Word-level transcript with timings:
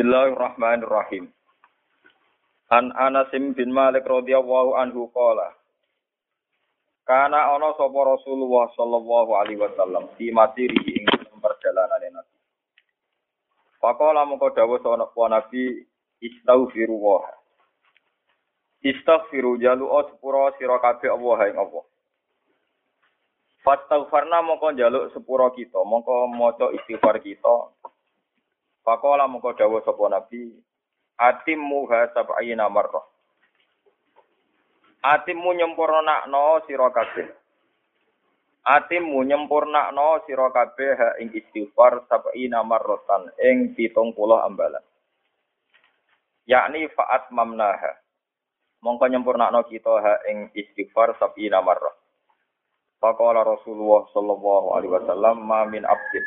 Bismillahirrahmanirrahim. 0.00 1.28
An 2.72 2.88
Anas 2.96 3.28
bin 3.36 3.68
Malik 3.68 4.08
radhiyallahu 4.08 4.72
anhu 4.80 5.12
qala 5.12 5.52
Kana 7.04 7.52
ana 7.52 7.76
sapa 7.76 8.00
Rasulullah 8.08 8.72
sallallahu 8.80 9.36
alaihi 9.36 9.60
wasallam 9.60 10.08
di 10.16 10.32
matiri 10.32 10.72
ing 10.88 11.04
perjalanan 11.36 12.16
Nabi. 12.16 12.32
Faqala 13.76 14.24
mongko 14.24 14.56
dawuh 14.56 14.80
sapa 14.80 15.22
Nabi 15.28 15.84
istaghfiru 16.24 16.96
wa. 16.96 17.20
Istaghfiru 18.80 19.60
jalu 19.60 19.84
sepura 19.84 20.56
sira 20.56 20.80
kabeh 20.80 21.12
Allah 21.12 21.38
ing 21.52 21.60
Allah. 21.60 21.84
Fastaghfarna 23.68 24.48
mongko 24.48 24.80
njaluk 24.80 25.12
sepura 25.12 25.52
kita, 25.52 25.84
mongko 25.84 26.32
maca 26.32 26.72
istighfar 26.72 27.20
kita. 27.20 27.79
Faqala 28.80 29.28
mongko 29.28 29.52
dawuh 29.56 29.84
sapa 29.84 30.08
Nabi 30.08 30.56
atimmu 31.20 31.84
ha 31.92 32.08
sab'ina 32.16 32.72
marrah. 32.72 33.04
Atimmu 35.04 35.52
nyempurnakno 35.52 36.64
sira 36.64 36.88
kabeh. 36.88 37.28
Atimmu 38.64 39.20
nyempurnakno 39.28 40.24
sira 40.24 40.48
kabeh 40.48 40.92
ha 40.96 41.08
ing 41.20 41.28
istighfar 41.36 42.08
sab'ina 42.08 42.64
marratan 42.64 43.28
ing 43.36 43.76
70 43.76 44.16
ambalan. 44.48 44.84
Yakni 46.48 46.88
fa'at 46.96 47.28
mamnaha. 47.32 47.92
Mongko 48.80 49.04
nyempurnakno 49.12 49.60
kita 49.68 49.94
ha 50.00 50.14
ing 50.32 50.48
istighfar 50.56 51.20
sab'ina 51.20 51.60
marrah. 51.60 51.92
Faqala 53.00 53.44
Rasulullah 53.44 54.08
sallallahu 54.12 54.76
alaihi 54.76 54.92
wasallam 54.92 55.36
ma 55.40 55.64
min 55.64 55.84
abdin 55.88 56.24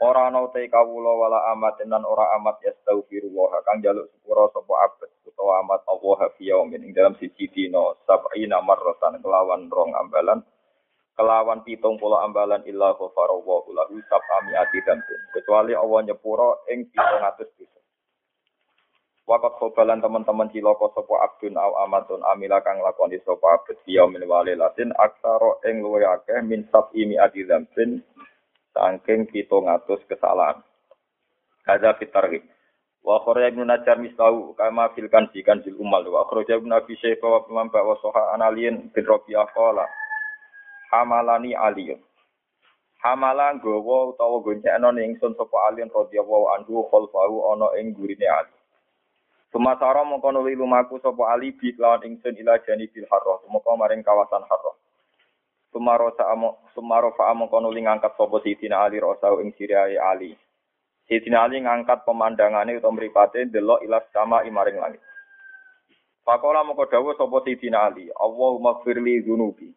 ora 0.00 0.32
ana 0.32 0.48
te 0.48 0.64
kawula 0.72 1.12
wala 1.12 1.38
amat 1.52 1.84
nan 1.84 2.02
ora 2.08 2.32
amat 2.40 2.56
yastaghfirullah 2.64 3.52
kang 3.68 3.84
jaluk 3.84 4.08
sepura 4.16 4.48
sapa 4.48 4.74
abad 4.88 5.10
utawa 5.28 5.60
amat 5.64 5.80
Allah 5.84 6.20
fi 6.40 6.48
yaumin. 6.48 6.84
Ing 6.88 6.92
dalam 6.96 7.16
siji 7.20 7.52
dina 7.52 7.96
sab'ina 8.08 8.64
marratan 8.64 9.20
kelawan 9.20 9.68
rong 9.68 9.92
ambalan. 9.92 10.40
Kelawan 11.20 11.60
pitung 11.68 12.00
puluh 12.00 12.16
ambalan 12.24 12.64
illa 12.64 12.96
ghafarallahu 12.96 13.76
lahu 13.76 14.00
sab'ami 14.08 14.56
ati 14.56 14.80
kecuali 15.36 15.76
Allah 15.76 16.00
nyepura 16.08 16.64
ing 16.72 16.88
700 16.96 17.60
dosa 17.60 17.80
Wakat 19.28 19.52
khobalan 19.60 20.00
teman-teman 20.00 20.48
ciloko 20.48 20.90
sopo 20.96 21.20
abdun 21.20 21.54
au 21.60 21.76
amatun 21.84 22.24
amila 22.24 22.58
kang 22.64 22.80
lakoni 22.80 23.20
sopo 23.22 23.46
abd 23.46 23.78
dia 23.84 24.02
min 24.08 24.24
wali 24.24 24.56
latin 24.56 24.90
aksaro 24.96 25.60
ing 25.68 25.84
luwe 25.84 26.02
akeh 26.02 26.40
min 26.42 26.64
sab 26.72 26.88
imi 26.96 27.20
adi 27.20 27.44
sangking 28.74 29.30
pito 29.30 29.60
ngatus 29.62 30.02
kesalahan. 30.06 30.62
Hadza 31.66 31.94
fitarhib. 31.98 32.42
Wa 33.00 33.20
khurya 33.24 33.48
ibnu 33.48 33.64
Najar 33.64 33.96
mislahu 33.96 34.52
kama 34.54 34.92
fil 34.92 35.08
kanji 35.08 35.40
kanjil 35.40 35.76
umal 35.80 36.04
wa 36.04 36.28
khurya 36.28 36.60
ibnu 36.60 36.72
Abi 36.76 36.96
Syaifah 37.00 37.28
wa 37.28 37.40
Imam 37.48 37.68
wa 37.72 37.96
Soha 38.04 38.36
analien 38.36 38.92
bin 38.92 39.04
Rabi'ah 39.08 39.48
qala 39.56 39.88
hamalani 40.92 41.56
aliyun. 41.56 42.00
Hamalan 43.00 43.64
gowo 43.64 44.12
utawa 44.12 44.44
goncengno 44.44 44.92
ning 44.92 45.16
ingsun 45.16 45.32
sapa 45.32 45.72
alien 45.72 45.88
radhiyallahu 45.88 46.52
anhu 46.52 46.84
khalfahu 46.92 47.48
ana 47.56 47.72
ing 47.80 47.96
gurine 47.96 48.28
ali. 48.28 48.52
Sumasara 49.48 50.04
mongko 50.04 50.30
nuli 50.30 50.52
lumaku 50.52 51.00
sapa 51.00 51.32
Ali 51.32 51.56
bi 51.56 51.72
lawan 51.80 52.04
ingsun 52.04 52.36
ila 52.38 52.60
jani 52.62 52.92
bil 52.92 53.08
harrah 53.08 53.40
mongko 53.48 53.72
maring 53.80 54.04
kawasan 54.04 54.44
harrah. 54.44 54.76
Sumaro 55.70 56.10
saamo 56.18 56.66
sumaro 56.74 57.14
fa 57.14 57.30
mongko 57.30 57.62
nuli 57.62 57.86
ngangkat 57.86 58.18
sapa 58.18 58.42
Sidina 58.42 58.82
Ali 58.82 58.98
rosau 58.98 59.38
ing 59.38 59.54
siriae 59.54 59.94
Ali. 60.02 60.34
Sidina 61.06 61.46
Ali 61.46 61.62
ngangkat 61.62 62.02
pemandangane 62.02 62.74
utawa 62.74 62.98
mripate 62.98 63.46
delok 63.46 63.82
ila 63.86 64.02
sama 64.10 64.42
imaring 64.42 64.82
langit. 64.82 65.02
Pakola 66.26 66.66
mongko 66.66 66.90
dawuh 66.90 67.14
sapa 67.14 67.46
Sidina 67.46 67.86
Ali, 67.86 68.10
Allahumma 68.10 68.82
firli 68.82 69.22
dzunubi. 69.22 69.70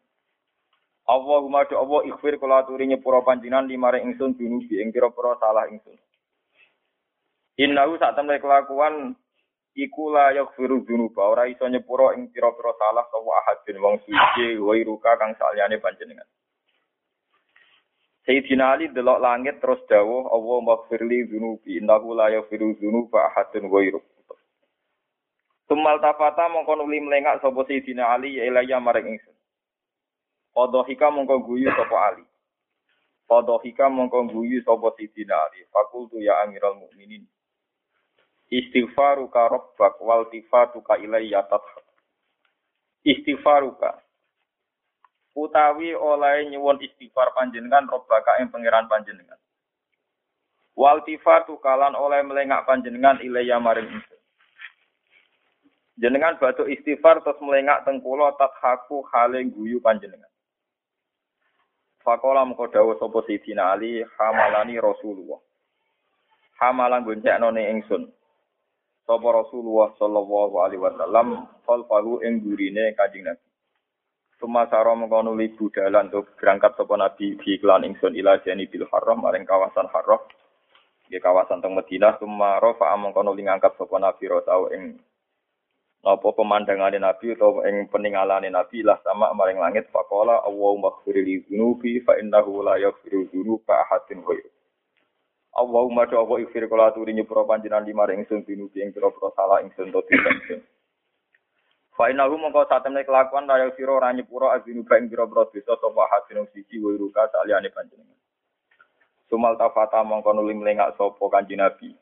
Allahumma 1.04 1.68
do 1.68 1.76
Allah 1.76 2.10
ikhfir 2.10 2.40
kula 2.40 2.64
aturi 2.64 2.88
nyepura 2.88 3.22
panjinan 3.28 3.68
limaring 3.68 4.08
ingsun 4.08 4.40
dzunubi 4.40 4.80
ing 4.80 4.90
pira-pira 4.90 5.36
salah 5.38 5.68
ingsun. 5.68 6.00
Innahu 7.60 8.02
sak 8.02 8.18
temne 8.18 8.42
kelakuan 8.42 9.14
iku 9.74 10.14
la 10.14 10.32
yaghfiru 10.32 10.86
dzunuba 10.86 11.34
ora 11.34 11.50
iso 11.50 11.66
nyepuro 11.66 12.14
ing 12.14 12.30
pira-pira 12.30 12.74
salah 12.78 13.06
sapa 13.10 13.32
ahadin 13.42 13.82
wong 13.82 13.98
suci 14.06 14.58
wairuka 14.62 15.18
kang 15.18 15.34
saliyane 15.34 15.82
panjenengan. 15.82 16.30
Sayyidina 18.24 18.72
Ali 18.78 18.88
delok 18.88 19.20
langit 19.20 19.60
terus 19.60 19.84
dawuh 19.90 20.32
Allah 20.32 20.58
maghfirli 20.64 21.28
dzunubi 21.28 21.82
innahu 21.82 22.16
la 22.16 22.32
yaghfiru 22.32 22.78
dzunuba 22.78 23.34
ahadun 23.34 23.68
wairuk. 23.68 24.06
Tumal 25.68 26.00
tafata 26.00 26.48
mongko 26.54 26.76
nuli 26.78 27.02
melengak 27.02 27.42
sapa 27.42 27.66
Sayyidina 27.66 28.14
Ali 28.14 28.38
ya 28.38 28.46
ilaya 28.46 28.78
maring 28.80 29.18
ingsun. 29.18 29.36
Qadhika 30.54 31.10
mongko 31.10 31.50
guyu 31.50 31.68
sapa 31.74 32.14
Ali. 32.14 32.24
Qadhika 33.26 33.90
mongko 33.90 34.30
guyu 34.30 34.62
sapa 34.62 34.94
Sayyidina 34.96 35.34
Ali. 35.34 35.66
Fakultu 35.74 36.22
ya 36.22 36.46
Amiral 36.46 36.78
Mukminin 36.78 37.26
istighfaruka 38.54 39.50
rabbak 39.50 39.98
wal 39.98 40.30
tifatuka 40.30 41.02
ilayya 41.02 41.42
tadhak 41.50 41.86
istighfaruka. 43.02 43.98
Utawi 45.34 45.98
oleh 45.98 46.46
nyuwun 46.54 46.78
istighfar 46.78 47.34
panjenengan 47.34 47.90
robbaka 47.90 48.38
ing 48.38 48.54
pangeran 48.54 48.86
panjenengan. 48.86 49.42
Wal 50.78 51.02
tifatuka 51.02 51.74
lan 51.74 51.98
oleh 51.98 52.22
melengak 52.22 52.70
panjenengan 52.70 53.18
ilayya 53.26 53.58
maring 53.58 53.90
jenengan 55.98 56.38
batu 56.42 56.66
istighfar 56.66 57.22
terus 57.22 57.38
melengak 57.42 57.86
teng 57.86 58.02
kula 58.02 58.34
tadhaku 58.38 59.06
hale 59.14 59.46
guyu 59.50 59.78
panjenengan. 59.82 60.30
Fakola 62.02 62.44
mengko 62.44 62.68
dawuh 62.68 63.00
sapa 63.00 63.24
Sidina 63.26 63.72
Ali 63.72 64.04
hamalani 64.20 64.76
Rasulullah. 64.76 65.40
Hamalan 66.60 67.06
goncekno 67.08 67.50
ning 67.50 67.80
ingsun 67.80 68.12
sapa 69.04 69.28
Rasulullah 69.30 69.92
sallallahu 70.00 70.56
alaihi 70.64 70.82
wasallam 70.82 71.48
falfalu 71.68 72.24
ing 72.24 72.40
gurine 72.44 72.96
Kanjeng 72.96 73.28
Nabi. 73.28 73.48
Sumasara 74.40 74.92
mengkono 74.96 75.36
libu 75.36 75.72
dalan 75.72 76.12
untuk 76.12 76.36
berangkat 76.36 76.76
sapa 76.76 76.96
Nabi 77.00 77.40
di 77.40 77.56
iklan 77.56 77.88
ingsun 77.88 78.16
ila 78.16 78.40
jani 78.44 78.68
bil 78.68 78.88
haram 78.92 79.24
maring 79.24 79.48
kawasan 79.48 79.88
haram. 79.92 80.20
Di 81.08 81.20
kawasan 81.20 81.60
teng 81.60 81.76
Madinah. 81.76 82.20
Sumaro 82.20 82.76
fa 82.76 82.96
mengkono 82.96 83.36
ngangkat 83.36 83.76
sapa 83.80 83.96
Nabi 84.00 84.24
rotau 84.28 84.72
ing 84.72 85.00
napa 86.04 86.36
pemandangane 86.36 87.00
Nabi 87.00 87.32
utawa 87.32 87.64
ing 87.72 87.88
peninggalane 87.88 88.52
Nabi 88.52 88.84
lah 88.84 89.00
sama 89.08 89.32
maring 89.32 89.56
langit 89.56 89.88
faqala 89.88 90.44
Allahumma 90.44 90.92
ighfir 91.00 91.16
li 91.24 91.40
dzunubi 91.48 92.04
fa 92.04 92.20
innahu 92.20 92.60
la 92.60 92.76
yaghfiru 92.76 93.32
dzunuba 93.32 93.88
ghairu 93.88 94.53
Allahumma 95.54 96.10
do 96.10 96.18
Allah 96.18 96.42
ikhfir 96.42 96.66
kula 96.66 96.90
aturi 96.90 97.14
nyepuro 97.14 97.46
panjenengan 97.46 97.86
lima 97.86 98.10
ingsun 98.10 98.42
binubi 98.42 98.82
ing 98.82 98.90
pira-pira 98.90 99.30
salah 99.38 99.62
ingsun 99.62 99.94
to 99.94 100.02
ingsun. 100.10 100.66
Fa 101.94 102.10
inahu 102.10 102.42
mongko 102.42 102.66
satemene 102.66 103.06
kelakuan 103.06 103.46
raya 103.46 103.70
sira 103.78 103.94
ora 103.94 104.10
nyepuro 104.10 104.50
azinu 104.50 104.82
ba 104.82 104.98
ing 104.98 105.14
pira-pira 105.14 105.46
dosa 105.54 105.78
sapa 105.78 106.04
hasin 106.10 106.42
siji 106.50 106.82
wa 106.82 106.90
ruka 106.98 107.30
saliyane 107.30 107.70
panjenengan. 107.70 108.18
Sumal 109.30 109.54
tafata 109.54 110.02
mongko 110.02 110.34
nuli 110.34 110.58
melengak 110.58 110.98
sapa 110.98 111.22
kanjeng 111.30 111.62
Nabi. 111.62 111.94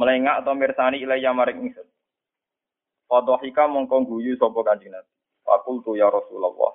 Melengak 0.00 0.40
atau 0.40 0.56
mirsani 0.56 1.04
ilaya 1.04 1.36
maring 1.36 1.68
ingsun. 1.68 1.84
Fadhika 3.04 3.68
mongko 3.68 4.00
guyu 4.08 4.40
sapa 4.40 4.64
kanjeng 4.64 4.96
Nabi. 4.96 5.12
Fakultu 5.44 5.92
ya 5.92 6.08
Rasulullah. 6.08 6.72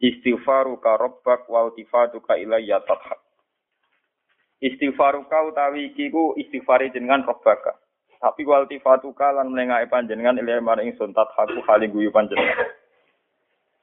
Istighfaruka 0.00 0.96
rabbak 0.96 1.44
wa 1.52 1.68
tifatuka 1.76 2.40
ilayya 2.40 2.80
tadhak. 4.62 4.70
Istighfaruka 4.70 5.38
utawi 5.50 5.90
iki 5.90 6.06
ku 6.14 6.38
istighfari 6.38 6.94
jenengan 6.94 7.26
robbaka. 7.26 7.74
Tapi 8.22 8.46
wal 8.46 8.70
tifatuka 8.70 9.34
lan 9.34 9.50
menengae 9.50 9.90
panjenengan 9.90 10.38
ilmu 10.38 10.62
maring 10.62 10.94
ingsun 10.94 11.10
tathaku 11.10 11.58
hale 11.66 11.90
guyu 11.90 12.14
panjenengan. 12.14 12.70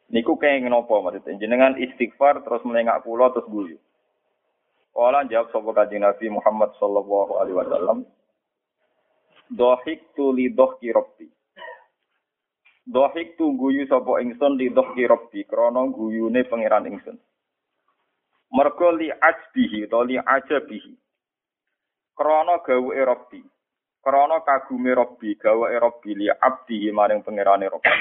Niku 0.10 0.40
kaya 0.40 0.64
ngenopo 0.64 1.04
maksudnya 1.04 1.36
jenengan 1.38 1.76
istighfar 1.76 2.42
terus 2.48 2.64
menengak 2.64 3.04
kula 3.04 3.36
terus 3.36 3.52
guyu. 3.52 3.78
Kala 4.96 5.28
jawab 5.30 5.52
sapa 5.54 5.70
kanjeng 5.76 6.02
Nabi 6.02 6.32
Muhammad 6.34 6.72
sallallahu 6.80 7.38
alaihi 7.38 7.60
wasallam. 7.60 7.98
Dohik 9.54 10.16
tu 10.16 10.32
li 10.34 10.50
dohki 10.50 10.90
robbi. 10.96 11.28
Dohik 12.90 13.38
tu 13.38 13.54
guyu 13.54 13.86
sapa 13.86 14.24
ingsun 14.24 14.58
li 14.58 14.72
dohki 14.74 15.06
robbi 15.06 15.46
krana 15.46 15.84
guyune 15.94 16.42
pangeran 16.48 16.90
ingsun. 16.90 17.20
Mergo 18.50 18.90
li 18.98 19.14
ajbihi 19.14 19.86
to 19.90 20.00
li 20.10 20.18
ajabihi. 20.18 20.94
Krana 22.18 22.60
gawe 22.66 22.98
Rabbi. 23.06 23.42
Krana 24.04 24.42
kagume 24.42 24.92
Rabbi, 24.96 25.38
gawe 25.38 25.70
Rabbi 25.80 26.12
li 26.18 26.28
abdihi 26.28 26.90
maring 26.92 27.22
pangerane 27.22 27.70
Rabbi. 27.70 27.94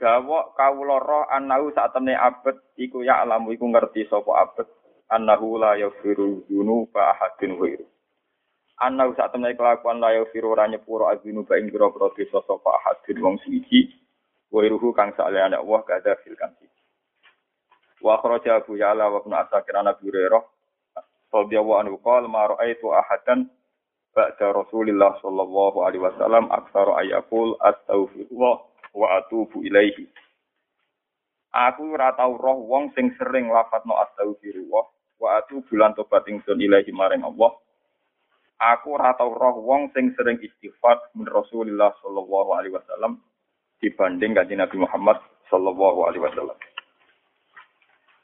Gawa 0.00 0.56
kawula 0.56 0.96
roh 0.96 1.28
annahu 1.28 1.68
sak 1.76 1.92
temne 1.92 2.16
abet 2.16 2.56
iku 2.80 3.04
ya 3.04 3.20
alamu 3.20 3.52
iku 3.52 3.68
ngerti 3.68 4.08
sapa 4.08 4.32
abet 4.48 4.64
annahu 5.12 5.60
la 5.60 5.76
yaghfiru 5.76 6.48
dzunuba 6.48 7.12
ahadin 7.12 7.60
ghairu. 7.60 7.84
Ana 8.80 9.12
sak 9.12 9.36
temne 9.36 9.52
kelakuan 9.52 10.00
layo 10.00 10.24
firu 10.32 10.56
ora 10.56 10.64
nyepuro 10.64 11.12
azinu 11.12 11.44
ba 11.44 11.60
ing 11.60 11.68
pira-pira 11.68 12.08
dosa 12.16 12.40
sapa 12.48 12.80
hadin 12.80 13.20
wong 13.20 13.36
suci. 13.44 13.92
Wa 14.48 14.64
kang 14.96 15.12
saliyane 15.12 15.60
Allah 15.60 15.80
kada 15.84 16.16
fil 16.24 16.32
kanti. 16.32 16.64
Wa 18.00 18.16
kharaja 18.20 18.64
Abu 18.64 18.80
Ya'la 18.80 19.12
wa 19.12 19.20
Ibnu 19.20 19.34
Asakir 19.36 19.76
an 19.76 19.92
Abi 19.92 20.08
Hurairah 20.08 20.42
radhiyallahu 21.30 21.80
anhu 21.84 21.96
qala 22.00 22.26
ma 22.26 22.48
ra'aitu 22.50 22.90
ahadan 22.90 23.46
ba'da 24.16 24.56
Rasulillah 24.56 25.20
sallallahu 25.22 25.84
alaihi 25.86 26.02
wasallam 26.02 26.48
aktsaru 26.50 26.96
ayaqul 26.98 27.54
astaghfirullah 27.60 28.54
wa 28.96 29.06
atubu 29.20 29.62
ilaihi. 29.62 30.08
Aku 31.50 31.94
ora 31.94 32.14
tau 32.18 32.34
roh 32.38 32.62
wong 32.66 32.90
sing 32.96 33.14
sering 33.18 33.50
lafadzno 33.52 33.94
astaghfirullah 34.00 34.84
wa 35.20 35.28
atubu 35.38 35.72
lan 35.76 35.94
tobat 35.94 36.24
ingsun 36.26 36.58
ilaihi 36.58 36.90
maring 36.94 37.22
Allah 37.22 37.52
aku 38.60 38.92
ora 38.94 39.16
tau 39.16 39.32
roh 39.32 39.56
wong 39.64 39.88
sing 39.96 40.12
sering 40.14 40.36
istighfar 40.44 41.00
min 41.16 41.24
Rasulillah 41.24 41.96
sallallahu 42.04 42.50
alaihi 42.60 42.76
wasallam 42.76 43.16
dibanding 43.80 44.36
kanjeng 44.36 44.60
Nabi 44.60 44.76
Muhammad 44.76 45.16
sallallahu 45.48 46.04
alaihi 46.04 46.20
wasallam. 46.22 46.56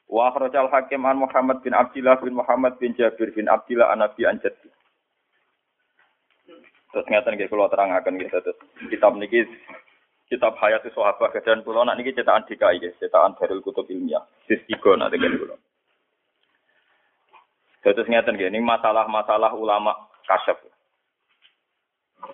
Wa 0.07 0.31
akhrajal 0.31 0.71
hakim 0.71 1.03
an 1.03 1.19
Muhammad 1.19 1.67
bin 1.67 1.75
Abdullah 1.75 2.19
bin 2.23 2.39
Muhammad 2.39 2.79
bin 2.79 2.95
Jabir 2.95 3.35
bin 3.35 3.51
Abdullah 3.51 3.91
an 3.91 4.07
Nabi 4.07 4.23
an 4.23 4.39
Jaddi. 4.39 4.71
Terus 6.95 7.07
ngeten 7.11 7.35
nggih 7.37 7.51
kula 7.51 7.67
terangaken 7.69 8.17
nggih 8.17 8.31
terus 8.31 8.57
kitab 8.89 9.19
niki 9.19 9.45
kitab 10.31 10.55
Hayat 10.63 10.87
Sahabat 10.87 11.35
dan 11.43 11.61
kula 11.67 11.85
nak 11.85 11.99
niki 11.99 12.15
cetakan 12.15 12.47
DKI 12.47 12.81
nggih, 12.81 12.95
cetakan 13.03 13.35
Darul 13.37 13.61
Kutub 13.61 13.85
Ilmiah. 13.91 14.25
Sis 14.47 14.63
3 14.65 14.97
nak 14.97 15.11
dengan 15.13 15.37
kula. 15.37 15.57
Terus 17.85 18.09
ngeten 18.09 18.35
nggih, 18.35 18.49
ini 18.51 18.65
masalah-masalah 18.65 19.53
ulama 19.55 19.93
kasyaf. 20.25 20.59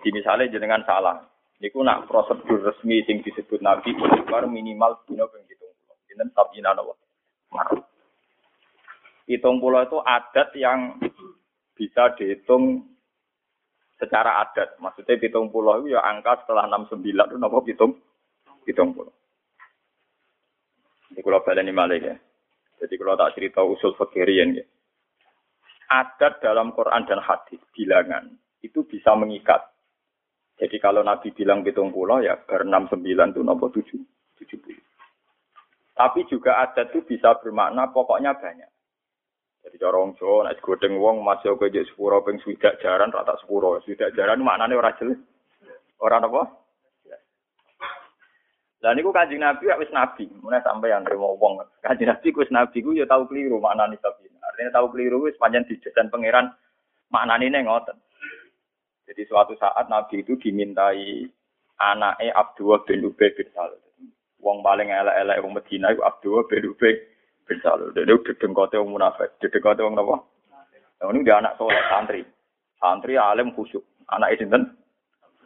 Di 0.00 0.08
misalnya 0.14 0.48
jenengan 0.48 0.86
salah, 0.86 1.20
niku 1.58 1.84
nak 1.84 2.06
prosedur 2.06 2.62
resmi 2.62 3.04
sing 3.04 3.20
disebut 3.20 3.60
Nabi 3.60 3.92
istighfar 3.92 4.46
minimal 4.46 4.96
dina 5.10 5.26
ping 5.26 5.44
70. 5.44 6.08
Dinten 6.08 6.28
sabina 6.32 6.72
napa? 6.72 7.01
Hitung 9.28 9.62
pulau 9.62 9.84
itu 9.86 9.98
adat 10.02 10.50
yang 10.58 10.98
bisa 11.78 12.12
dihitung 12.18 12.84
secara 13.96 14.42
adat. 14.42 14.76
Maksudnya 14.82 15.20
hitung 15.20 15.52
pulau 15.52 15.84
itu 15.84 15.94
ya 15.94 16.02
angka 16.02 16.42
setelah 16.42 16.66
69 16.66 17.06
itu 17.06 17.36
napa 17.38 17.58
hitung 17.64 17.92
hitung 18.66 18.90
pulau. 18.96 19.14
Ini 21.12 21.20
kalau 21.20 21.44
ini 21.44 22.08
ya. 22.08 22.16
Jadi 22.82 22.94
kalau 22.98 23.14
tak 23.14 23.38
cerita 23.38 23.62
usul 23.62 23.94
fakirian 23.94 24.58
ya 24.58 24.64
adat 25.92 26.40
dalam 26.40 26.72
Quran 26.72 27.04
dan 27.04 27.20
hadis 27.20 27.60
bilangan 27.76 28.32
itu 28.64 28.80
bisa 28.88 29.12
mengikat. 29.12 29.60
Jadi 30.56 30.80
kalau 30.80 31.04
Nabi 31.04 31.34
bilang 31.36 31.60
hitung 31.66 31.92
pulau 31.92 32.24
ya 32.24 32.40
ber 32.40 32.64
69 32.64 33.04
itu 33.36 33.40
nomor 33.44 33.68
7, 33.74 33.98
70. 34.40 34.91
Tapi 36.02 36.26
juga 36.26 36.58
adat 36.66 36.90
itu 36.90 37.06
bisa 37.06 37.38
bermakna 37.38 37.86
pokoknya 37.94 38.34
banyak. 38.34 38.66
Jadi 39.62 39.78
cara 39.78 40.02
wong 40.02 40.18
Jawa 40.18 40.50
nek 40.50 40.58
wong 40.98 41.22
masih 41.22 41.54
ke 41.54 41.70
jek 41.70 41.86
sepuro 41.86 42.18
ping 42.26 42.42
swidak 42.42 42.82
jaran 42.82 43.14
rata 43.14 43.38
sepuro. 43.38 43.78
Swidak 43.86 44.10
jaran 44.18 44.42
maknane 44.42 44.74
ora 44.74 44.90
jelas. 44.98 45.22
Ora 46.02 46.18
apa? 46.18 46.42
Lah 48.82 48.98
niku 48.98 49.14
Kanjeng 49.14 49.38
Nabi 49.38 49.70
wis 49.78 49.94
nabi, 49.94 50.26
mulai 50.42 50.58
sampai 50.66 50.90
yang 50.90 51.06
nrimo 51.06 51.38
wong. 51.38 51.62
Kanjeng 51.78 52.10
Nabi 52.10 52.34
wis 52.34 52.50
nabi 52.50 52.82
ku 52.82 52.90
ya 52.98 53.06
tau 53.06 53.22
keliru 53.30 53.62
maknane 53.62 53.94
tapi. 54.02 54.26
Artinya 54.42 54.82
tahu 54.82 54.98
keliru 54.98 55.30
wis 55.30 55.38
panjang 55.38 55.62
dijejan 55.70 56.10
pangeran 56.10 56.50
maknane 57.14 57.46
ini 57.46 57.62
ngoten. 57.62 57.94
Jadi 59.06 59.22
suatu 59.30 59.54
saat 59.54 59.86
Nabi 59.86 60.26
itu 60.26 60.34
dimintai 60.34 61.30
anaknya 61.78 62.34
Abdullah 62.34 62.82
bin 62.82 63.06
Ubay 63.06 63.30
bin 63.38 63.46
Salul. 63.54 63.78
Wong 64.42 64.58
paling 64.66 64.90
elek-elek 64.90 65.40
wong 65.40 65.54
Medina 65.54 65.94
itu 65.94 66.02
Abdullah 66.02 66.42
bin 66.50 66.66
Ubay 66.66 66.94
bin 67.46 67.58
Salul. 67.62 67.94
Dia 67.94 68.10
udah 68.10 68.34
dengkote 68.42 68.74
wong 68.76 68.98
munafik, 68.98 69.38
dengkote 69.38 69.86
wong 69.86 69.94
napa? 69.94 70.18
Yang 70.98 71.08
ini 71.14 71.26
dia 71.26 71.38
anak 71.38 71.54
soleh 71.58 71.82
santri. 71.86 72.22
Santri 72.78 73.14
alim 73.14 73.54
khusyuk. 73.54 73.82
Anak 74.10 74.34
sinten? 74.38 74.74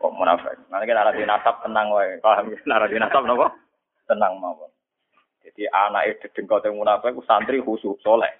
Kok 0.00 0.16
munafik. 0.16 0.56
Nanti 0.72 0.88
kan 0.88 1.00
arah 1.00 1.12
nasab 1.12 1.60
tenang 1.60 1.92
wae. 1.92 2.16
Paham 2.24 2.52
ya? 2.52 2.56
Arah 2.72 2.88
nasab 2.88 3.22
napa? 3.28 3.52
Tenang 4.08 4.40
mawon. 4.40 4.72
Jadi 5.44 5.68
anak 5.68 6.16
itu 6.16 6.26
dengkote 6.32 6.72
munafik 6.72 7.16
santri 7.28 7.60
khusyuk 7.60 8.00
soleh 8.00 8.32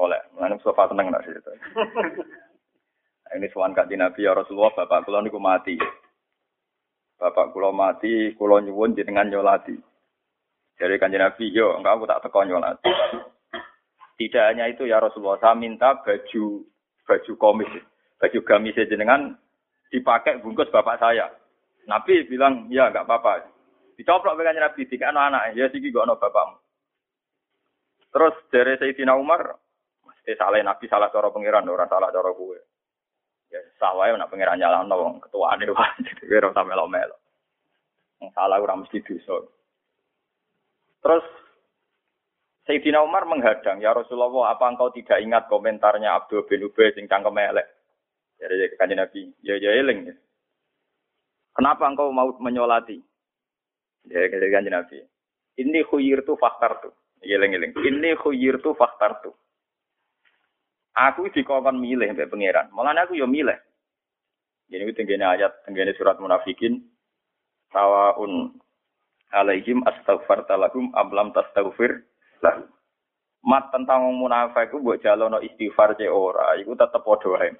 oleh. 0.00 0.20
Mana 0.34 0.56
sofa 0.64 0.88
tenang 0.88 1.12
nak 1.12 1.22
cerita. 1.28 1.52
Nah, 3.30 3.32
ini 3.36 3.46
suan 3.52 3.76
kak 3.76 3.86
Nabi 3.92 4.26
ya 4.26 4.34
Rasulullah, 4.34 4.72
bapak 4.74 5.06
kulo 5.06 5.20
niku 5.20 5.38
mati. 5.38 5.76
Bapak 7.20 7.52
kulo 7.52 7.68
mati, 7.76 8.32
kulo 8.32 8.64
nyuwun 8.64 8.96
jenengan 8.96 9.28
nyolati. 9.28 9.76
Dari 10.80 10.96
kanji 10.96 11.20
Nabi, 11.20 11.52
yo 11.52 11.76
enggak 11.76 12.00
aku 12.00 12.08
tak 12.08 12.24
teko 12.24 12.40
nyolati. 12.48 12.88
Tidak 14.16 14.44
hanya 14.48 14.72
itu 14.72 14.88
ya 14.88 14.96
Rasulullah, 14.96 15.36
saya 15.36 15.52
minta 15.52 16.00
baju 16.00 16.64
baju 17.04 17.32
komis, 17.36 17.72
baju 18.16 18.38
gamis 18.40 18.80
jenengan 18.88 19.36
dipakai 19.92 20.40
bungkus 20.40 20.72
bapak 20.72 20.96
saya. 20.96 21.28
Nabi 21.84 22.24
bilang, 22.24 22.72
ya 22.72 22.88
enggak 22.88 23.04
apa-apa. 23.04 23.52
Dicoplok 24.00 24.40
dengan 24.40 24.64
Nabi, 24.64 24.88
tiga 24.88 25.12
anak-anak, 25.12 25.52
ya 25.60 25.68
sih 25.68 25.84
gak 25.92 26.08
bapakmu. 26.16 26.56
Terus 28.08 28.34
dari 28.48 28.80
Sayyidina 28.80 29.12
Umar, 29.12 29.60
Eh 30.28 30.36
salah 30.36 30.60
nabi 30.60 30.84
salah 30.86 31.08
cara 31.08 31.32
pangeran 31.32 31.66
ora 31.66 31.88
salah 31.88 32.12
cara 32.12 32.30
gue. 32.30 32.58
Ya 33.50 33.60
salah 33.82 34.06
ya 34.06 34.14
nak 34.14 34.30
pangeran 34.30 34.62
nyalahno 34.62 34.94
wong 34.94 35.14
ketuane 35.26 35.66
wae 35.66 35.94
jadi 36.22 36.38
ora 36.38 36.54
sampe 36.54 36.70
melo-melo. 36.70 37.18
Wong 38.22 38.30
salah 38.30 38.62
ora 38.62 38.78
mesti 38.78 39.02
dosa. 39.02 39.42
Terus 41.02 41.26
Sayyidina 42.68 43.02
Umar 43.02 43.26
menghadang, 43.26 43.82
ya 43.82 43.90
Rasulullah, 43.90 44.54
apa 44.54 44.70
engkau 44.70 44.94
tidak 44.94 45.18
ingat 45.18 45.50
komentarnya 45.50 46.14
Abdul 46.14 46.46
bin 46.46 46.62
Ubay 46.62 46.94
sing 46.94 47.10
cangkem 47.10 47.34
elek? 47.34 47.66
Jadi 48.38 48.78
kanjeng 48.78 49.02
Nabi, 49.02 49.26
ya 49.42 49.58
ya 49.58 49.74
eling. 49.74 50.06
Ya. 50.06 50.14
Kenapa 51.56 51.90
engkau 51.90 52.14
mau 52.14 52.30
menyolati? 52.38 53.02
Ya 54.06 54.22
kanjeng 54.30 54.70
Nabi. 54.70 55.02
Ini 55.58 55.82
khuyir 55.88 56.22
tu 56.22 56.38
tu. 56.38 56.90
Eling 57.26 57.52
eling. 57.58 57.72
Ini 57.74 58.14
khuyir 58.16 58.62
tu. 58.62 58.72
Aku 60.94 61.30
dikongkon 61.30 61.78
milih 61.78 62.10
mbek 62.12 62.30
pangeran. 62.30 62.70
Mulane 62.74 63.06
aku 63.06 63.14
yo 63.14 63.30
milih. 63.30 63.56
Jadi 64.70 64.82
itu 64.86 64.94
tenggene 64.94 65.26
ayat, 65.26 65.66
tenggene 65.66 65.94
surat 65.94 66.18
munafikin. 66.18 66.82
Sawaun 67.70 68.58
alaihim 69.30 69.82
astaghfarta 69.86 70.58
lahum 70.58 70.90
ablam 70.94 71.30
tastaghfir 71.30 72.02
lah. 72.42 72.66
Mat 73.40 73.72
tentang 73.72 74.04
munafik 74.12 74.68
itu 74.68 74.84
buat 74.84 75.00
jalono 75.00 75.40
istighfar 75.40 75.96
cek 75.96 76.12
ora, 76.12 76.60
itu 76.60 76.76
tetap 76.76 77.00
wae. 77.08 77.56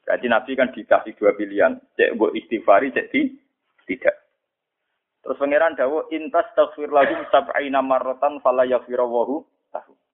Jadi 0.00 0.26
Nabi 0.32 0.56
kan 0.56 0.72
dikasih 0.72 1.12
dua 1.12 1.36
pilihan, 1.36 1.76
cek 1.98 2.16
buat 2.16 2.32
istighfari 2.32 2.88
cek 2.88 3.12
di 3.12 3.36
tidak. 3.84 4.16
Terus 5.20 5.36
pangeran 5.36 5.76
dawo 5.76 6.08
intas 6.08 6.48
taghfir 6.56 6.88
lahum 6.88 7.20
sab'ina 7.28 7.84
marratan 7.84 8.40
fala 8.40 8.64
yaghfirawahu 8.64 9.44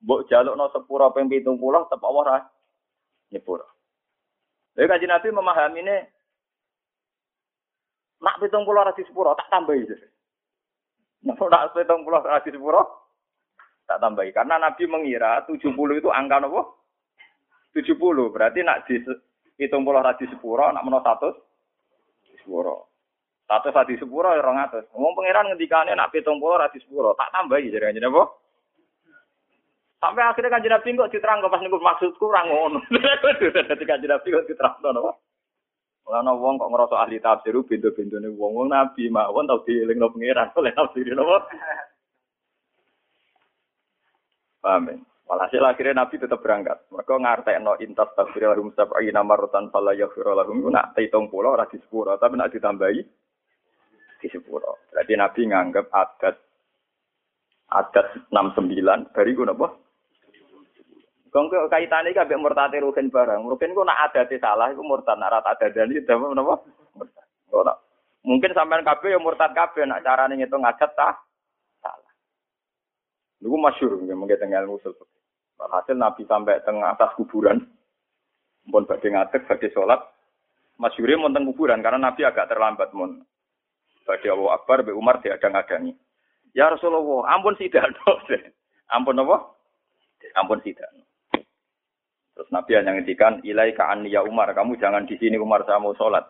Mbok 0.04 0.28
jalukno 0.28 0.68
sepura 0.72 1.08
ping 1.14 1.30
70 1.32 1.56
tetep 1.88 2.02
Allah 2.04 2.44
nyepuro. 3.32 3.66
Lha 4.76 4.84
kanjeng 4.84 5.08
Nabi 5.08 5.28
memahami 5.32 5.80
ini 5.80 5.96
nak 8.20 8.36
pitung 8.40 8.68
puluh 8.68 8.84
rasi 8.84 9.02
sepuro 9.08 9.32
tak 9.32 9.48
tambahi. 9.48 9.88
Nak 11.24 11.40
nak 11.40 11.72
pitung 11.72 12.04
puluh 12.04 12.20
rasi 12.20 12.52
sepuro 12.52 12.82
tak 13.88 14.02
tambahi 14.04 14.36
karena 14.36 14.60
Nabi 14.60 14.84
mengira 14.84 15.46
70 15.48 15.72
itu 15.72 16.12
angka 16.12 16.44
nopo? 16.44 16.84
70 17.72 17.96
berarti 18.32 18.60
nak 18.64 18.84
di 18.84 19.00
pitung 19.56 19.84
puluh 19.84 20.04
rasi 20.04 20.28
sepuro 20.28 20.68
nak 20.76 20.84
menos 20.84 21.00
satu 21.00 21.32
sepuro. 22.36 22.92
Satu 23.48 23.72
rasi 23.72 23.96
sepuro 23.96 24.28
ya 24.36 24.44
orang 24.44 24.68
atas. 24.68 24.84
Ngomong 24.92 25.16
pangeran 25.16 25.56
ngendikane 25.56 25.96
nak 25.96 26.12
pitung 26.12 26.36
puluh 26.36 26.60
rasi 26.60 26.84
sepuro 26.84 27.16
tak 27.16 27.32
tambahi 27.32 27.72
jadi 27.72 27.96
Nabi. 27.96 28.44
Sampai 29.96 30.22
akhirnya 30.28 30.52
kan 30.52 30.60
Nabi 30.60 30.92
kok 30.92 31.52
pas 31.52 31.62
niku 31.64 31.80
maksudku 31.80 32.28
ora 32.28 32.44
ngono. 32.44 32.84
Dadi 33.68 33.84
kan 33.88 34.00
Nabi 34.04 34.28
kok 34.28 34.46
diterang 34.46 34.76
ngono. 34.84 35.16
Ora 36.06 36.22
wong 36.22 36.54
kok 36.60 36.70
ngerasa 36.70 36.96
ahli 37.02 37.18
tafsir 37.18 37.56
pintu-pintune 37.66 38.30
wong 38.30 38.52
wong 38.54 38.68
nabi 38.70 39.10
mawon 39.10 39.50
tau 39.50 39.66
dielingno 39.66 40.06
pangeran 40.14 40.54
oleh 40.54 40.70
tafsir 40.70 41.10
napa. 41.10 41.50
Paham 44.62 44.86
ya? 44.86 44.96
Walhasil 45.26 45.58
akhirnya 45.58 46.06
Nabi 46.06 46.22
tetap 46.22 46.38
berangkat. 46.38 46.86
Mereka 46.86 47.18
ngartekno 47.18 47.82
intas 47.82 48.14
tafsir 48.14 48.46
lahum 48.46 48.70
sab'ina 48.78 49.26
marratan 49.26 49.74
fala 49.74 49.90
yaghfir 49.90 50.22
lahum. 50.22 50.70
Nak 50.70 50.94
hitung 50.94 51.26
pulau 51.26 51.58
ora 51.58 51.66
di 51.66 51.82
sepuro, 51.82 52.14
tapi 52.14 52.38
nak 52.38 52.54
ditambahi 52.54 53.00
di 54.22 54.28
sepuro. 54.30 54.86
Berarti 54.94 55.18
Nabi 55.18 55.40
nganggap 55.50 55.86
adat 55.90 56.36
adat 57.74 58.06
69 58.30 59.10
dari 59.10 59.32
guna 59.34 59.50
apa? 59.50 59.85
Dong 61.36 61.52
kok 61.52 61.68
kaitane 61.68 62.16
iki 62.16 62.20
ambek 62.24 62.40
murtate 62.40 62.80
ruhin 62.80 63.12
barang. 63.12 63.44
Ruhin 63.44 63.76
ku 63.76 63.84
nak 63.84 64.08
adate 64.08 64.40
salah 64.40 64.72
iku 64.72 64.80
murtad, 64.80 65.20
nak 65.20 65.36
rata 65.36 65.52
adadane 65.52 66.00
damel 66.08 66.32
napa? 66.32 66.64
Murtad. 66.96 67.28
Ora. 67.52 67.76
Mungkin 68.24 68.56
sampean 68.56 68.80
kabeh 68.80 69.12
ya 69.12 69.20
murtad 69.20 69.52
kabeh 69.52 69.84
nak 69.84 70.00
carane 70.00 70.40
ngitung 70.40 70.64
adat 70.64 70.96
ta 70.96 71.12
salah. 71.84 72.12
Niku 73.44 73.52
masyhur 73.52 74.00
nggih 74.00 74.16
mengke 74.16 74.40
teng 74.40 74.56
ilmu 74.56 74.80
usul. 74.80 74.96
Hasil 75.60 76.00
Nabi 76.00 76.24
sampai 76.24 76.64
teng 76.64 76.80
atas 76.80 77.12
kuburan. 77.20 77.68
Mun 78.72 78.88
badhe 78.88 79.12
ngadeg 79.12 79.44
badhe 79.44 79.68
salat. 79.76 80.00
Masyhure 80.80 81.20
mun 81.20 81.36
teng 81.36 81.44
kuburan 81.52 81.84
karena 81.84 82.00
Nabi 82.00 82.24
agak 82.24 82.48
terlambat 82.48 82.96
mun. 82.96 83.20
Badhe 84.08 84.32
Abu 84.32 84.48
Akbar 84.48 84.88
be 84.88 84.96
Umar 84.96 85.20
diadang-adangi. 85.20 85.92
Ya 86.56 86.72
Rasulullah, 86.72 87.28
ampun 87.28 87.60
sidano. 87.60 88.24
ampun 88.96 89.20
apa? 89.20 89.36
Ampun 90.40 90.64
sidano. 90.64 91.05
Terus 92.36 92.52
Nabi 92.52 92.76
hanya 92.76 92.92
ngendikan, 92.92 93.40
ilai 93.48 93.72
ka 93.72 93.96
ya 94.04 94.20
Umar, 94.20 94.52
kamu 94.52 94.76
jangan 94.76 95.08
di 95.08 95.16
sini 95.16 95.40
Umar 95.40 95.64
saya 95.64 95.80
mau 95.80 95.96
sholat. 95.96 96.28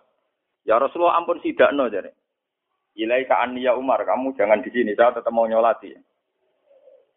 Ya 0.63 0.79
Rasulullah 0.79 1.19
ampun 1.19 1.43
sidakno 1.43 1.91
jadi. 1.91 2.15
Ilai 2.95 3.27
ka 3.27 3.43
ya 3.59 3.75
Umar, 3.75 4.07
kamu 4.07 4.39
jangan 4.39 4.63
di 4.63 4.71
sini, 4.71 4.95
saya 4.95 5.11
tetap 5.19 5.35
mau 5.35 5.51
nyolati. 5.51 5.91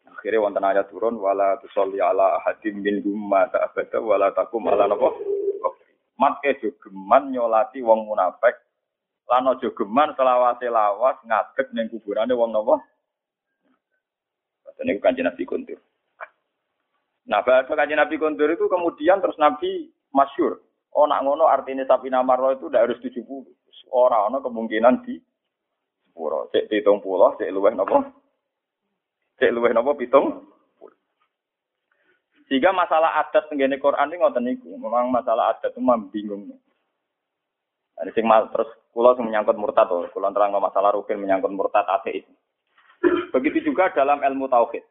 Akhirnya 0.10 0.42
wonten 0.42 0.66
ayat 0.66 0.90
turun, 0.90 1.22
wala 1.22 1.62
tusolli 1.62 2.02
ala 2.02 2.42
ahadim 2.42 2.82
min 2.82 3.06
gumma 3.06 3.46
ta'abada, 3.54 4.02
wala 4.02 4.34
takum 4.34 4.66
ala 4.66 4.90
napa. 4.90 5.14
Mat 6.20 6.42
jogeman 6.44 7.32
nyolati 7.32 7.80
wong 7.80 8.10
munafik. 8.10 8.58
Lan 9.30 9.46
aja 9.46 9.70
geman 9.72 10.18
selawase 10.18 10.66
lawas 10.68 11.22
ngadeg 11.22 11.70
ning 11.78 11.88
kuburane 11.94 12.34
wong 12.34 12.50
napa. 12.50 12.82
Ini 14.82 14.98
bukan 14.98 15.16
Nabi 15.22 15.44
kuntur. 15.46 15.80
Nah, 17.28 17.44
bahasa 17.44 17.76
kaji 17.76 17.94
Nabi 17.98 18.16
Kondur 18.16 18.48
itu 18.48 18.70
kemudian 18.72 19.20
terus 19.20 19.36
Nabi 19.36 19.92
masyur. 20.16 20.64
Oh, 20.96 21.06
nak 21.06 21.22
ngono 21.22 21.46
artinya 21.46 21.86
sapi 21.86 22.10
namarlo 22.10 22.56
itu 22.56 22.72
udah 22.72 22.82
harus 22.82 22.98
70. 23.02 23.26
Orang 23.90 24.34
ono 24.34 24.38
kemungkinan 24.42 25.06
di 25.06 25.18
sepuro. 26.20 26.52
Cek 26.52 26.68
hitung 26.68 27.00
pulau, 27.00 27.40
cek 27.40 27.48
luweh 27.48 27.72
nopo. 27.72 28.04
Cek 29.40 29.56
luweh 29.56 29.72
nopo 29.72 29.96
pitung. 29.96 30.52
Sehingga 32.52 32.74
masalah 32.74 33.22
adat 33.24 33.48
tenggene 33.48 33.80
Quran 33.80 34.10
ini 34.10 34.20
ngoten 34.20 34.44
niku. 34.44 34.74
Memang 34.76 35.14
masalah 35.14 35.56
adat 35.56 35.72
itu 35.72 35.80
memang 35.80 36.12
bingung. 36.12 36.50
Ada 37.96 38.12
sing 38.12 38.26
terus 38.26 38.70
pulau 38.92 39.16
sing 39.16 39.30
menyangkut 39.30 39.56
murtad 39.56 39.88
tuh. 39.88 40.10
Kulo 40.12 40.28
terang 40.34 40.52
masalah 40.58 40.92
rukin 40.92 41.22
menyangkut 41.22 41.54
murtad 41.54 41.86
ateis. 41.88 42.26
Begitu 43.32 43.72
juga 43.72 43.94
dalam 43.96 44.20
ilmu 44.20 44.52
tauhid. 44.52 44.84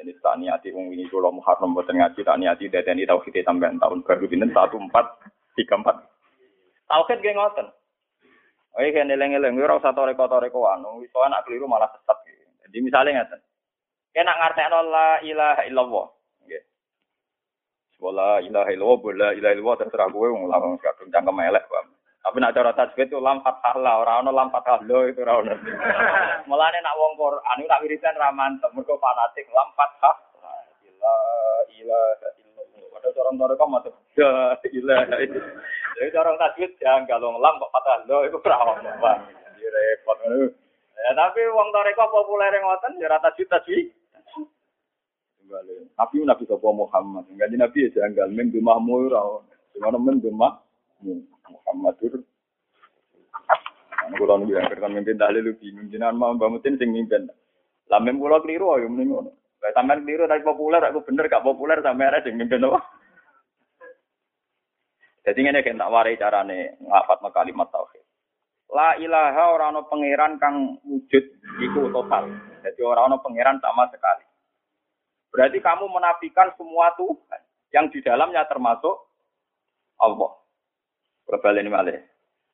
Jadi 0.00 0.16
tak 0.24 0.40
niati 0.40 0.72
wong 0.72 0.96
ini 0.96 1.04
kalau 1.12 1.28
Muharram 1.28 1.76
buatan 1.76 2.00
ngaji 2.00 2.24
tak 2.24 2.40
niati 2.40 2.72
ini 2.72 3.04
tauhid 3.04 3.36
tambahan 3.44 3.76
tahun 3.76 4.00
baru 4.00 4.24
tiga 5.60 5.76
empat. 5.76 5.96
Tauhid 6.88 7.20
gak 7.20 7.36
ngoten. 7.36 7.68
Oh 8.70 8.80
iya 8.80 9.04
nilai 9.04 9.28
nilai 9.28 9.52
gue 9.52 9.66
rasa 9.68 9.92
toreko 9.92 10.24
toreko 10.24 10.72
anu, 10.72 11.04
itu 11.04 11.18
anak 11.20 11.44
keliru 11.44 11.68
malah 11.68 11.92
sesat. 11.92 12.16
Jadi 12.64 12.80
misalnya 12.80 13.20
ngoten. 13.20 13.40
Kena 14.16 14.32
ngerti 14.40 14.62
la 14.72 15.08
ilaha 15.20 15.62
illallah. 15.68 16.06
Nggih. 16.48 16.62
Wala 18.00 18.40
ilaha 18.40 18.70
illallah, 18.72 18.98
bola 19.04 19.28
ilaha 19.36 19.52
illallah 19.52 19.76
terserah 19.84 20.08
gue 20.08 20.26
wong 20.32 20.48
langsung 20.48 20.80
kadung 20.80 21.12
cangkem 21.12 21.44
elek, 21.44 21.68
Pak. 21.68 21.84
Tapi 22.20 22.36
nak 22.36 22.52
cara 22.52 22.76
tajwid 22.76 23.08
itu 23.08 23.16
lam 23.16 23.40
fathah 23.40 23.80
lah, 23.80 24.04
ora 24.04 24.20
ono 24.20 24.28
lam 24.28 24.52
fathah 24.52 24.84
lo 24.84 25.08
itu 25.08 25.24
ora 25.24 25.40
ono. 25.40 25.56
Mulane 26.52 26.78
nak 26.84 26.96
wong 27.00 27.16
Quran 27.16 27.58
nak 27.64 27.80
wiridan 27.80 28.20
ra 28.20 28.28
mantep, 28.28 28.68
mergo 28.76 29.00
fanatik 29.00 29.48
lam 29.48 29.72
fathah. 29.72 30.16
La 31.00 31.16
ilaha 31.80 32.28
illallah. 32.36 32.84
Padahal 32.92 33.16
cara 33.16 33.30
mereka 33.32 33.64
mantep. 33.64 33.94
La 34.20 34.60
ilaha 34.68 35.16
Jadi 35.96 36.08
cara 36.12 36.36
tajwid 36.36 36.70
janggal 36.76 37.24
wong 37.24 37.40
lam 37.40 37.56
kok 37.56 37.72
fathah 37.72 37.96
lo 38.04 38.18
itu 38.28 38.36
ora 38.36 38.56
ono. 38.68 38.90
Wah, 39.00 39.16
repot. 39.56 40.18
Ya 41.00 41.10
tapi 41.16 41.40
wong 41.48 41.68
toreko 41.72 42.04
populer 42.12 42.52
ngoten 42.60 43.00
ya 43.00 43.08
ra 43.08 43.16
tajwid 43.24 43.48
tajwid. 43.48 43.96
Nabi 45.96 46.22
Nabi 46.22 46.44
Muhammad, 46.46 47.24
enggak 47.32 47.48
Nabi 47.48 47.88
ya 47.88 48.04
janggal 48.04 48.28
men 48.28 48.52
dumahmu 48.52 49.08
ora 49.08 49.24
ono. 49.24 49.48
Gimana 49.72 49.96
men 49.96 50.20
dumah? 50.20 50.69
Muhammadur 51.00 52.22
Kulo 54.10 54.42
nunggu 54.42 54.58
yang 54.58 54.66
kertas 54.66 54.90
mimpin 54.90 55.20
dalil 55.20 55.42
lu 55.44 55.52
bingung 55.60 55.86
jenengan 55.86 56.18
mau 56.18 56.34
bangutin 56.34 56.74
sing 56.80 56.90
mimpin. 56.90 57.30
Lamen 57.86 58.18
kulo 58.18 58.42
keliru 58.42 58.74
ayo 58.74 58.90
mending 58.90 59.14
ngono. 59.14 59.30
Kayak 59.62 59.76
sampean 59.76 60.02
keliru 60.02 60.24
tapi 60.26 60.42
populer 60.42 60.82
aku 60.82 61.04
bener 61.06 61.30
gak 61.30 61.44
populer 61.46 61.78
sampean 61.78 62.10
ada 62.10 62.24
sing 62.26 62.34
mimpin 62.34 62.66
apa? 62.66 62.80
Jadi 65.20 65.38
ngene 65.46 65.60
kan 65.62 65.78
tak 65.78 65.92
warai 65.92 66.18
carane 66.18 66.80
ngafat 66.80 67.18
kalimat 67.30 67.68
tauhid. 67.70 68.02
La 68.70 68.98
ilaha 68.98 69.44
ora 69.52 69.68
pangeran 69.84 70.40
kang 70.40 70.80
wujud 70.82 71.24
iku 71.60 71.92
total. 71.94 72.30
Jadi 72.66 72.80
ora 72.82 73.06
pangeran 73.20 73.62
sama 73.62 73.86
sekali. 73.94 74.26
Berarti 75.30 75.58
kamu 75.62 75.86
menafikan 75.86 76.50
semua 76.58 76.90
Tuhan 76.98 77.40
yang 77.70 77.86
di 77.94 78.02
dalamnya 78.02 78.42
termasuk 78.50 78.96
Allah. 80.02 80.39
Berbalik 81.30 81.62
ini 81.62 81.70
malih. 81.70 81.98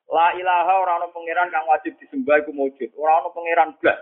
La 0.07 0.31
ilaha 0.37 0.73
orang 0.85 0.97
ono 1.03 1.07
pangeran 1.11 1.49
kang 1.49 1.65
wajib 1.65 1.97
disembah 1.97 2.45
iku 2.45 2.53
wujud. 2.53 2.93
Ora 2.93 3.25
ono 3.25 3.33
pangeran 3.33 3.73
blas. 3.81 3.99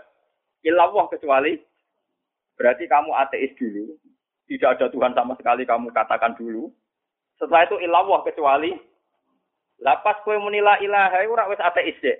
Ilallah 0.68 1.08
kecuali 1.08 1.56
berarti 2.60 2.84
kamu 2.86 3.10
ateis 3.16 3.56
dulu. 3.56 3.96
Tidak 4.46 4.78
ada 4.78 4.92
Tuhan 4.92 5.18
sama 5.18 5.34
sekali 5.40 5.66
kamu 5.66 5.90
katakan 5.96 6.38
dulu. 6.38 6.70
Setelah 7.42 7.66
itu 7.66 7.82
ilallah 7.82 8.22
kecuali 8.22 8.76
lapas 9.82 10.22
kue 10.22 10.38
munila 10.38 10.78
ilaha 10.84 11.26
ora 11.26 11.50
wis 11.50 11.64
ateis 11.64 11.98
deh. 12.04 12.20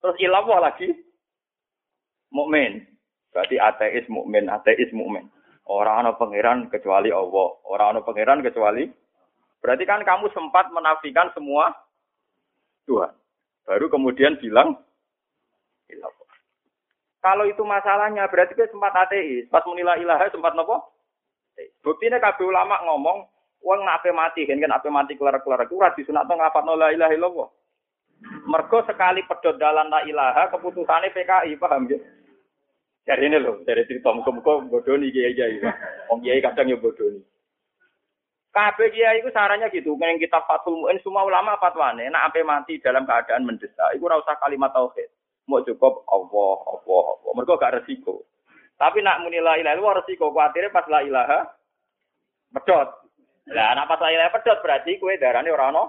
Terus 0.00 0.16
ilallah 0.22 0.70
lagi 0.70 0.94
mukmin. 2.32 2.86
Berarti 3.34 3.60
ateis 3.60 4.06
mukmin, 4.08 4.48
ateis 4.48 4.88
mukmin. 4.96 5.28
Orang 5.68 6.08
ono 6.08 6.16
pangeran 6.16 6.72
kecuali 6.72 7.12
Allah. 7.12 7.48
Orang 7.68 7.88
ono 7.92 8.00
pangeran 8.06 8.40
kecuali 8.40 8.88
Berarti 9.58 9.84
kan 9.84 10.00
kamu 10.06 10.30
sempat 10.30 10.70
menafikan 10.70 11.28
semua 11.34 11.74
Tuhan. 12.86 13.12
Baru 13.68 13.92
kemudian 13.92 14.40
bilang, 14.40 14.80
kalau 17.18 17.44
itu 17.44 17.60
masalahnya, 17.66 18.30
berarti 18.30 18.54
kita 18.54 18.70
sempat 18.70 18.94
ateis. 18.94 19.50
Pas 19.50 19.66
menilai 19.66 20.00
ilaha 20.00 20.30
sempat 20.30 20.54
nopo? 20.54 20.94
Buktinya 21.82 22.22
kabeh 22.22 22.46
ulama 22.46 22.78
ngomong, 22.86 23.26
uang 23.66 23.80
nak 23.82 24.06
mati, 24.14 24.46
kan 24.46 24.62
kan 24.62 24.72
mati 24.94 25.18
kelar-kelar. 25.18 25.66
Itu 25.66 25.76
sunat 26.06 26.30
ngapa 26.30 26.62
la 26.78 26.94
ilaha 26.94 27.12
illallah. 27.12 27.48
Mergo 28.46 28.82
sekali 28.86 29.26
pedot 29.26 29.58
dalan 29.58 29.90
la 29.90 30.06
ilaha, 30.06 30.50
keputusannya 30.54 31.14
PKI, 31.14 31.58
paham 31.58 31.86
ya? 31.90 31.98
Dari 33.06 33.24
ini 33.24 33.38
loh, 33.40 33.62
dari 33.64 33.88
cerita 33.88 34.12
muka-muka 34.12 34.68
bodoni 34.68 35.08
kiai-kiai. 35.08 35.64
Om 36.12 36.20
kiai 36.20 36.44
kadang 36.44 36.68
ya 36.68 36.76
bodoni. 36.76 37.20
Kabeh 38.48 38.88
kiai 38.90 39.20
itu 39.20 39.28
sarannya 39.28 39.68
gitu. 39.68 39.92
Yang 40.00 40.28
kita 40.28 40.40
Fathul 40.48 40.80
Mu'in 40.80 40.96
semua 41.04 41.24
ulama 41.28 41.60
fatwane 41.60 42.08
nek 42.08 42.32
ampe 42.32 42.40
mati 42.40 42.80
dalam 42.80 43.04
keadaan 43.04 43.44
mendesak 43.44 43.92
iku 43.92 44.08
ora 44.08 44.20
usah 44.24 44.40
kalimat 44.40 44.72
tauhid. 44.72 45.12
Mau 45.48 45.64
cukup 45.64 46.04
Allah, 46.08 46.56
Allah, 46.64 47.02
Allah. 47.12 47.32
Mereka 47.36 47.56
gak 47.56 47.74
resiko. 47.80 48.24
Tapi 48.76 49.00
nak 49.00 49.24
muni 49.24 49.40
la 49.40 49.56
ilaha 49.56 49.76
illallah 49.76 49.96
resiko 50.04 50.32
kuatire 50.32 50.72
pas 50.72 50.84
la 50.88 51.00
ilaha 51.04 51.38
pedot. 52.56 52.88
Lah 53.52 53.76
nak 53.76 53.88
pas 53.88 54.00
la 54.00 54.12
ilaha 54.16 54.32
pedot 54.32 54.58
berarti 54.64 54.96
kue 54.96 55.20
darane 55.20 55.52
ora 55.52 55.68
ono 55.68 55.84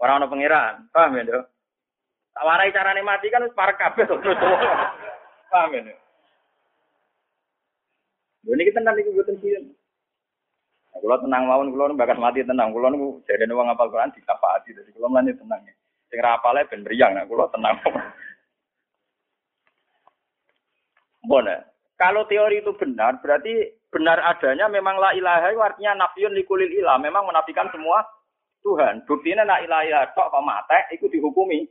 ora 0.00 0.20
ono 0.20 0.28
pangeran. 0.28 0.92
Paham 0.92 1.16
ya, 1.16 1.22
Nduk? 1.24 1.44
Tak 2.36 2.44
warai 2.44 2.74
carane 2.76 3.00
mati 3.00 3.32
kan 3.32 3.48
para 3.56 3.72
kabeh 3.72 4.04
terus. 4.04 4.36
Paham 5.48 5.74
ya, 5.76 5.80
Nduk? 5.80 5.98
Ini 8.48 8.62
kita 8.64 8.80
nanti 8.80 9.04
kebutuhan 9.04 9.76
Kulo 10.98 11.14
tenang 11.22 11.46
mawon, 11.46 11.70
kulo 11.70 11.94
bakas 11.94 12.18
mati 12.18 12.42
tenang. 12.42 12.74
Kulo 12.74 12.90
niku 12.90 13.22
jadi 13.24 13.46
wong 13.48 13.70
ngapal 13.70 13.90
Quran 13.90 14.14
dikafaati, 14.14 14.74
jadi 14.74 14.90
kulo 14.92 15.06
mlane 15.08 15.32
tenang. 15.34 15.62
Sing 16.10 16.18
ra 16.18 16.36
apale 16.36 16.66
ben 16.66 16.82
mriyang, 16.82 17.14
nah 17.14 17.24
kulo 17.24 17.46
tenang. 17.54 17.78
Bona, 21.28 21.60
kalau 22.00 22.24
teori 22.24 22.64
itu 22.64 22.72
benar, 22.78 23.20
berarti 23.20 23.76
benar 23.92 24.22
adanya 24.22 24.70
memang 24.70 24.96
la 24.96 25.12
ilaha 25.12 25.52
itu 25.52 25.60
artinya 25.60 26.06
nafiyun 26.06 26.32
likulil 26.32 26.70
ilah, 26.70 26.96
memang 26.96 27.28
menafikan 27.28 27.68
semua 27.68 28.00
Tuhan. 28.64 29.04
Buktinya 29.04 29.44
la 29.44 29.60
ilaha 29.60 29.84
ilah 29.84 30.02
tok 30.16 30.30
kok 30.32 30.44
mate 30.44 30.78
iku 30.96 31.10
dihukumi. 31.12 31.68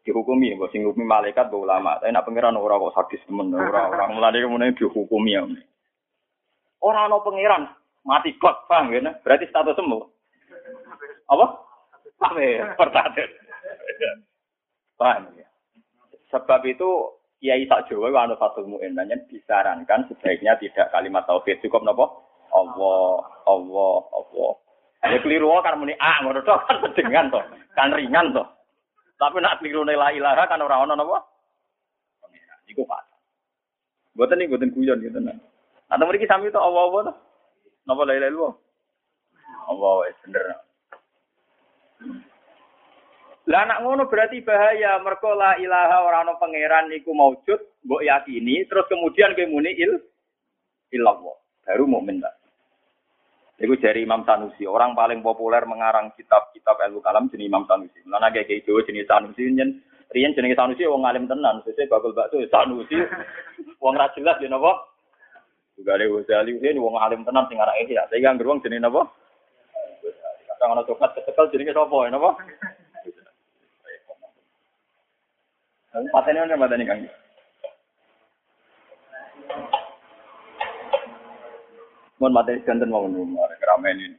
Dihukumi, 0.00 0.56
mbok 0.56 0.72
sing 0.72 0.88
malaikat 0.88 1.52
mbok 1.52 1.68
ulama. 1.68 2.00
Tapi 2.00 2.16
nak 2.16 2.24
pangeran 2.24 2.56
ora 2.56 2.80
kok 2.80 2.96
sadis 2.96 3.20
temen, 3.28 3.52
ora 3.52 3.92
ora 3.92 4.08
mulane 4.08 4.40
kemudian 4.40 4.72
dihukumi 4.72 5.36
ya. 5.36 5.44
Orang 6.80 7.12
no 7.12 7.20
pangeran 7.20 7.68
mati 8.08 8.32
kok, 8.40 8.64
paham 8.66 8.92
ya? 8.92 9.12
Berarti 9.20 9.48
status 9.48 9.76
sembuh. 9.76 10.02
Apa? 11.28 11.46
Ya? 12.40 12.72
Pertadet. 12.76 13.30
Paham 14.96 15.32
ya? 15.36 15.48
Sebab 16.32 16.64
itu 16.64 16.88
kiai 17.40 17.64
sak 17.64 17.88
Jawa 17.88 18.12
wa 18.12 18.20
anu 18.28 18.36
fatul 18.36 18.68
mu'in 18.68 18.96
disarankan 19.32 20.04
sebaiknya 20.12 20.60
tidak 20.60 20.92
kalimat 20.92 21.24
tauhid 21.24 21.56
cukup 21.64 21.80
napa 21.80 22.04
Allah 22.52 23.24
Allah 23.48 23.96
Allah 24.12 24.52
ya 25.08 25.18
keliru 25.24 25.48
kan 25.64 25.80
muni 25.80 25.96
ah 25.96 26.20
ngono 26.20 26.44
tok 26.44 26.68
kan 26.68 26.76
sedengan 26.84 27.32
to 27.32 27.40
kan 27.72 27.96
ringan 27.96 28.36
to 28.36 28.44
tapi 29.16 29.40
nak 29.40 29.56
keliru 29.64 29.88
la 29.88 30.12
ilaha 30.12 30.44
kan 30.44 30.60
ora 30.60 30.84
ono 30.84 30.92
napa 30.92 31.24
iku 32.68 32.84
pas 32.84 33.08
Boten 34.10 34.42
nih, 34.42 34.50
boten 34.50 34.74
guyon 34.74 35.00
gitu 35.00 35.22
nah. 35.22 35.32
Atau 35.90 36.06
mriki 36.06 36.30
sami 36.30 36.54
to 36.54 36.60
Allah 36.62 36.82
Allah 36.86 37.00
to. 37.10 37.14
Napa 37.90 38.02
la 38.06 38.14
ilaha 38.14 38.30
illallah? 38.30 38.54
Allah 39.66 39.92
wis 40.06 40.18
bener. 40.22 40.44
Lah 43.50 43.66
anak 43.66 43.82
ngono 43.82 44.06
berarti 44.06 44.46
bahaya 44.46 45.02
mergo 45.02 45.34
la 45.34 45.58
ilaha 45.58 46.06
ora 46.06 46.22
ana 46.22 46.38
pangeran 46.38 46.86
niku 46.86 47.10
maujud, 47.10 47.82
mbok 47.82 48.04
yakini 48.06 48.62
terus 48.70 48.86
kemudian 48.86 49.34
kowe 49.34 49.50
muni 49.50 49.74
il 49.74 49.98
illallah. 50.94 51.36
Baru 51.66 51.90
mukmin 51.90 52.22
tak. 52.22 52.38
Iku 53.60 53.76
dari 53.76 54.08
Imam 54.08 54.24
Sanusi, 54.24 54.64
orang 54.64 54.96
paling 54.96 55.20
populer 55.20 55.60
mengarang 55.68 56.16
kitab-kitab 56.16 56.80
ilmu 56.80 57.04
kalam 57.04 57.28
jenis 57.28 57.50
Imam 57.50 57.68
Sanusi. 57.68 58.00
Mana 58.08 58.32
kayak 58.32 58.48
gitu 58.48 58.80
jenis 58.86 59.04
Sanusi 59.04 59.52
nyen 59.52 59.84
Rian 60.10 60.34
jenis 60.34 60.58
Sanusi 60.58 60.88
wong 60.90 61.06
alim 61.06 61.30
tenan, 61.30 61.62
sesuk 61.62 61.86
bakul 61.86 62.10
bakso 62.10 62.40
Sanusi 62.50 62.98
wong 63.78 63.94
ra 63.94 64.10
jelas 64.16 64.42
ya 64.42 64.50
napa? 64.50 64.89
Ada 65.80 66.04
Ghazali 66.06 66.60
ini 66.60 66.76
wong 66.76 67.00
alim 67.00 67.24
tenan 67.24 67.48
sing 67.48 67.56
arah 67.56 67.74
ya. 67.88 68.04
Saya 68.12 68.20
kan 68.20 68.36
beruang 68.36 68.60
jenis 68.60 68.84
napa? 68.84 69.08
Kadang 70.56 70.76
ana 70.76 70.84
coklat 70.84 71.16
ketekel 71.16 71.48
jenenge 71.56 71.72
sapa 71.72 71.96
ya 72.04 72.10
napa? 72.12 72.30
Patene 75.90 76.38
mana 76.44 76.60
mateni 76.60 76.84
Kang. 76.84 77.00
Mohon 82.20 82.36
materi 82.36 82.60
ganten 82.62 82.92
mau 82.92 83.08
nomor 83.08 83.48
keramen 83.56 83.96
ini. 83.96 84.18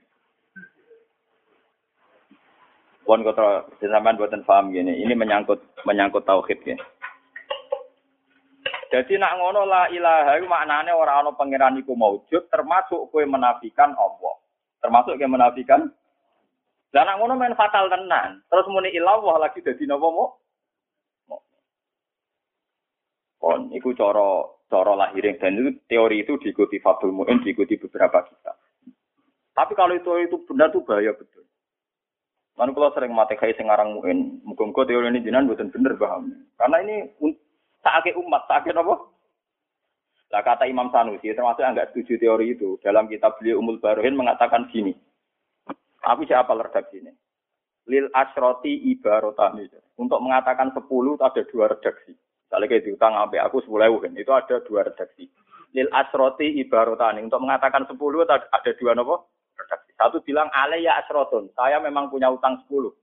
Pun 3.05 3.21
kota 3.21 3.69
sampean 3.77 4.17
buatan 4.17 4.41
paham 4.47 4.73
gini, 4.73 5.03
ini 5.03 5.13
menyangkut 5.13 5.61
menyangkut 5.85 6.25
tauhid 6.25 6.59
ya. 6.65 6.77
Jadi 8.91 9.15
nak 9.15 9.39
ngono 9.39 9.63
la 9.63 9.87
ilaha 9.87 10.35
iku 10.35 10.51
maknane 10.51 10.91
ora 10.91 11.23
ana 11.23 11.31
pangeran 11.31 11.79
iku 11.79 11.95
maujud 11.95 12.51
termasuk 12.51 13.07
kowe 13.07 13.23
menafikan 13.23 13.95
Allah. 13.95 14.35
Termasuk 14.83 15.15
kowe 15.15 15.31
menafikan 15.31 15.87
Lah 16.91 17.07
nak 17.07 17.23
ngono 17.23 17.39
main 17.39 17.55
fatal 17.55 17.87
tenan. 17.87 18.43
Terus 18.51 18.67
muni 18.67 18.91
ilallah 18.91 19.39
lagi 19.39 19.63
dadi 19.63 19.87
napa 19.87 20.11
mau? 20.11 20.35
Kon 23.39 23.71
iku 23.71 23.95
cara 23.95 24.43
cara 24.67 24.93
lahiring 25.07 25.39
dan 25.39 25.55
itu 25.55 25.71
teori 25.87 26.21
itu 26.21 26.37
diikuti 26.37 26.77
Fabul 26.83 27.15
Mu'in, 27.15 27.41
diikuti 27.41 27.79
beberapa 27.79 28.27
kitab. 28.27 28.59
Tapi 29.55 29.73
kalau 29.73 29.95
itu 29.97 30.11
itu 30.21 30.35
benar 30.45 30.69
tuh 30.69 30.83
bahaya 30.85 31.15
betul. 31.15 31.47
Lalu 32.59 32.71
kalau 32.77 32.91
sering 32.93 33.15
mati 33.15 33.39
kayak 33.39 33.57
sengarang 33.57 33.97
Mu'in, 33.97 34.43
muka 34.43 34.83
teori 34.83 35.09
ini 35.09 35.23
jinan 35.25 35.47
buatan 35.47 35.73
bener 35.73 35.95
paham. 35.97 36.29
Karena 36.59 36.77
ini 36.85 36.95
sakit 37.81 38.13
umat, 38.17 38.45
sakit 38.47 38.73
apa? 38.73 38.95
Lah 40.31 40.41
kata 40.47 40.63
Imam 40.63 40.87
Sanusi, 40.95 41.27
termasuk 41.35 41.59
yang 41.59 41.75
nggak 41.75 41.91
setuju 41.91 42.15
teori 42.15 42.55
itu, 42.55 42.79
dalam 42.79 43.11
kitab 43.11 43.35
beliau 43.35 43.59
Umul 43.59 43.83
Barohin 43.83 44.15
mengatakan 44.15 44.71
gini. 44.71 44.95
Tapi 46.01 46.23
siapa 46.23 46.55
redaksi 46.55 47.03
ini? 47.03 47.11
Lil 47.91 48.07
asroti 48.15 48.89
ibarotani. 48.95 49.67
Untuk 49.99 50.23
mengatakan 50.23 50.71
sepuluh 50.71 51.19
ada 51.19 51.43
dua 51.51 51.69
redaksi. 51.69 52.15
Misalnya 52.15 52.67
kayak 52.71 52.83
diutang 52.87 53.13
sampai 53.13 53.43
aku 53.43 53.59
sepuluh 53.61 53.99
kan, 53.99 54.15
itu 54.15 54.31
ada 54.31 54.55
dua 54.63 54.81
redaksi. 54.87 55.27
Lil 55.75 55.91
asroti 55.91 56.47
ibarotani. 56.63 57.21
Untuk 57.21 57.43
mengatakan 57.43 57.83
sepuluh 57.85 58.23
ada 58.25 58.71
dua 58.79 58.91
nopo 58.95 59.35
redaksi. 59.59 59.91
Satu 59.99 60.23
bilang 60.23 60.47
ya 60.79 60.95
asrotun. 61.03 61.51
Saya 61.53 61.83
memang 61.83 62.07
punya 62.07 62.31
utang 62.31 62.63
sepuluh. 62.63 62.95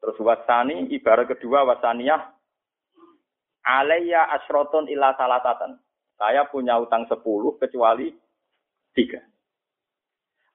Terus 0.00 0.16
wasani 0.22 0.90
ibarat 0.90 1.28
kedua 1.28 1.66
wasaniyah 1.66 2.35
ya 4.06 4.30
asrotun 4.38 4.86
illa 4.86 5.12
salatatan. 5.18 5.78
Saya 6.16 6.48
punya 6.48 6.80
utang 6.80 7.04
sepuluh 7.10 7.58
kecuali 7.60 8.08
tiga. 8.96 9.20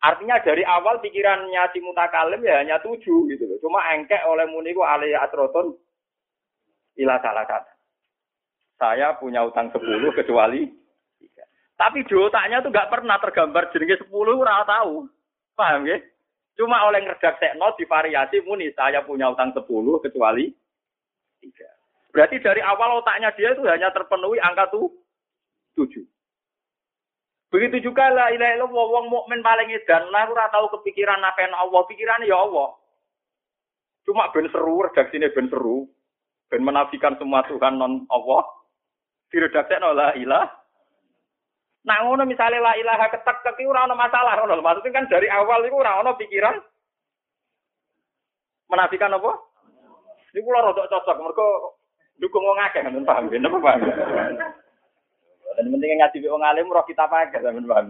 Artinya 0.01 0.41
dari 0.41 0.65
awal 0.65 0.97
pikirannya 0.97 1.61
si 1.69 1.77
mutakalim 1.77 2.41
ya 2.41 2.65
hanya 2.65 2.81
tujuh 2.81 3.29
gitu 3.29 3.43
loh. 3.45 3.57
Cuma 3.61 3.85
engkek 3.93 4.25
oleh 4.25 4.49
muniku 4.49 4.81
ya 5.05 5.29
asrotun 5.29 5.77
ila 6.97 7.21
salah 7.21 7.45
kata. 7.45 7.73
Saya 8.81 9.13
punya 9.21 9.45
utang 9.45 9.69
sepuluh 9.69 10.09
kecuali 10.17 10.65
tiga. 11.21 11.45
Tapi 11.77 12.01
di 12.01 12.15
otaknya 12.17 12.65
tuh 12.65 12.73
nggak 12.73 12.89
pernah 12.89 13.21
tergambar 13.21 13.69
jenenge 13.69 14.01
sepuluh, 14.01 14.41
ora 14.41 14.65
tahu. 14.65 15.05
Paham 15.53 15.85
ya? 15.85 16.01
Cuma 16.57 16.89
oleh 16.89 17.05
ngerjaksekno 17.05 17.77
di 17.77 17.85
variasi 17.85 18.41
muni 18.41 18.73
saya 18.73 19.05
punya 19.05 19.29
utang 19.29 19.53
sepuluh 19.53 20.01
kecuali 20.01 20.49
tiga. 21.37 21.69
Berarti 22.11 22.43
dari 22.43 22.59
awal 22.59 22.99
otaknya 22.99 23.31
dia 23.39 23.55
itu 23.55 23.63
hanya 23.63 23.87
terpenuhi 23.95 24.37
angka 24.43 24.67
tuh 24.71 24.91
tujuh. 25.79 26.03
Begitu 27.51 27.91
juga 27.91 28.07
lah 28.11 28.31
ilaha 28.31 28.55
illallah 28.55 28.85
wong 28.95 29.05
mukmin 29.11 29.43
paling 29.43 29.71
edan. 29.71 30.07
Lah 30.11 30.27
ora 30.27 30.47
tahu 30.51 30.71
kepikiran 30.79 31.19
nafen 31.19 31.51
Allah, 31.51 31.83
pikirannya 31.87 32.27
ya 32.27 32.39
Allah. 32.39 32.75
Cuma 34.07 34.31
ben 34.31 34.47
seru 34.51 34.87
redaksine 34.87 35.31
ben 35.35 35.51
seru. 35.51 35.87
Ben 36.47 36.63
menafikan 36.63 37.15
semua 37.19 37.43
Tuhan 37.47 37.79
non 37.79 38.07
Allah. 38.11 38.43
Diredaksekno 39.31 39.95
la 39.95 40.11
ilah 40.19 40.47
Nah 41.81 41.97
ngono 42.05 42.29
misalnya 42.29 42.61
la 42.61 42.73
ilaha 42.77 43.09
ketek 43.09 43.41
ketek 43.41 43.65
ora 43.65 43.89
ono 43.89 43.97
masalah 43.97 44.37
ngono 44.37 44.61
maksudnya 44.61 45.01
kan 45.01 45.09
dari 45.09 45.25
awal 45.31 45.65
itu 45.65 45.75
ora 45.75 45.97
ono 46.03 46.13
pikiran. 46.13 46.55
Menafikan 48.69 49.17
apa? 49.17 49.31
Ini 50.31 50.39
kula 50.45 50.63
rada 50.63 50.87
cocok 50.87 51.17
mergo 51.19 51.80
dukung 52.21 52.45
wong 52.45 52.59
akeh 52.61 52.85
ngoten 52.85 53.03
paham 53.03 53.25
napa 53.33 53.57
paham. 53.57 53.81
Dan 55.57 55.67
penting 55.73 55.99
ngaji 55.99 56.17
wong 56.29 56.43
alim 56.45 56.69
roh 56.69 56.85
kita 56.85 57.09
pakai 57.09 57.41
sampean 57.41 57.65
paham. 57.65 57.89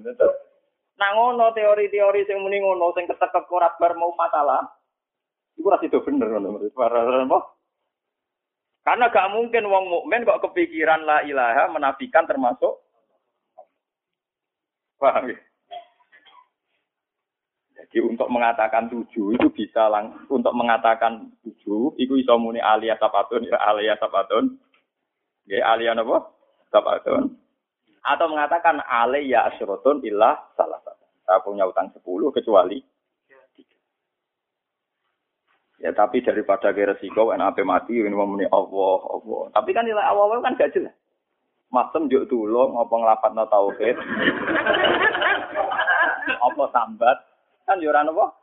Nah 0.96 1.10
ngono 1.13 1.52
teori-teori 1.52 2.24
sing 2.24 2.39
muni 2.39 2.63
ngono 2.63 2.96
sing 2.96 3.06
ketek 3.06 3.52
ora 3.52 3.70
bar 3.76 3.94
mau 4.00 4.15
masalah. 4.15 4.63
Iku 5.60 5.67
ora 5.67 5.84
sido 5.84 6.00
bener 6.02 6.32
ngono 6.32 6.63
para 6.72 7.04
karena 8.82 9.13
gak 9.13 9.30
mungkin 9.30 9.70
wong 9.70 9.86
mukmin 9.94 10.26
kok 10.26 10.41
kepikiran 10.41 11.06
la 11.06 11.22
ilaha 11.22 11.70
menafikan 11.70 12.26
termasuk 12.26 12.82
paham 14.98 15.30
ya? 15.30 15.38
Jadi 17.91 18.08
untuk 18.08 18.32
mengatakan 18.32 18.88
tujuh 18.88 19.36
itu 19.36 19.47
bisa 19.51 19.91
lang 19.91 20.15
untuk 20.32 20.56
mengatakan 20.56 21.27
tujuh 21.43 21.99
itu 21.99 22.23
bisa 22.23 22.39
muni 22.39 22.63
alia 22.63 22.95
sapatun 22.95 23.43
ya 23.43 23.60
alia 23.60 23.99
sapatun 23.99 24.56
ya 25.43 25.60
alia 25.67 25.91
apa 25.91 26.32
sapatun 26.71 27.36
atau 27.99 28.25
mengatakan 28.32 28.80
alia 28.88 29.51
asyrotun 29.51 29.99
ilah 30.08 30.39
salah 30.56 30.80
satu 30.88 31.04
saya 31.27 31.43
punya 31.43 31.67
utang 31.67 31.91
sepuluh 31.91 32.32
kecuali 32.32 32.80
Ya 35.82 35.89
tapi 35.97 36.21
daripada 36.21 36.69
ke 36.77 36.86
resiko 36.86 37.34
enak 37.34 37.58
apa 37.58 37.65
mati 37.65 37.97
ini 37.97 38.13
memuni 38.13 38.45
Allah 38.54 39.01
Allah. 39.01 39.49
Tapi 39.49 39.73
kan 39.73 39.82
nilai 39.82 40.06
awal 40.13 40.38
kan 40.45 40.54
gak 40.54 40.77
jelas. 40.77 40.93
Masem 41.73 42.06
juk 42.06 42.30
tulung 42.30 42.77
apa 42.77 42.93
nglapatno 42.93 43.49
tauhid. 43.49 43.97
apa 46.45 46.63
sambat 46.69 47.17
kan 47.71 47.79
yo 47.79 47.95
ora 47.95 48.03
napa. 48.03 48.36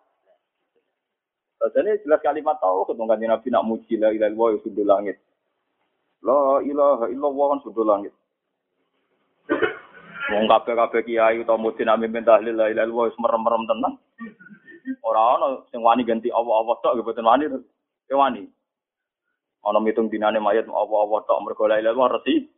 Jadi 1.60 2.00
jelas 2.00 2.24
kalimat 2.24 2.56
tauhid 2.64 2.96
kan 2.96 3.20
Nabi 3.20 3.52
nak 3.52 3.66
muji 3.68 4.00
la 4.00 4.08
ilaha 4.08 4.32
illallah 4.32 4.64
sudah 4.64 4.84
langit. 4.88 5.16
La 6.24 6.64
ilaha 6.64 7.04
illallah 7.12 7.46
kan 7.52 7.60
sudah 7.68 7.84
langit. 7.84 8.14
Wong 10.28 10.44
kabeh-kabeh 10.48 11.04
kiai 11.04 11.40
utawa 11.44 11.60
mudin 11.60 11.92
amin 11.92 12.24
tahlil 12.24 12.56
la 12.56 12.72
ilaha 12.72 12.88
illallah 12.88 13.20
merem-merem 13.20 13.62
tenang. 13.68 13.94
Ora 15.04 15.36
ana 15.36 15.48
sing 15.68 15.84
wani 15.84 16.08
ganti 16.08 16.32
Allah-Allah 16.32 16.74
tok 16.80 16.96
nggih 16.96 17.04
boten 17.04 17.28
wani. 17.28 17.44
E 18.08 18.14
wani. 18.16 18.48
Ana 19.60 19.78
mitung 19.84 20.08
dinane 20.08 20.40
mayat 20.40 20.64
Allah-Allah 20.64 21.20
tok 21.28 21.42
mergo 21.44 21.68
la 21.68 21.76
ilaha 21.82 22.16
resi. 22.16 22.48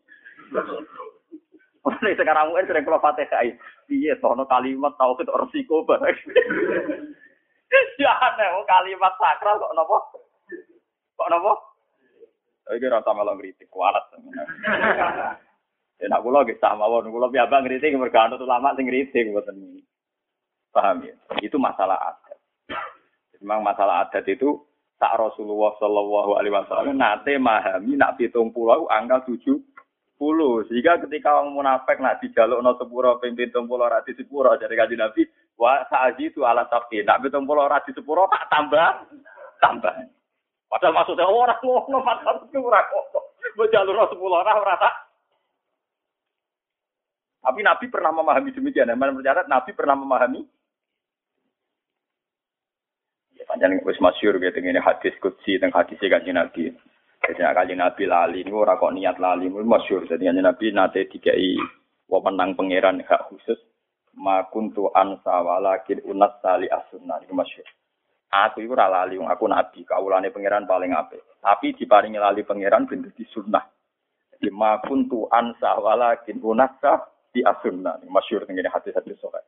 Ora 1.83 1.99
sekarang 2.15 2.55
mungkin 2.55 2.69
sering 2.71 2.85
kalau 2.87 3.03
Fatihah. 3.03 3.59
Piye 3.91 4.15
to 4.23 4.27
ono 4.31 4.47
kalimat 4.47 4.95
tauhid 4.95 5.27
resiko 5.27 5.83
bareng. 5.83 6.15
Ya 7.99 8.15
aneh 8.15 8.63
kalimat 8.71 9.15
sakral 9.19 9.59
kok 9.59 9.75
napa? 9.75 9.99
Kok 11.19 11.31
napa? 11.31 11.53
Iki 12.71 12.87
rasa 12.87 13.11
malah 13.11 13.35
ngritik 13.35 13.67
kualat. 13.67 14.07
Ya 15.99 16.07
nak 16.07 16.23
kula 16.23 16.47
nggih 16.47 16.57
sama 16.63 16.87
mawon, 16.87 17.11
kula 17.11 17.29
piyambak 17.35 17.67
ngritik 17.67 17.99
mergo 17.99 18.19
anut 18.23 18.41
ulama 18.41 18.73
sing 18.79 18.87
ngritik 18.87 19.27
mboten. 19.27 19.83
Paham 20.71 21.03
ya? 21.03 21.15
Itu 21.43 21.59
masalah 21.59 21.99
adat. 21.99 22.39
Memang 23.43 23.67
masalah 23.67 24.07
adat 24.07 24.23
itu 24.31 24.65
tak 25.03 25.19
Rasulullah 25.19 25.75
Shallallahu 25.83 26.39
Alaihi 26.39 26.55
Wasallam 26.55 26.95
nate 26.95 27.37
memahami 27.37 27.99
nak 27.99 28.17
pitung 28.17 28.55
pulau 28.55 28.87
angka 28.87 29.27
tujuh 29.27 29.61
puluh 30.21 30.69
sehingga 30.69 31.01
ketika 31.01 31.41
orang 31.41 31.57
munafik 31.57 31.97
nak 31.97 32.21
dijaluk 32.21 32.61
no 32.61 32.77
sepuro 32.77 33.17
pimpin 33.17 33.49
pulau 33.49 33.89
rati 33.89 34.13
sepuro 34.13 34.53
dari 34.61 34.77
kaji 34.77 35.01
nabi 35.01 35.25
wah 35.57 35.81
saji 35.89 36.29
itu 36.29 36.45
alat 36.45 36.69
tapi 36.69 37.01
nak 37.01 37.25
pitung 37.25 37.49
pulau 37.49 37.65
rati 37.65 37.97
sepuro 37.97 38.29
tak 38.29 38.45
tambah. 38.53 39.09
Tambah. 39.61 39.93
Padahal 40.69 40.97
maksudnya 40.97 41.25
oh, 41.25 41.41
orang 41.41 41.61
tua 41.65 41.85
no 41.89 42.05
masalah 42.05 42.45
itu 42.45 42.61
ora 42.61 42.85
kok 42.85 43.05
mau 43.57 43.65
no 43.65 44.05
sepuluh 44.13 44.37
orang 44.45 44.61
rata 44.61 45.11
tapi 47.41 47.65
Nabi 47.65 47.89
pernah 47.89 48.13
memahami 48.13 48.53
demikian. 48.53 48.93
Yang 48.93 49.17
mencatat 49.17 49.49
Nabi 49.49 49.71
pernah 49.73 49.97
memahami. 49.97 50.45
Panjang 53.49 53.83
wis 53.83 53.99
masyur 53.99 54.39
gitu. 54.39 54.59
Ini 54.63 54.79
hadis 54.79 55.17
kutsi 55.19 55.59
dan 55.59 55.75
hadis 55.75 55.99
kanjeng 55.99 56.37
Nabi. 56.39 56.71
Jadi 57.21 57.41
kali 57.45 57.75
Nabi 57.77 58.05
lali 58.09 58.39
ini 58.41 58.53
ora 58.53 58.81
kok 58.81 58.97
niat 58.97 59.21
lali 59.21 59.47
itu 59.47 59.61
masyur. 59.61 60.09
Jadi 60.09 60.25
kanjeng 60.25 60.45
Nabi 60.45 60.67
nate 60.73 61.07
dikai 61.07 61.57
wewenang 62.09 62.57
pangeran 62.57 63.05
hak 63.05 63.29
khusus 63.29 63.61
ma 64.17 64.43
kuntu 64.49 64.89
ansa 64.97 65.45
walakin 65.45 66.03
unas 66.09 66.35
sali 66.41 66.67
asunna 66.67 67.21
itu 67.21 67.37
masyur. 67.37 67.69
Aku 68.31 68.63
itu 68.63 68.73
lali 68.73 69.19
aku 69.19 69.45
nabi 69.51 69.83
kaulane 69.85 70.31
pangeran 70.33 70.65
paling 70.65 70.97
apik. 70.97 71.21
Tapi 71.43 71.77
diparingi 71.77 72.17
lali 72.17 72.47
pangeran 72.47 72.89
ben 72.89 73.05
di 73.05 73.25
sunnah. 73.29 73.63
Jadi 74.35 74.49
ma 74.55 74.81
kuntu 74.81 75.29
ansa 75.29 75.77
walakin 75.77 76.41
unas 76.41 76.73
di 77.31 77.45
asunna 77.45 78.01
masyur 78.09 78.43
dengan 78.49 78.73
hadis-hadis 78.73 79.21
sahih 79.23 79.45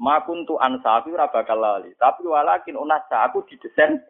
makuntu 0.00 0.56
ansafi 0.56 1.12
ora 1.12 1.28
bakal 1.28 1.60
lali. 1.60 1.92
Tapi 2.00 2.24
walakin 2.24 2.80
unasa 2.80 3.28
aku 3.28 3.44
didesain 3.44 4.00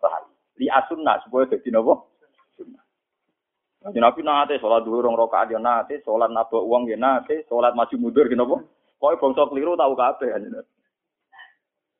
lali. 0.00 0.32
Li 0.58 0.66
asunna 0.72 1.20
supaya 1.22 1.52
dadi 1.52 1.68
napa? 1.68 2.00
Sunnah. 2.56 2.84
Nabi 3.84 4.24
nate 4.24 4.56
sholat 4.56 4.80
dulu 4.80 5.04
rong 5.04 5.12
rokaat 5.12 5.52
ya 5.52 5.60
nate, 5.60 6.00
sholat 6.08 6.32
nabok 6.32 6.64
uang 6.64 6.88
ya 6.88 6.96
nate, 6.96 7.44
sholat 7.44 7.76
maju 7.76 7.94
mundur 8.00 8.24
gitu 8.32 8.40
apa? 8.40 8.56
Pokoknya 8.96 9.20
bangsa 9.20 9.42
keliru 9.52 9.76
tahu 9.76 9.92
kabeh. 9.92 10.28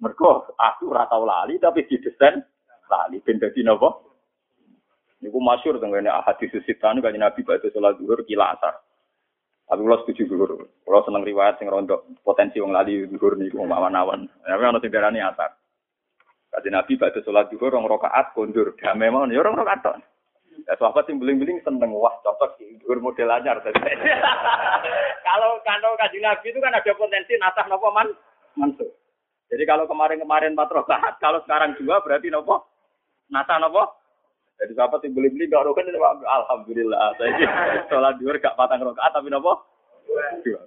Mergo 0.00 0.48
aku 0.56 0.88
ora 0.88 1.04
tau 1.04 1.28
lali 1.28 1.60
tapi 1.60 1.84
didesain 1.84 2.40
lali 2.88 3.20
ben 3.20 3.36
dadi 3.36 3.60
napa? 3.60 4.00
Niku 5.20 5.36
masyhur 5.44 5.76
tengene 5.76 6.08
hadis 6.08 6.56
sitane 6.64 7.04
kan 7.04 7.12
Nabi 7.12 7.44
badhe 7.44 7.68
sholat 7.68 8.00
zuhur 8.00 8.24
kila 8.24 8.56
asar. 8.56 8.80
Tapi 9.64 9.80
kalau 9.80 10.00
setuju 10.04 10.28
dulu, 10.28 10.60
kalau 10.84 11.04
seneng 11.08 11.24
riwayat 11.24 11.56
sing 11.56 11.72
rontok 11.72 12.04
potensi 12.20 12.60
wong 12.60 12.72
lali 12.72 13.04
dhuwur 13.08 13.36
niku 13.36 13.60
awan-awan. 13.64 14.24
Tapi 14.40 14.60
ana 14.64 14.80
sing 14.80 14.92
darani 14.92 15.20
asar. 15.20 15.52
Kati 16.48 16.68
Nabi 16.72 16.96
pada 16.96 17.20
sholat 17.20 17.52
dhuwur 17.52 17.76
rong 17.76 17.88
rakaat 17.92 18.32
kondur, 18.32 18.72
damai 18.80 19.12
mawon 19.12 19.32
ya 19.32 19.44
rong 19.44 19.56
rakaat. 19.60 20.00
Ya 20.64 20.74
sahabat 20.78 21.04
sing 21.04 21.18
beling-beling 21.18 21.58
seneng 21.66 21.90
wah 21.92 22.14
cocok 22.22 22.56
sih 22.56 22.78
model 22.86 23.34
anyar. 23.34 23.58
kalau 25.28 25.58
kalau 25.66 25.90
kaji 25.98 26.18
Nabi 26.22 26.46
itu 26.54 26.58
kan 26.62 26.72
ada 26.72 26.92
potensi 26.94 27.34
nasah 27.36 27.66
nopo 27.66 27.90
man 27.90 28.08
mansuh. 28.54 28.88
Jadi 29.50 29.62
kalau 29.68 29.84
kemarin-kemarin 29.84 30.56
empat 30.56 30.72
rakaat, 30.72 31.14
kalau 31.20 31.42
sekarang 31.44 31.76
dua 31.76 32.00
berarti 32.00 32.32
nopo 32.32 32.64
nasah 33.28 33.60
nopo 33.60 34.04
jadi 34.54 34.72
sahabat 34.78 35.02
yang 35.02 35.18
beli-beli 35.18 35.50
gak 35.50 35.66
rokan 35.66 35.90
itu 35.90 35.98
alhamdulillah. 36.22 37.18
Saya 37.18 37.34
sholat 37.90 38.14
dua 38.22 38.38
gak 38.38 38.54
patang 38.54 38.80
rokaat 38.80 39.10
tapi 39.10 39.28
nopo 39.28 39.66
dua. 40.46 40.62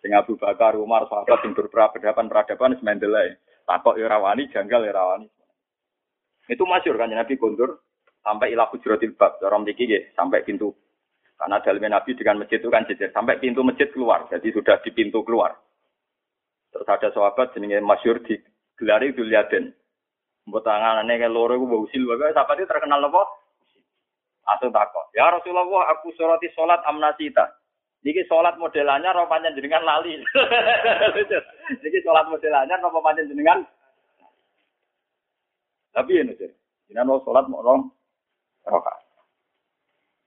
Sing 0.00 0.12
Abu 0.12 0.38
Bakar, 0.38 0.76
Umar, 0.76 1.08
sahabat 1.08 1.42
yang 1.44 1.56
berperadaban 1.56 2.28
peradaban 2.28 2.76
semendelai. 2.78 3.36
Takok 3.66 3.98
irawani, 3.98 4.46
ya 4.46 4.62
janggal 4.62 4.86
irawani. 4.86 5.26
Ya 6.46 6.54
itu 6.54 6.62
masyur 6.62 6.94
kan 6.94 7.10
Nabi 7.10 7.34
kundur 7.34 7.82
sampai 8.26 8.50
ilah 8.50 8.66
hujratil 8.74 9.14
bab. 9.14 9.38
Orang 9.46 9.62
diki 9.62 9.86
sampai 10.18 10.42
pintu. 10.42 10.74
Karena 11.38 11.62
dalamnya 11.62 12.00
Nabi 12.00 12.18
dengan 12.18 12.42
masjid 12.42 12.58
itu 12.58 12.72
kan 12.72 12.88
jejer. 12.90 13.14
Sampai 13.14 13.38
pintu 13.38 13.62
masjid 13.62 13.86
keluar. 13.94 14.26
Jadi 14.26 14.50
sudah 14.50 14.82
di 14.82 14.90
pintu 14.90 15.22
keluar. 15.22 15.54
Terus 16.74 16.88
ada 16.90 17.08
sahabat 17.14 17.54
jenenge 17.54 17.78
masyur 17.84 18.18
di 18.26 18.34
gelari 18.74 19.14
Duliaden. 19.14 19.70
Mbok 20.46 20.62
tangane 20.62 21.18
ke 21.18 21.28
loro 21.30 21.58
iku 21.58 21.86
usil 21.86 22.06
wae 22.06 22.30
sapa 22.30 22.54
itu 22.54 22.70
terkenal 22.70 23.02
apa? 23.02 23.22
Atau 24.46 24.70
takok. 24.70 25.10
Ya 25.10 25.26
Rasulullah 25.26 25.90
aku 25.90 26.14
sholati 26.14 26.46
sholat 26.54 26.78
amnasita. 26.86 27.50
Niki 28.06 28.22
sholat 28.30 28.54
modelannya 28.54 29.10
roh 29.10 29.26
jenengan 29.26 29.82
lali. 29.82 30.14
Niki 31.82 31.98
sholat 32.06 32.30
modelannya 32.30 32.78
roh 32.78 33.02
jenengan. 33.18 33.66
Tapi 35.90 36.12
ini 36.14 36.32
sih. 36.38 36.52
Jenengan 36.86 37.10
mau 37.10 37.24
sholat 37.26 37.50
mau 37.50 37.64
rong 37.66 37.95
rokaat. 38.66 39.06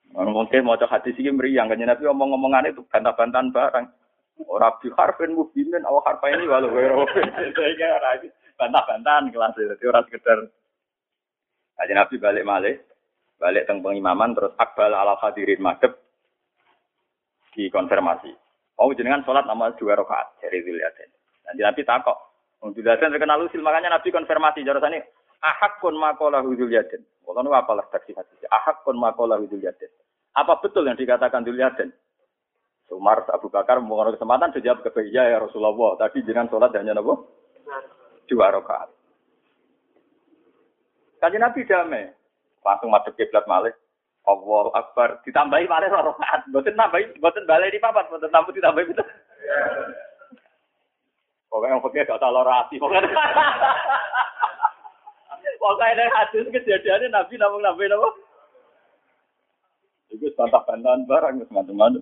Mungkin 0.10 0.66
mau 0.66 0.80
cek 0.80 0.90
hati 0.90 1.14
sih 1.14 1.30
meriang 1.30 1.70
kan 1.70 1.78
Nabi 1.78 2.04
omong-omongan 2.10 2.74
itu 2.74 2.82
bantah-bantahan 2.90 3.54
barang. 3.54 3.86
Orang 4.48 4.80
biharfin 4.80 5.36
mubinin 5.36 5.84
awak 5.84 6.16
harfa 6.16 6.32
ini 6.32 6.48
walau 6.48 6.72
gue 6.74 6.88
Saya 6.88 8.16
bantah-bantahan 8.56 9.30
kelas 9.36 9.54
itu. 9.60 9.68
Jadi 9.76 9.86
orang 9.86 10.06
sekedar 10.08 10.40
Kaji 11.80 11.96
Nabi 11.96 12.16
balik 12.20 12.44
malih, 12.44 12.76
balik 13.40 13.64
teng 13.64 13.80
pengimaman 13.80 14.36
terus 14.36 14.52
akbal 14.60 14.92
ala 14.92 15.16
hadirin 15.24 15.64
madep 15.64 15.96
dikonfirmasi. 17.56 18.36
Oh 18.76 18.92
jenengan 18.92 19.24
sholat 19.24 19.48
nama 19.48 19.72
dua 19.80 19.96
rakaat 19.96 20.44
dari 20.44 20.60
Dzulyaden. 20.60 21.10
Nanti 21.48 21.62
Nabi 21.64 21.82
takok. 21.88 22.20
Wong 22.60 22.76
Dzulyaden 22.76 23.16
terkenal 23.16 23.48
usil 23.48 23.64
makanya 23.64 23.96
Nabi 23.96 24.12
konfirmasi 24.12 24.68
jarasane 24.68 25.00
ahak 25.00 25.19
kon 25.80 25.96
makola 25.96 26.44
Dzulyaden. 26.44 27.02
Kalau 27.24 27.42
nu 27.46 27.56
apalah 27.56 27.88
hadis. 27.92 28.16
Ahak 28.52 28.84
kon 28.84 29.00
makola 29.00 29.40
Dzulyaden. 29.40 29.92
Apa 30.36 30.60
betul 30.60 30.88
yang 30.88 31.00
dikatakan 31.00 31.48
Dzulyaden? 31.48 31.92
Umar 32.90 33.22
Abu 33.30 33.54
Bakar 33.54 33.78
mengenai 33.78 34.18
kesempatan 34.18 34.50
sejawab 34.50 34.82
ke 34.82 35.14
ya 35.14 35.38
Rasulullah. 35.38 35.94
Tadi 36.02 36.26
jenengan 36.26 36.50
sholat 36.50 36.74
hanya 36.74 36.98
nabo 36.98 37.30
dua 38.26 38.50
rakaat. 38.50 38.90
Kaji 41.22 41.38
Nabi 41.38 41.70
damai. 41.70 42.10
Langsung 42.66 42.90
madep 42.90 43.14
kiblat 43.14 43.46
malih. 43.46 43.74
Allah 44.26 44.66
Akbar. 44.74 45.22
Ditambahi 45.22 45.70
malih 45.70 45.90
rakaat. 45.90 46.50
Boten 46.50 46.74
nambahi, 46.74 47.22
boten 47.22 47.46
balai 47.46 47.70
di 47.70 47.78
papat, 47.78 48.10
boten 48.10 48.34
tambah 48.34 48.54
ditambahi 48.54 48.90
itu. 48.90 49.06
Pokoknya 51.50 51.74
yang 51.78 51.82
fakir 51.82 52.06
gak 52.06 52.22
salah 52.22 52.46
rati. 52.46 52.78
Pokoknya 52.78 53.10
Pokoknya 55.60 55.92
ada 56.00 56.06
hadis 56.24 56.48
kejadiannya 56.48 57.12
Nabi 57.12 57.36
namun 57.36 57.62
Nabi 57.62 57.92
nama. 57.92 58.10
Itu 60.10 60.32
bantah-bantahan 60.34 61.06
barang, 61.06 61.36
macam-macam. 61.44 62.02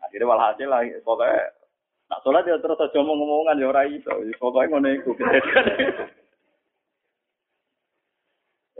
Akhirnya 0.00 0.30
walhasil 0.30 0.70
lah, 0.70 0.86
pokoknya 1.04 1.50
Nak 2.10 2.26
sholat 2.26 2.42
ya 2.42 2.58
terus 2.58 2.74
aja 2.74 2.98
ngomong-ngomongan 2.98 3.62
ya 3.62 3.70
ora 3.70 3.86
iso. 3.86 4.10
Pokoke 4.42 4.66
ngono 4.66 4.90
iku 4.90 5.14
kejadian. 5.14 6.10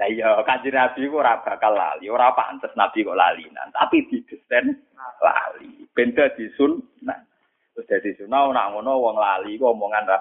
Lah 0.03 0.09
iya 0.11 0.35
kanjeng 0.42 0.75
Nabi 0.75 1.07
ku 1.07 1.23
ora 1.23 1.38
bakal 1.38 1.79
lali, 1.79 2.11
ora 2.11 2.35
pantes 2.35 2.75
Nabi 2.75 3.07
kok 3.07 3.14
lalinan, 3.14 3.70
tapi 3.70 4.03
didesain 4.11 4.75
lali. 5.23 5.87
Ben 5.94 6.11
dadi 6.11 6.51
sunnah. 6.59 7.23
Terus 7.70 7.87
dadi 7.87 8.11
sunnah 8.18 8.51
nak 8.51 8.75
ngono 8.75 8.99
wong 8.99 9.14
lali 9.14 9.55
ku 9.55 9.70
omongan 9.70 10.11
ra. 10.11 10.18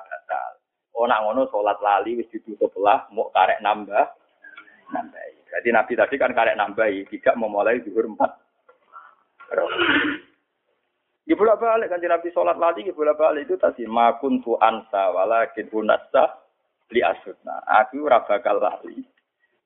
Oh 0.97 1.05
nak 1.05 1.21
ngono 1.23 1.47
salat 1.49 1.79
lali 1.79 2.19
wis 2.19 2.29
ditutup 2.33 2.73
lah, 2.81 3.07
mau 3.13 3.29
karek 3.31 3.61
nambah 3.61 4.05
nambahi. 4.93 5.37
Jadi 5.49 5.69
Nabi 5.73 5.93
tadi 5.97 6.15
kan 6.17 6.33
karek 6.33 6.57
nambahi, 6.57 7.05
tidak 7.09 7.37
memulai 7.37 7.81
zuhur 7.85 8.05
empat. 8.09 8.31
Ya 11.29 11.37
bolak 11.37 11.61
balik 11.61 11.93
kan 11.93 12.01
Nabi 12.01 12.33
sholat 12.33 12.57
lagi, 12.57 12.85
ya 12.85 12.93
bolak 12.93 13.17
balik 13.17 13.45
itu 13.45 13.55
tadi 13.61 13.85
makun 13.85 14.41
tu 14.41 14.57
ansa 14.57 15.13
walakin 15.13 15.69
unasa 15.69 16.41
li 16.89 17.05
asutna. 17.05 17.61
Aku 17.85 18.05
ora 18.05 18.25
bakal 18.25 18.57
lali. 18.57 19.05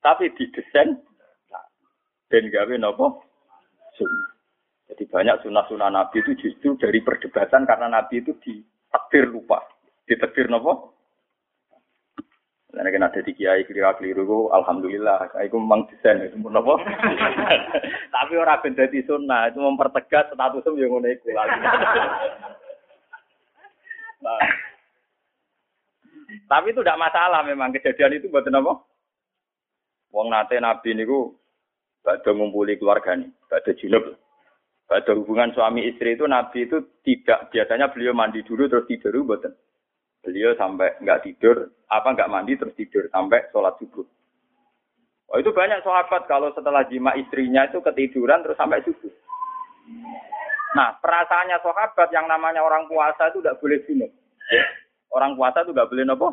Tapi 0.04 0.28
didesain 0.36 1.00
dan 2.28 2.44
gawe 2.52 2.74
nopo 2.76 3.24
sunnah. 3.96 4.30
Jadi 4.92 5.08
banyak 5.08 5.40
sunnah-sunnah 5.40 5.88
Nabi 5.88 6.20
itu 6.20 6.36
justru 6.36 6.76
dari 6.76 7.00
perdebatan 7.00 7.64
karena 7.64 7.88
Nabi 7.88 8.20
itu 8.20 8.36
ditakdir 8.44 9.32
lupa. 9.32 9.64
Ditakdir 10.04 10.52
nopo 10.52 10.93
Karena 12.74 12.90
kan 12.90 13.06
ada 13.06 13.20
di 13.22 13.32
kiai 13.38 13.62
keliru 13.62 13.94
keliru, 13.94 14.40
alhamdulillah, 14.50 15.30
itu 15.46 15.54
memang 15.54 15.86
desain 15.86 16.26
itu 16.26 16.34
pun 16.42 16.58
apa. 16.58 16.74
Tapi 18.10 18.32
orang 18.34 18.58
ben 18.66 18.74
di 18.90 19.00
sunnah 19.06 19.46
itu 19.46 19.62
mempertegas 19.62 20.34
statusnya 20.34 20.74
yang 20.82 20.90
ngono 20.90 21.06
iku 21.06 21.30
lagi. 21.30 21.58
Tapi 26.50 26.66
itu 26.74 26.80
tidak 26.82 26.98
masalah 26.98 27.46
memang 27.46 27.70
kejadian 27.70 28.18
itu 28.18 28.26
buat 28.26 28.42
apa? 28.42 28.72
Wong 30.10 30.30
nate 30.34 30.58
nabi 30.58 30.98
niku 30.98 31.34
badhe 32.02 32.30
ngumpuli 32.34 32.74
keluarga 32.78 33.14
nih, 33.14 33.30
badhe 33.46 33.78
junub. 33.78 34.18
Pada 34.84 35.16
hubungan 35.16 35.48
suami 35.56 35.88
istri 35.88 36.12
itu 36.12 36.28
Nabi 36.28 36.68
itu 36.68 37.00
tidak 37.00 37.48
biasanya 37.48 37.88
beliau 37.88 38.12
mandi 38.12 38.44
dulu 38.44 38.68
terus 38.68 38.84
tidur 38.84 39.16
buatan. 39.24 39.56
Beliau 40.24 40.56
sampai 40.56 40.96
nggak 41.04 41.22
tidur, 41.28 41.68
apa 41.92 42.08
nggak 42.16 42.32
mandi 42.32 42.56
terus 42.56 42.72
tidur 42.74 43.04
sampai 43.12 43.44
sholat 43.52 43.76
subuh. 43.76 44.08
Oh 45.28 45.38
itu 45.40 45.52
banyak 45.52 45.84
sahabat 45.84 46.24
kalau 46.24 46.48
setelah 46.56 46.84
jima 46.88 47.12
istrinya 47.20 47.68
itu 47.68 47.84
ketiduran 47.84 48.40
terus 48.40 48.56
sampai 48.56 48.80
subuh. 48.88 49.12
Nah 50.74 50.96
perasaannya 50.98 51.60
sahabat 51.60 52.08
yang 52.10 52.24
namanya 52.24 52.64
orang 52.64 52.88
puasa 52.88 53.28
itu 53.28 53.44
tidak 53.44 53.60
boleh 53.60 53.78
junub. 53.84 54.10
Orang 55.12 55.36
puasa 55.36 55.62
itu 55.62 55.76
nggak 55.76 55.90
boleh 55.92 56.04
nopo. 56.08 56.28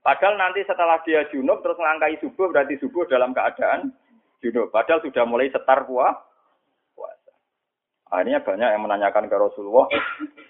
Padahal 0.00 0.36
nanti 0.36 0.60
setelah 0.64 1.00
dia 1.04 1.24
junub 1.28 1.60
terus 1.60 1.76
melangkai 1.76 2.16
subuh 2.20 2.48
berarti 2.48 2.80
subuh 2.80 3.04
dalam 3.08 3.36
keadaan 3.36 3.92
junub. 4.40 4.72
Padahal 4.72 5.04
sudah 5.04 5.24
mulai 5.28 5.52
setar 5.52 5.84
puasa. 5.84 6.32
Akhirnya 8.14 8.46
banyak 8.46 8.68
yang 8.70 8.82
menanyakan 8.86 9.26
ke 9.26 9.34
Rasulullah 9.34 9.90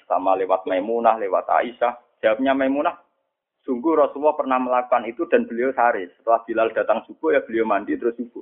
sama 0.05 0.37
lewat 0.37 0.69
Maimunah, 0.69 1.17
lewat 1.17 1.49
Aisyah. 1.49 1.97
Jawabnya 2.25 2.57
Maimunah, 2.57 2.97
sungguh 3.69 4.01
Rasulullah 4.01 4.33
pernah 4.33 4.57
melakukan 4.57 5.05
itu 5.05 5.29
dan 5.29 5.45
beliau 5.45 5.69
sehari. 5.77 6.09
Setelah 6.17 6.41
Bilal 6.49 6.73
datang 6.73 7.05
subuh 7.05 7.37
ya 7.37 7.45
beliau 7.45 7.69
mandi 7.69 8.01
terus 8.01 8.17
subuh. 8.17 8.41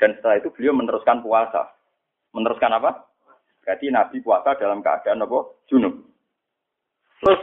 Dan 0.00 0.16
setelah 0.16 0.40
itu 0.40 0.48
beliau 0.48 0.72
meneruskan 0.72 1.20
puasa. 1.20 1.76
Meneruskan 2.32 2.72
apa? 2.72 3.04
Berarti 3.60 3.92
Nabi 3.92 4.24
puasa 4.24 4.56
dalam 4.56 4.80
keadaan 4.80 5.28
apa? 5.28 5.44
Junub. 5.68 5.92
Terus 7.20 7.40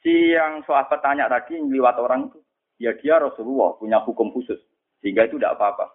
si 0.00 0.32
yang 0.32 0.64
sahabat 0.64 1.04
tanya 1.04 1.28
tadi 1.28 1.60
lewat 1.60 2.00
orang 2.00 2.32
itu, 2.32 2.40
ya 2.80 2.96
dia 2.96 3.20
Rasulullah 3.20 3.76
punya 3.76 4.00
hukum 4.00 4.32
khusus. 4.32 4.56
Sehingga 5.04 5.28
itu 5.28 5.36
tidak 5.36 5.60
apa-apa. 5.60 5.92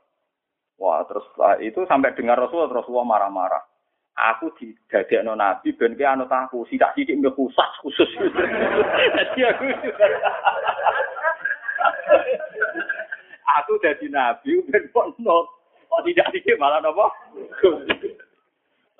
Wah, 0.78 1.02
terus 1.10 1.26
itu 1.66 1.82
sampai 1.90 2.14
dengar 2.14 2.38
Rasulullah, 2.38 2.78
Rasulullah 2.78 3.10
marah-marah 3.10 3.73
aku 4.14 4.54
didadekno 4.62 5.34
nabi 5.34 5.74
ben 5.74 5.98
ki 5.98 6.06
anut 6.06 6.30
aku 6.30 6.66
sidak 6.70 6.94
sithik 6.94 7.18
mbek 7.18 7.34
khusus 7.34 7.72
khusus 7.82 8.10
dadi 9.18 9.42
aku 9.42 9.66
aku 13.58 13.74
dadi 13.82 14.08
nabi 14.14 14.62
ben 14.70 14.86
ponot 14.94 15.50
kok 15.90 16.04
tidak 16.06 16.30
sithik 16.30 16.58
malah 16.62 16.78
napa 16.82 17.10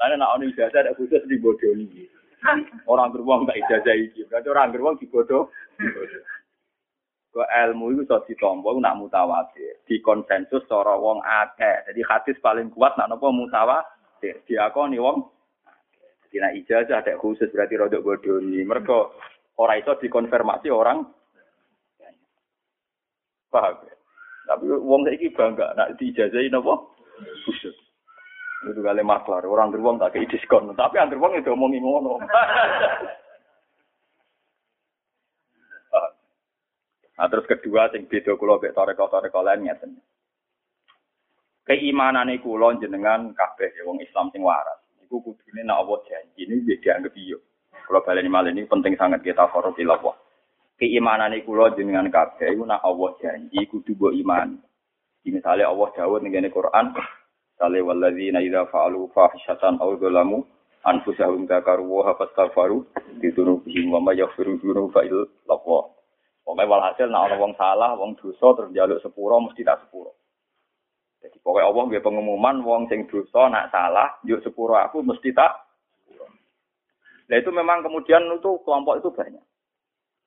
Lalu 0.02 0.20
nak 0.20 0.36
ono 0.36 0.44
ijazah 0.52 0.84
ada 0.84 0.92
khusus 1.00 1.24
di 1.32 1.40
bodoh 1.40 1.72
ini. 1.80 2.04
Orang 2.92 3.16
beruang 3.16 3.48
tak 3.48 3.56
ijazah 3.56 3.96
iki. 3.96 4.28
Berarti 4.28 4.52
orang 4.52 4.76
beruang 4.76 5.00
di 5.00 5.08
bodoh. 5.08 5.48
Ke 7.32 7.40
ilmu 7.40 7.96
itu 7.96 8.04
so 8.04 8.20
ditompo 8.28 8.76
nak 8.84 9.00
mutawatir. 9.00 9.80
Di 9.88 10.04
konsensus 10.04 10.68
cara 10.68 11.00
wong 11.00 11.24
akeh. 11.24 11.88
Jadi 11.88 12.04
hadis 12.04 12.36
paling 12.44 12.68
kuat 12.76 13.00
nak 13.00 13.16
napa 13.16 13.32
mutawatir 13.32 14.03
diakoni 14.48 14.98
wong 14.98 15.34
jadi 16.34 16.66
ijazah 16.66 17.06
ada 17.06 17.14
khusus 17.22 17.46
berarti 17.54 17.78
rodok 17.78 18.02
bodoh 18.02 18.42
ini 18.42 18.66
mereka 18.66 19.14
orang 19.62 19.86
itu 19.86 19.94
dikonfirmasi 20.02 20.74
orang. 20.74 21.06
Paham 23.54 23.86
ya? 23.86 23.94
tapi 24.50 24.66
wong 24.66 25.06
ini 25.14 25.30
bangga 25.30 25.78
nak 25.78 25.94
diijazahi 26.02 26.50
nopo 26.50 26.98
khusus. 27.46 27.78
Itu 28.66 28.82
kali 28.82 29.06
maklar. 29.06 29.46
Orang 29.46 29.70
beruang 29.70 30.02
tak 30.02 30.18
kayak 30.18 30.34
diskon. 30.34 30.74
Tapi 30.74 30.98
yang 30.98 31.14
beruang 31.14 31.38
itu 31.38 31.54
omongin 31.54 31.86
ngono. 31.86 32.18
Nah 37.14 37.28
terus 37.30 37.46
kedua 37.46 37.94
sing 37.94 38.10
beda 38.10 38.34
kula 38.42 38.58
mek 38.58 38.74
toreko-toreko 38.74 39.46
lain 39.46 39.70
ngeten 39.70 40.02
keimanane 41.64 42.40
kula 42.44 42.76
jenengan 42.80 43.32
kabeh 43.32 43.72
wong 43.88 44.04
Islam 44.04 44.30
sing 44.36 44.44
waras. 44.44 44.80
Iku 45.04 45.24
kudune 45.24 45.62
nek 45.64 45.80
Allah 45.80 46.00
janji 46.08 46.48
ini 46.48 46.64
dia 46.68 46.80
dianggap 46.80 47.16
iyo. 47.16 47.40
Kula 47.88 48.04
baleni 48.04 48.30
malih 48.32 48.52
ini 48.52 48.68
penting 48.68 48.96
sangat 49.00 49.24
kita 49.24 49.48
faro 49.52 49.72
Allah. 49.72 50.16
Keimanane 50.80 51.44
kula 51.48 51.72
jenengan 51.76 52.08
kabeh 52.12 52.52
iku 52.52 52.64
nek 52.68 52.84
Allah 52.84 53.10
janji 53.24 53.60
kudu 53.68 53.96
mbok 53.96 54.14
iman. 54.24 54.60
Misalnya 55.24 55.72
Allah 55.72 55.88
dawuh 55.96 56.20
ning 56.20 56.36
Quran, 56.52 56.92
Sale 57.56 57.80
walladzina 57.80 58.44
idza 58.44 58.68
fa'alu 58.68 59.08
fahishatan 59.16 59.80
aw 59.80 59.96
dzalamu 59.96 60.44
anfusahum 60.84 61.48
dzakaru 61.48 61.86
wa 61.88 62.12
fastaghfaru 62.18 62.84
bidunubihim 63.24 63.94
wa 63.94 64.04
may 64.04 64.20
yaghfiru 64.20 64.60
dzunuba 64.60 65.06
illa 65.08 65.24
Allah. 65.48 65.84
Pokoke 66.44 66.66
walhasil 66.68 67.08
nek 67.08 67.24
ana 67.24 67.36
wong 67.40 67.54
salah, 67.56 67.96
wong 67.96 68.20
dosa 68.20 68.52
terus 68.60 68.70
njaluk 68.76 69.00
sepuro 69.00 69.40
mesti 69.48 69.64
tak 69.64 69.80
sepuro. 69.86 70.12
Jadi 71.24 71.40
pokoknya 71.40 71.72
Allah 71.72 71.84
nggak 71.88 72.04
pengumuman 72.04 72.56
wong 72.68 72.92
sing 72.92 73.08
dosa 73.08 73.48
nak 73.48 73.72
salah, 73.72 74.20
yuk 74.28 74.44
sepuro 74.44 74.76
aku 74.76 75.00
mesti 75.00 75.32
tak. 75.32 75.56
Nah 77.32 77.36
itu 77.40 77.48
memang 77.56 77.80
kemudian 77.80 78.28
itu 78.28 78.60
kelompok 78.68 79.00
itu 79.00 79.08
banyak. 79.08 79.40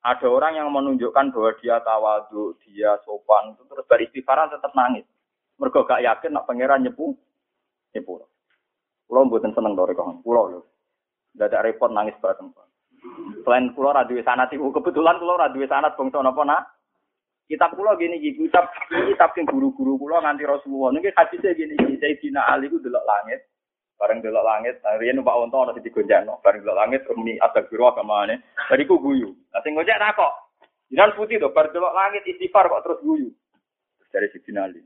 Ada 0.00 0.24
orang 0.24 0.56
yang 0.56 0.72
menunjukkan 0.72 1.34
bahwa 1.34 1.52
dia 1.60 1.76
tawadu, 1.84 2.56
dia 2.64 2.96
sopan, 3.04 3.52
itu 3.52 3.62
terus 3.68 3.84
beristighfaran 3.90 4.48
tetap 4.48 4.72
nangis. 4.72 5.04
Mereka 5.60 5.84
gak 5.84 6.00
yakin 6.00 6.30
nak 6.32 6.46
pangeran 6.48 6.86
nyepu, 6.86 7.12
nyepu. 7.92 8.22
Pulau 9.06 9.28
buatin 9.28 9.52
seneng 9.52 9.76
kawan, 9.76 10.22
pulau 10.22 10.48
loh. 10.48 10.64
Tidak 11.34 11.52
ada 11.52 11.60
repot 11.60 11.90
nangis 11.92 12.16
bareng. 12.22 12.48
Selain 13.44 13.70
pulau 13.76 13.92
radui 13.92 14.24
sanat 14.24 14.48
ibu, 14.54 14.72
kebetulan 14.72 15.20
pulau 15.20 15.36
radui 15.36 15.68
sanat 15.68 15.94
bangsa 15.94 16.22
nopo 16.22 16.42
nak 16.42 16.75
Kitab 17.46 17.78
kula 17.78 17.94
gini 17.94 18.18
iki, 18.18 18.42
kitab 18.42 18.66
kitab 18.90 19.30
sing 19.38 19.46
guru-guru 19.46 19.94
kula 20.02 20.18
nganti 20.18 20.42
Rasulullah. 20.42 20.98
Niki 20.98 21.14
hadise 21.14 21.54
gini 21.54 21.78
iki, 21.78 21.94
Sayyidina 22.02 22.42
Ali 22.50 22.66
ku 22.66 22.82
delok 22.82 23.06
langit. 23.06 23.46
Bareng 23.94 24.18
delok 24.18 24.42
langit, 24.42 24.82
nah, 24.82 24.98
riyen 24.98 25.22
numpak 25.22 25.38
unta 25.38 25.62
ana 25.62 25.72
sing 25.78 25.86
digonjakno. 25.86 26.42
Bareng 26.42 26.66
delok 26.66 26.74
langit 26.74 27.06
umi 27.14 27.38
atak 27.38 27.70
biru 27.70 27.86
agamane. 27.86 28.42
Bariku 28.66 28.98
guyu. 28.98 29.30
Lah 29.54 29.62
sing 29.62 29.78
ngojek 29.78 29.94
takok. 29.94 30.32
Jinan 30.90 31.14
putih 31.14 31.38
to, 31.38 31.54
bar 31.54 31.70
delok 31.70 31.94
langit 31.94 32.26
istighfar 32.26 32.66
kok 32.66 32.82
terus 32.82 32.98
guyu. 33.06 33.30
Dari 34.10 34.26
Sayyidina 34.34 34.66
Ali. 34.66 34.82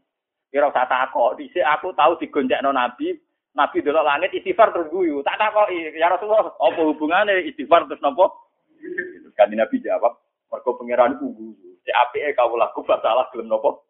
Kira 0.52 0.68
usah 0.68 0.84
takok, 0.84 1.40
dhisik 1.40 1.64
aku 1.64 1.96
tahu 1.96 2.20
digonjakno 2.20 2.76
Nabi, 2.76 3.16
Nabi 3.56 3.78
delok 3.80 4.04
langit 4.04 4.36
istighfar 4.36 4.68
terus 4.76 4.92
guyu. 4.92 5.24
Tak 5.24 5.40
takoki, 5.40 5.96
ya 5.96 6.12
Rasulullah, 6.12 6.52
apa 6.60 6.80
hubungane 6.84 7.40
istighfar 7.48 7.88
terus? 7.88 8.04
Terus 8.04 9.32
kan 9.32 9.48
Nabi 9.48 9.80
jawab, 9.80 10.20
mergo 10.52 10.76
pangeran 10.76 11.16
ku 11.16 11.32
guyu. 11.32 11.69
Cek 11.84 11.96
apike 11.96 12.36
kau 12.36 12.56
laku 12.56 12.84
salah 12.84 13.28
gelem 13.32 13.48
nopo? 13.48 13.88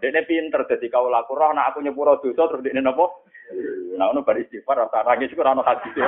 Dene 0.00 0.24
pinter 0.24 0.64
dadi 0.68 0.88
kau 0.92 1.08
laku 1.08 1.36
roh 1.36 1.52
nak 1.52 1.72
aku 1.72 1.80
nyepuro 1.84 2.20
dosa 2.20 2.48
terus 2.48 2.64
dene 2.64 2.80
nopo? 2.84 3.24
Nah 3.96 4.12
ono 4.12 4.22
bar 4.22 4.36
istighfar 4.36 4.76
rasa 4.86 5.04
nangis 5.04 5.32
kok 5.32 5.44
ono 5.44 5.64
hadis. 5.64 5.92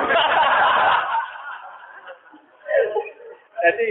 Jadi 3.61 3.87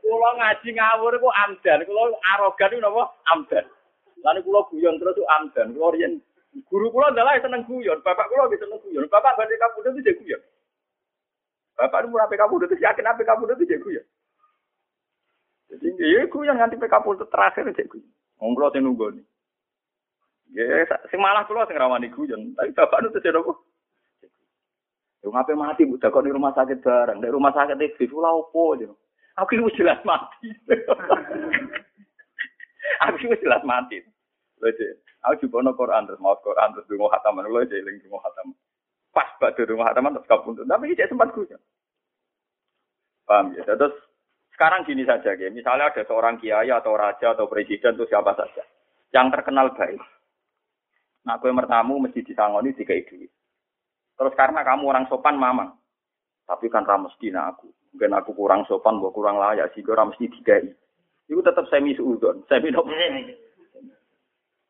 kula 0.00 0.30
ngaji 0.38 0.68
ngawur 0.74 1.14
ku 1.18 1.28
amdan, 1.30 1.82
kula 1.82 2.14
arogan 2.34 2.74
ku 2.78 2.80
napa? 2.82 3.02
Amdan. 3.34 3.64
Lalu 4.22 4.40
kula 4.46 4.60
guyon 4.70 4.98
terus 5.02 5.18
amdan. 5.40 5.74
Kula 5.74 5.94
riyen 5.94 6.22
guru 6.70 6.90
kula 6.94 7.10
adalah 7.10 7.38
seneng 7.42 7.66
guyon, 7.66 7.98
bapak 8.02 8.30
kula 8.30 8.50
bisa 8.50 8.66
seneng 8.66 8.78
guyon. 8.86 9.06
Bapak 9.10 9.34
badhe 9.38 9.58
kabudut 9.58 9.98
itu 9.98 10.14
guyon. 10.22 10.40
Bapak 11.74 12.06
nu 12.06 12.18
rapi 12.18 12.36
kabudut 12.38 12.70
itu 12.70 12.82
yakin 12.82 13.06
apa 13.06 13.22
kabudut 13.26 13.58
itu 13.58 13.78
guyon. 13.82 14.06
Jadi 15.70 15.86
ya 16.02 16.26
iku 16.26 16.42
yang 16.42 16.58
nganti 16.58 16.82
PK 16.82 16.94
Pultut 17.06 17.30
terakhir 17.30 17.70
cek 17.70 17.86
gue. 17.86 18.02
Wong 18.42 18.58
kula 18.58 18.74
sing 18.74 18.82
nunggu 18.82 19.14
nih. 19.14 19.26
Ya 20.50 20.82
sing 21.06 21.22
malah 21.22 21.46
kula 21.46 21.62
sing 21.70 21.78
rawani 21.78 22.10
guyon, 22.10 22.58
tapi 22.58 22.74
bapak 22.74 23.06
nu 23.06 23.14
terjadi 23.14 23.38
apa? 23.38 23.54
Yo 25.20 25.28
ngapain 25.30 25.54
mati 25.54 25.86
bu 25.86 26.00
kok 26.00 26.24
di 26.24 26.32
rumah 26.32 26.50
sakit 26.56 26.80
bareng, 26.80 27.22
di 27.22 27.28
rumah 27.28 27.52
sakit 27.54 27.76
itu 27.76 28.18
lah 28.18 28.34
opo 28.34 28.74
aja. 28.74 28.88
Aku 29.38 29.54
itu 29.54 29.84
jelas 29.84 30.00
mati. 30.02 30.50
aku 33.04 33.14
itu 33.20 33.36
jelas 33.46 33.62
mati. 33.62 34.02
Lho 34.58 34.68
aku 35.22 35.44
juga 35.44 35.62
no 35.62 35.76
Quran 35.76 36.08
terus 36.08 36.22
mau 36.24 36.34
Quran 36.40 36.72
terus 36.72 36.88
dungo 36.88 37.12
hataman 37.12 37.46
lho 37.46 37.60
aja 37.60 37.76
eling 37.76 38.00
dungo 38.00 38.18
hataman. 38.24 38.56
Pas 39.12 39.28
batu 39.38 39.68
dungo 39.68 39.84
hataman 39.84 40.16
terus 40.16 40.26
kapundut. 40.26 40.64
Tapi 40.64 40.90
iki 40.90 41.04
sempat 41.04 41.30
guyon. 41.36 41.60
Paham 43.28 43.52
ya? 43.54 43.62
Terus 43.68 43.94
sekarang 44.60 44.84
gini 44.84 45.08
saja, 45.08 45.32
ya. 45.32 45.48
misalnya 45.48 45.88
ada 45.88 46.04
seorang 46.04 46.36
kiai 46.36 46.68
atau 46.68 46.92
raja 46.92 47.32
atau 47.32 47.48
presiden 47.48 47.96
atau 47.96 48.04
siapa 48.04 48.36
saja 48.36 48.60
yang 49.08 49.32
terkenal 49.32 49.72
baik. 49.72 49.96
Nah, 51.24 51.40
gue 51.40 51.48
mertamu 51.48 51.96
mesti 51.96 52.20
disangoni 52.20 52.76
tiga 52.76 52.92
itu. 52.92 53.24
Terus 54.20 54.36
karena 54.36 54.60
kamu 54.60 54.84
orang 54.84 55.08
sopan, 55.08 55.40
mamang. 55.40 55.72
Tapi 56.44 56.68
kan 56.68 56.84
ramesti 56.84 57.32
aku. 57.32 57.72
Mungkin 57.96 58.12
aku 58.20 58.36
kurang 58.36 58.68
sopan, 58.68 59.00
gue 59.00 59.08
kurang 59.16 59.40
layak, 59.40 59.72
sih 59.72 59.80
gue 59.80 59.96
mesti 59.96 60.28
tiga 60.28 60.60
Itu 61.24 61.40
tetap 61.40 61.64
semi 61.72 61.96
seudon, 61.96 62.44
semi 62.44 62.68
nopo. 62.68 62.92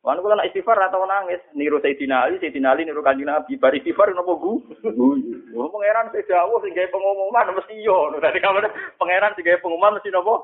Wan 0.00 0.16
kula 0.24 0.32
nak 0.32 0.48
istighfar 0.48 0.80
atau 0.80 1.04
nangis, 1.04 1.44
niru 1.52 1.76
Sayyidina 1.76 2.24
Ali, 2.24 2.40
Sayyidina 2.40 2.72
Ali 2.72 2.88
niru 2.88 3.04
Kanjeng 3.04 3.28
Nabi, 3.28 3.60
bar 3.60 3.76
istighfar 3.76 4.08
napa 4.16 4.32
gu? 4.32 4.56
Wong 5.52 5.68
pangeran 5.68 6.08
sing 6.08 6.24
dawuh 6.24 6.56
sing 6.64 6.72
gawe 6.72 6.88
pengumuman 6.88 7.52
mesti 7.52 7.84
yo. 7.84 8.08
Dadi 8.16 8.40
kamane 8.40 8.72
pangeran 8.96 9.36
sing 9.36 9.44
gawe 9.44 9.60
pengumuman 9.60 10.00
mesti 10.00 10.08
napa? 10.08 10.40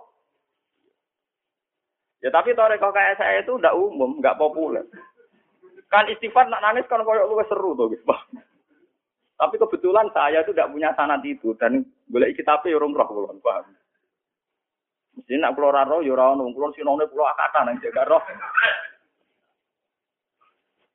Ya 2.20 2.28
tapi 2.28 2.52
toreko 2.52 2.92
kayak 2.92 3.16
saya 3.16 3.40
itu 3.40 3.56
ndak 3.56 3.72
umum, 3.72 4.20
nggak 4.20 4.36
populer. 4.36 4.84
Kan 5.88 6.04
istighfar 6.12 6.52
nak 6.52 6.60
nangis 6.60 6.84
kan 6.92 7.00
koyo 7.00 7.24
luwes 7.24 7.48
seru 7.48 7.72
to, 7.80 7.88
gitu. 7.96 8.04
Tapi 9.40 9.56
kebetulan 9.56 10.12
saya 10.12 10.44
itu 10.44 10.52
tidak 10.52 10.68
punya 10.68 10.92
sanad 10.96 11.24
itu 11.24 11.56
dan 11.56 11.80
boleh 12.12 12.28
kitabnya 12.36 12.76
orang 12.76 12.92
roh 12.92 13.08
kula, 13.08 13.32
paham. 13.40 13.72
Mesti 15.16 15.32
nak 15.40 15.56
kula 15.56 15.80
roh 15.88 16.04
ya 16.04 16.12
ora 16.12 16.36
ono, 16.36 16.52
kula 16.52 16.76
sinone 16.76 17.08
kula 17.08 17.32
akatan 17.32 17.72
nang 17.72 17.80
jaga 17.80 18.04
roh. 18.04 18.20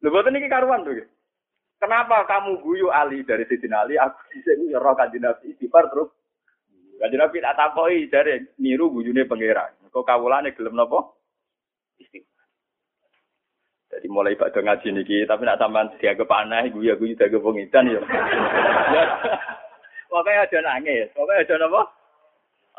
Lho 0.01 0.09
boten 0.09 0.37
iki 0.37 0.49
karuan 0.49 0.81
to. 0.81 0.97
Kenapa 1.81 2.29
kamu 2.29 2.61
guyu 2.61 2.93
Ali 2.93 3.25
dari 3.25 3.45
Sidin 3.49 3.73
Ali? 3.73 3.97
Aku 3.97 4.17
sing 4.45 4.69
ya 4.69 4.77
roh 4.77 4.93
kanjeng 4.93 5.25
Nabi 5.25 5.53
istighfar 5.53 5.89
terus. 5.89 6.13
Kanjeng 7.01 7.21
Nabi 7.21 7.41
tak 7.41 7.57
takoki 7.57 8.09
dari 8.09 8.37
niru 8.61 8.93
guyune 8.93 9.25
pangeran. 9.25 9.73
Kok 9.89 10.05
kawulane 10.05 10.53
gelem 10.53 10.77
napa? 10.77 11.09
Jadi 13.91 14.07
mulai 14.07 14.39
pada 14.39 14.63
ngaji 14.63 14.87
niki, 14.95 15.27
tapi 15.27 15.43
nak 15.43 15.59
sampean 15.59 15.91
dianggap 15.99 16.31
aneh, 16.31 16.71
guyu 16.71 16.95
guyu 16.95 17.11
dianggap 17.11 17.43
pengidan 17.43 17.91
ya. 17.91 17.99
Pokoknya 20.11 20.43
aja 20.47 20.59
nangis, 20.63 21.07
pokoknya 21.11 21.43
aja 21.43 21.55
napa? 21.59 21.81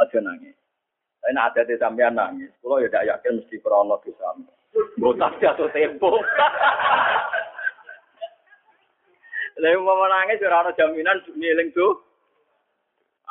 Aja 0.01 0.19
nangis. 0.25 0.57
Tapi 1.21 1.33
nak 1.37 1.53
ada 1.53 1.75
sampean 1.77 2.17
nangis, 2.17 2.49
kalau 2.65 2.81
ya 2.81 2.89
tidak 2.89 3.09
yakin 3.13 3.45
mesti 3.45 3.57
krono 3.61 4.01
di 4.01 4.13
sampean. 4.17 4.62
Botak 4.73 5.37
jatuh 5.41 5.69
tempo. 5.73 6.17
Lalu 9.61 9.79
mau 9.85 10.09
nangis 10.09 10.41
ora 10.43 10.65
ana 10.65 10.73
jaminan 10.73 11.21
ngiling 11.37 11.71
tuh. 11.77 12.01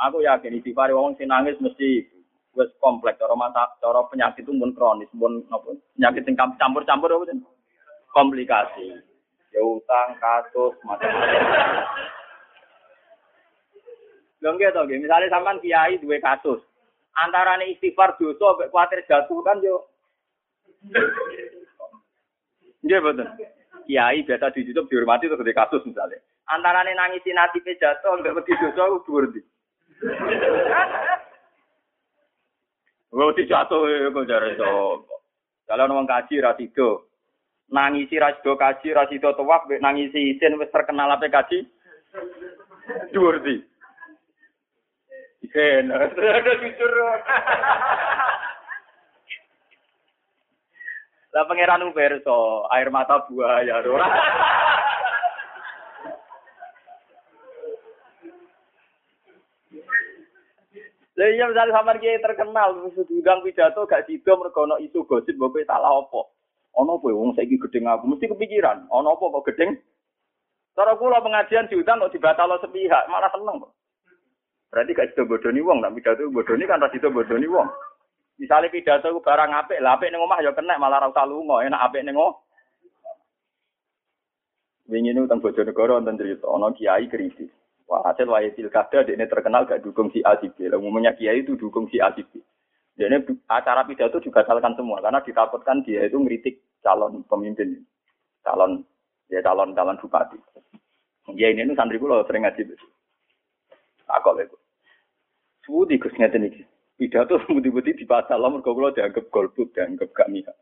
Aku 0.06 0.22
yakin 0.22 0.58
istighfar 0.58 0.94
wong 0.94 1.18
sing 1.18 1.30
nangis 1.30 1.58
mesti 1.58 2.06
wis 2.54 2.70
kompleks 2.78 3.18
cara 3.18 3.34
mata 3.34 3.74
cara 3.82 4.06
penyakit 4.10 4.46
itu 4.46 4.54
pun 4.54 4.74
kronis, 4.74 5.10
pun 5.14 5.42
apa? 5.50 5.78
Penyakit 5.98 6.24
sing 6.26 6.36
campur-campur 6.38 7.10
apa 7.10 7.36
komplikasi. 8.12 9.02
Ya 9.52 9.60
utang, 9.60 10.16
kasus, 10.16 10.80
macam-macam. 10.88 11.44
Lho 14.42 14.50
nggih 14.56 14.72
to 14.72 14.82
nggih, 14.88 15.00
misale 15.04 15.28
sampean 15.28 15.60
kiai 15.60 16.00
duwe 16.00 16.24
kasus. 16.24 16.64
Antarane 17.20 17.68
istighfar 17.76 18.16
dosa 18.16 18.56
mek 18.56 18.72
kuwatir 18.72 19.04
jatuh 19.06 19.44
kan 19.44 19.60
yo. 19.60 19.91
Nggih 22.82 23.00
betul. 23.02 23.28
Kiai 23.86 24.26
biasa 24.26 24.54
ditutup 24.54 24.90
dihormati 24.90 25.30
terus 25.30 25.46
di 25.46 25.54
kasus 25.54 25.86
misalnya. 25.86 26.18
Antarane 26.50 26.94
nangisi 26.98 27.34
nasibe 27.34 27.78
jatuh 27.78 28.18
mek 28.20 28.34
wedi 28.34 28.54
dosa 28.58 28.90
ku 28.90 28.98
dhuwur 29.06 29.24
ndi. 29.30 29.42
Wedi 33.14 33.44
jatuh 33.50 33.82
kok 34.12 34.28
jare 34.28 34.58
to. 34.58 35.06
Kalau 35.70 35.88
wong 35.88 36.04
kaji 36.04 36.44
ra 36.44 36.52
tido, 36.60 37.08
nangisi 37.72 38.20
rasido 38.20 38.60
kaji, 38.60 38.92
rasido 38.92 39.32
tawaf, 39.32 39.64
nangisi 39.80 40.36
isin 40.36 40.60
wis 40.60 40.68
terkenal 40.68 41.16
apa 41.16 41.32
kaji. 41.32 41.64
Dhuwur 43.16 43.40
di. 43.40 43.56
Isin, 45.48 45.96
ada 45.96 46.54
jujur. 46.60 46.92
Lah 51.32 51.48
pangeran 51.48 51.88
Uberso, 51.88 52.68
air 52.68 52.92
mata 52.92 53.24
buaya 53.24 53.80
ora. 53.88 54.08
Lah 61.22 61.30
iya 61.30 61.46
misalnya 61.46 61.78
sampean 61.78 62.02
kiai 62.02 62.18
terkenal, 62.18 62.82
gang 63.22 63.46
pidato 63.46 63.86
gak 63.86 64.10
sido 64.10 64.42
mergo 64.42 64.66
ono 64.66 64.82
isu 64.82 65.06
gosip 65.06 65.38
mbok 65.38 65.62
salah 65.70 66.02
apa. 66.02 66.34
Ono 66.82 66.98
apa 66.98 67.08
wong 67.14 67.38
saiki 67.38 67.62
gedeng 67.62 67.86
aku 67.86 68.10
mesti 68.10 68.26
kepikiran, 68.26 68.90
ono 68.90 69.14
apa 69.14 69.24
kok 69.30 69.46
gedeng? 69.54 69.78
Cara 70.74 70.98
kula 70.98 71.22
pengajian 71.22 71.70
diundang 71.70 72.02
kok 72.02 72.16
dibatalo 72.18 72.58
sepihak, 72.58 73.06
malah 73.06 73.30
seneng. 73.30 73.60
Berarti 74.74 74.98
gak 74.98 75.14
sido 75.14 75.30
bodoni 75.30 75.62
wong, 75.62 75.84
tapi 75.86 76.02
pidato 76.02 76.26
bodoni 76.34 76.64
kan 76.66 76.82
ra 76.82 76.90
sido 76.90 77.14
bodoni 77.14 77.46
wong. 77.46 77.70
Misalnya 78.42 78.74
pidato 78.74 79.22
barang 79.22 79.54
apik, 79.54 79.78
lah 79.86 80.02
apik 80.02 80.10
ning 80.10 80.18
omah 80.18 80.42
ya 80.42 80.50
kena 80.58 80.82
malah 80.82 81.06
ra 81.06 81.14
usah 81.14 81.30
lunga, 81.30 81.62
enak 81.62 81.78
apik 81.86 82.02
ning 82.02 82.18
omah. 82.18 82.34
Wingi 84.90 85.14
ini 85.14 85.22
tentang 85.24 85.46
Bojonegoro 85.46 86.02
wonten 86.02 86.18
cerita, 86.18 86.50
ono 86.50 86.74
kiai 86.74 87.06
kritis. 87.06 87.54
Wah, 87.86 88.02
hasil 88.02 88.26
wahai 88.26 88.50
pilkada, 88.50 89.06
dia 89.06 89.30
terkenal 89.30 89.70
gak 89.70 89.86
dukung 89.86 90.10
si 90.10 90.26
A 90.26 90.42
si. 90.42 90.50
Umumnya 90.58 91.14
kiai 91.14 91.46
itu 91.46 91.54
dukung 91.54 91.86
si 91.94 92.02
A 92.02 92.10
si 92.18 92.26
B. 92.26 92.42
Dia 92.98 93.08
acara 93.46 93.86
pidato 93.86 94.18
juga 94.20 94.42
salahkan 94.44 94.74
semua 94.74 95.00
karena 95.06 95.22
ditakutkan 95.22 95.86
dia 95.86 96.10
itu 96.10 96.18
ngeritik 96.20 96.60
calon 96.84 97.24
pemimpin, 97.30 97.88
calon 98.44 98.84
ya 99.30 99.40
calon 99.46 99.72
calon 99.72 100.02
bupati. 100.02 100.36
Ya 101.38 101.54
ini 101.54 101.64
nu 101.64 101.78
santri 101.78 102.02
kulo 102.02 102.26
sering 102.28 102.44
ngaji. 102.44 102.74
Aku 104.12 104.34
lego. 104.36 104.58
Suudi 105.64 106.02
gus 106.02 106.12
iki. 106.18 106.71
Pidato 107.02 107.42
budi-budi 107.50 107.98
di 107.98 108.06
pasal 108.06 108.38
lah 108.38 108.54
mergo 108.54 108.78
kulo 108.78 108.94
dianggap 108.94 109.34
golput, 109.34 109.74
dianggap 109.74 110.14
gak 110.14 110.30
mihak. 110.30 110.54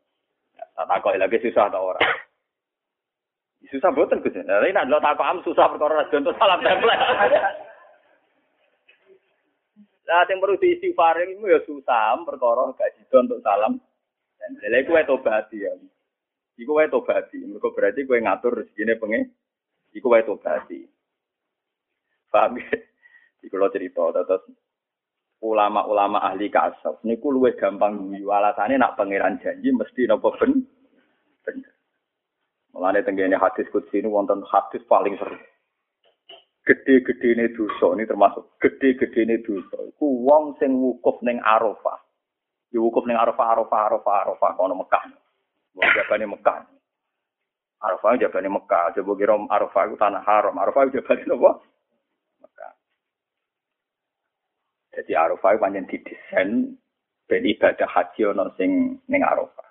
Tak 0.80 1.04
kok 1.04 1.20
lagi 1.20 1.44
susah 1.44 1.68
ta 1.68 1.84
ora. 1.84 2.00
Susah 3.68 3.92
boten 3.92 4.24
Gus. 4.24 4.40
Nah, 4.48 4.64
ini 4.64 4.80
adalah 4.80 5.04
tak 5.04 5.20
paham 5.20 5.44
susah 5.44 5.68
perkara 5.68 6.08
untuk 6.08 6.32
salam 6.40 6.64
template. 6.64 7.04
Nah, 10.08 10.24
yang 10.32 10.40
perlu 10.40 10.56
diistighfar 10.64 11.20
itu 11.28 11.44
ya 11.44 11.60
susah 11.68 12.16
perkara 12.24 12.72
gak 12.80 12.96
jido 12.96 13.20
untuk 13.20 13.44
salam. 13.44 13.76
Dan 14.40 14.56
lha 14.64 14.80
iku 14.80 14.96
tobati 15.04 15.60
ya. 15.60 15.76
Iku 16.56 16.72
wae 16.72 16.88
tobati. 16.88 17.44
Mergo 17.44 17.76
berarti 17.76 18.08
kowe 18.08 18.16
ngatur 18.16 18.64
rezekine 18.64 18.96
pengen. 18.96 19.28
Iku 19.92 20.08
wae 20.08 20.24
tobati. 20.24 20.88
Paham? 22.32 22.64
Iku 23.44 23.60
lo 23.60 23.68
cerita 23.76 24.08
terus 24.16 24.48
ulama-ulama 25.40 26.20
ahli 26.20 26.52
kasab 26.52 27.00
niku 27.08 27.32
luwih 27.32 27.56
gampang 27.56 27.96
guyu 27.96 28.28
alasane 28.32 28.76
nak 28.76 29.00
pangeran 29.00 29.40
janji 29.40 29.72
mesti 29.72 30.08
napa 30.08 30.36
ben 30.36 30.68
bener. 31.48 31.74
Mulane 32.76 33.02
tenggene 33.02 33.40
hadis 33.40 33.66
kudsi 33.74 34.04
ini 34.04 34.12
wonten 34.12 34.46
hadis 34.46 34.84
paling 34.86 35.18
seru. 35.18 35.36
Gede-gede 36.68 37.34
ini 37.34 37.50
dosa, 37.50 37.98
ini 37.98 38.06
termasuk 38.06 38.46
gede-gede 38.62 39.26
ini 39.26 39.42
dosa. 39.42 39.74
Iku 39.90 40.06
wong 40.22 40.54
sing 40.62 40.78
wukuf 40.78 41.18
ning 41.26 41.42
Arafah. 41.42 41.98
Ya 42.70 42.78
wukuf 42.78 43.10
ning 43.10 43.18
Arafah, 43.18 43.58
Arafah, 43.58 43.82
Arafah, 43.90 44.18
Arafah, 44.22 44.52
kono 44.54 44.78
Mekah. 44.78 45.02
Wong 45.74 45.90
jabane 45.98 46.30
Mekah. 46.30 46.62
Arafah 47.82 48.22
jabane 48.22 48.54
Mekah. 48.54 48.94
Coba 49.02 49.12
kira 49.18 49.34
Arafah 49.50 49.84
itu 49.90 49.98
tanah 49.98 50.22
haram. 50.22 50.54
Arafah 50.62 50.94
jabane 50.94 51.26
apa? 51.26 51.52
Mekah. 52.46 52.72
Jadi 54.90 55.14
Arafah 55.14 55.62
panjang 55.62 55.86
didesain 55.86 56.74
ben 57.30 57.44
ibadah 57.46 57.86
haji 57.86 58.34
ono 58.34 58.50
sing 58.58 58.98
ning 59.06 59.22
Arafah. 59.22 59.68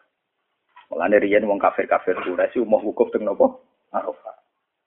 Mulane 0.89 1.21
riyen 1.21 1.45
wong 1.45 1.59
kafir-kafir 1.59 2.17
Quraisy 2.23 2.63
umum 2.63 2.81
wukuf 2.87 3.11
teng 3.11 3.27
napa? 3.27 3.51
Arafah. 3.93 4.37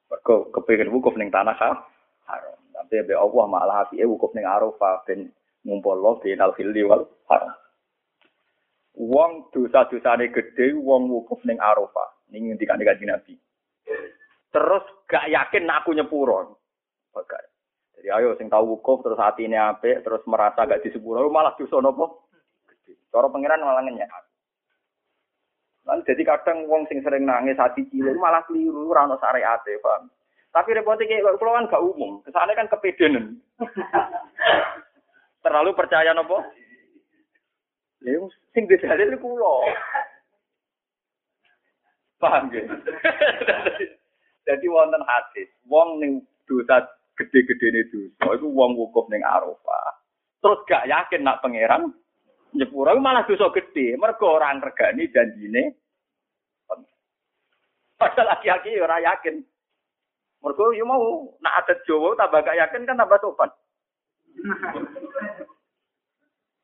Mergo 0.08 0.50
kepengin 0.56 0.90
wukuf 0.90 1.14
ning 1.20 1.30
tanah 1.30 1.54
haram. 1.56 2.58
Tapi 2.72 3.04
be 3.06 3.14
Allah 3.14 3.46
malah 3.46 3.86
apike 3.86 4.08
wukuf 4.08 4.32
ning 4.34 4.48
Arafah 4.48 5.04
ben 5.04 5.30
ngumpul 5.68 6.00
lo 6.00 6.18
binal 6.24 6.56
hilli 6.56 6.82
wal 6.88 7.06
haram. 7.28 7.54
Wong 8.96 9.52
dosa-dosane 9.52 10.32
gede 10.32 10.74
wong 10.80 11.12
wukuf 11.12 11.44
ning 11.44 11.60
Arafah. 11.60 12.32
Ning 12.32 12.50
ngendikane 12.50 12.88
kanjeng 12.88 13.12
Nabi. 13.12 13.36
Terus 14.52 14.84
gak 15.08 15.28
yakin 15.28 15.68
aku 15.68 15.92
nyepuro. 15.96 16.56
Bagai. 17.12 17.51
Jadi 18.02 18.18
ayo 18.18 18.34
sing 18.34 18.50
tahu 18.50 18.82
wukuf 18.82 19.06
terus 19.06 19.22
hati 19.22 19.46
ini 19.46 19.54
apik 19.54 20.02
terus 20.02 20.26
merasa 20.26 20.66
gak 20.66 20.82
disepuro 20.82 21.30
malah 21.30 21.54
dosa? 21.54 21.78
Gede. 22.66 22.98
Cara 23.14 23.30
pangeran 23.30 23.62
malah 23.62 23.86
ngenyek. 23.86 24.10
Lan 25.86 26.02
jadi 26.02 26.26
kadang 26.26 26.66
wong 26.66 26.90
sing 26.90 27.06
sering 27.06 27.30
nangis 27.30 27.62
hati 27.62 27.86
cilik 27.94 28.18
malah 28.18 28.42
keliru 28.50 28.90
ora 28.90 29.06
ono 29.06 29.22
syariate, 29.22 29.78
paham. 29.86 30.10
Tapi 30.50 30.74
repotnya 30.74 31.06
kayak 31.06 31.38
kula 31.38 31.62
kan 31.62 31.70
gak 31.70 31.86
umum, 31.86 32.26
kesane 32.26 32.58
kan 32.58 32.66
kepedenan. 32.74 33.38
Terlalu 35.46 35.70
percaya 35.78 36.18
nopo? 36.18 36.42
Ya 38.02 38.18
sing 38.58 38.66
dalil 38.66 39.14
kula. 39.22 39.78
Paham 42.18 42.50
ya? 42.50 42.66
Jadi 44.50 44.66
wonten 44.74 45.06
hadis, 45.06 45.54
wong 45.70 46.02
ning 46.02 46.26
dosa 46.50 46.82
gede-gede 47.20 47.92
dosa 47.92 48.36
iku 48.38 48.48
wong 48.52 48.78
wukuf 48.80 49.08
ning 49.12 49.22
Arafah. 49.22 50.02
Terus 50.42 50.64
gak 50.66 50.90
yakin 50.90 51.22
nak 51.22 51.42
pangeran 51.46 51.94
nyepuro 52.56 52.92
malah 53.00 53.24
dosa 53.24 53.48
gede, 53.56 53.96
mergo 53.96 54.28
ora 54.28 54.52
ngregani 54.56 55.12
janjine. 55.12 55.64
Padahal 57.96 58.34
laki-laki 58.34 58.82
ora 58.82 58.98
yakin. 58.98 59.46
Mergo 60.42 60.74
yo 60.74 60.84
mau 60.90 61.30
nak 61.38 61.64
adat 61.64 61.86
Jawa 61.86 62.18
tambah 62.18 62.42
gak 62.42 62.58
yakin 62.58 62.90
kan 62.90 62.98
tambah 62.98 63.22
sopan. 63.22 63.52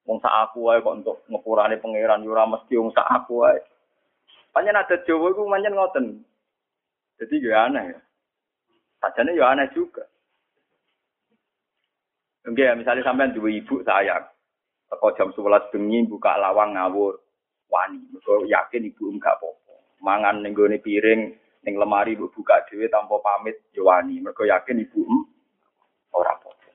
Wong 0.10 0.18
sak 0.24 0.34
aku 0.50 0.72
wae 0.72 0.82
kok 0.82 0.98
untuk 1.04 1.18
ngepurane 1.30 1.78
pangeran 1.78 2.26
yo 2.26 2.34
ora 2.34 2.50
mesti 2.50 2.74
wong 2.74 2.90
sak 2.90 3.06
aku 3.06 3.46
wae. 3.46 3.62
Panjen 4.50 4.74
adat 4.74 5.06
Jawa 5.06 5.30
iku 5.30 5.46
pancen 5.46 5.78
ngoten. 5.78 6.06
Jadi 7.22 7.36
yo 7.38 7.54
aneh 7.54 7.86
ya. 7.94 8.00
Sajane 9.06 9.38
yo 9.38 9.46
aneh 9.46 9.70
juga. 9.78 10.10
Enggak, 12.48 12.80
misalnya 12.80 13.04
sampean 13.04 13.36
dua 13.36 13.52
ibu 13.52 13.84
sayang. 13.84 14.24
Teko 14.88 15.12
jam 15.20 15.36
11 15.36 15.68
bengi 15.68 16.08
buka 16.08 16.40
lawang 16.40 16.80
ngawur. 16.80 17.20
Wani, 17.68 18.00
mergo 18.08 18.48
yakin 18.48 18.88
ibu 18.88 19.12
enggak 19.12 19.36
apa-apa. 19.36 20.00
Mangan 20.00 20.40
ning 20.40 20.56
piring 20.56 21.36
ning 21.68 21.74
lemari 21.76 22.16
mbok 22.16 22.32
buka 22.32 22.64
dhewe 22.72 22.88
tanpa 22.88 23.20
pamit 23.20 23.68
ya 23.76 23.84
wani. 23.84 24.24
Yakin 24.24 24.80
ibu 24.80 25.04
ora 26.16 26.40
apa-apa. 26.40 26.72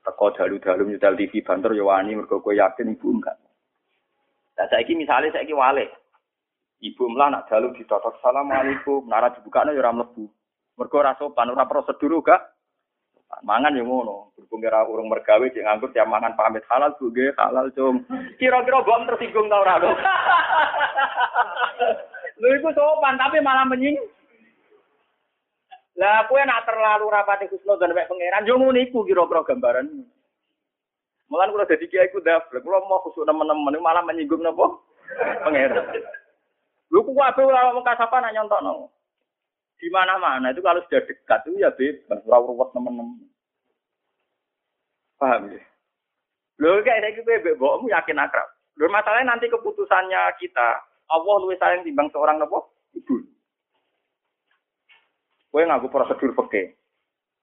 Teko 0.00 0.26
dalu-dalu 0.32 0.96
nyetel 0.96 1.12
TV 1.20 1.44
banter 1.44 1.76
ya 1.76 1.84
wani 1.84 2.16
mergo 2.16 2.40
kowe 2.40 2.56
yakin 2.56 2.96
ibu 2.96 3.20
enggak. 3.20 3.36
Nah 4.56 4.66
saiki 4.72 4.96
misale 4.96 5.28
saiki 5.28 5.52
wale. 5.52 5.92
Ibu 6.80 7.04
mlah 7.12 7.28
nak 7.28 7.52
dalu 7.52 7.76
ditotok 7.76 8.16
assalamualaikum, 8.16 9.04
nara 9.04 9.28
dibukane 9.28 9.76
ya 9.76 9.84
ora 9.84 9.92
mlebu. 9.92 10.24
Mergo 10.80 10.96
ora 10.96 11.12
sopan, 11.20 11.52
ora 11.52 11.68
prosedur 11.68 12.24
gak 12.24 12.55
Mangan 13.42 13.74
yang 13.74 13.90
ngono. 13.90 14.32
Berhubung 14.38 14.62
kira 14.62 14.86
urung 14.86 15.10
mergawe 15.10 15.42
cek 15.42 15.64
nganggur 15.66 15.90
tiap 15.90 16.06
mangan 16.06 16.38
pamit 16.38 16.62
halal 16.70 16.94
bu 16.96 17.10
halal 17.10 17.66
cum. 17.74 18.06
Kira-kira 18.38 18.86
bom 18.86 19.06
tersinggung 19.06 19.50
tau 19.50 19.66
rado. 19.66 19.90
Lu 22.40 22.48
itu 22.52 22.68
sopan 22.72 23.18
tapi 23.18 23.42
malah 23.42 23.66
menying. 23.66 23.98
Lah 25.96 26.28
kue 26.28 26.38
nak 26.44 26.68
terlalu 26.68 27.08
rapat 27.08 27.48
iku 27.48 27.56
dan 27.80 27.96
mek 27.96 28.08
pangeran 28.08 28.46
yo 28.46 28.54
ngono 28.60 28.78
iku 28.78 29.02
kira-kira 29.02 29.42
gambaran. 29.42 29.86
Mulan 31.26 31.50
kula 31.50 31.66
dadi 31.66 31.90
kiai 31.90 32.06
ku 32.14 32.22
daftar, 32.22 32.62
kula 32.62 32.86
mau 32.86 33.02
khusuk 33.02 33.26
teman-teman 33.26 33.82
malah 33.82 34.06
menyinggung 34.06 34.46
napa? 34.46 34.78
Pangeran. 35.42 35.82
Lu 36.94 37.02
ku 37.02 37.10
kabeh 37.10 37.42
ora 37.42 37.74
wong 37.74 37.82
kasapan 37.82 38.30
nak 38.30 38.34
nyontokno 38.38 38.94
di 39.76 39.88
mana-mana 39.92 40.50
itu 40.52 40.64
kalau 40.64 40.80
sudah 40.88 41.04
dekat 41.04 41.40
itu 41.46 41.60
ya 41.60 41.70
bebas, 41.72 42.20
ruwet 42.24 42.68
teman-teman. 42.72 43.28
Paham 45.16 45.52
ya? 45.52 45.60
Lho 46.56 46.80
kayak 46.80 47.00
saya 47.04 47.12
gitu 47.12 47.28
bebek 47.28 47.56
mbokmu 47.60 47.92
yakin 47.92 48.20
akrab. 48.20 48.48
Lho 48.80 48.88
masalahnya 48.88 49.36
nanti 49.36 49.52
keputusannya 49.52 50.20
kita, 50.40 50.68
Allah 51.12 51.34
luwih 51.40 51.60
sayang 51.60 51.84
timbang 51.84 52.08
seorang 52.08 52.40
nopo? 52.40 52.72
Ibu. 52.96 53.16
Kowe 55.52 55.62
ngaku 55.64 55.88
prosedur 55.92 56.32
peke. 56.32 56.76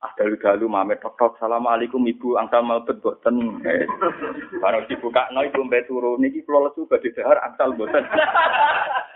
Ah 0.04 0.12
dalu-dalu 0.20 0.68
mamet 0.68 1.00
tok-tok 1.00 1.40
assalamualaikum 1.40 2.04
ibu 2.10 2.36
angsal 2.36 2.66
malbet 2.66 3.00
boten. 3.00 3.58
Barang 4.62 4.86
dibuka 4.90 5.32
no 5.32 5.46
ibu 5.46 5.64
mbek 5.64 5.88
turu 5.88 6.20
niki 6.20 6.44
kula 6.44 6.70
lesu 6.70 6.90
badhe 6.90 7.10
dahar 7.16 7.40
angsal 7.42 7.72
boten. 7.74 8.04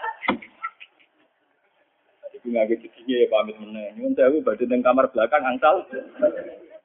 Ibu 2.48 2.56
ngake 2.56 2.80
cicinge 2.80 3.16
ya 3.20 3.28
pamit 3.28 3.60
meneh. 3.60 3.92
Nyuwun 4.00 4.16
sewu 4.16 4.40
badhe 4.40 4.64
teng 4.72 4.80
kamar 4.80 5.12
belakang 5.12 5.44
angsal. 5.44 5.84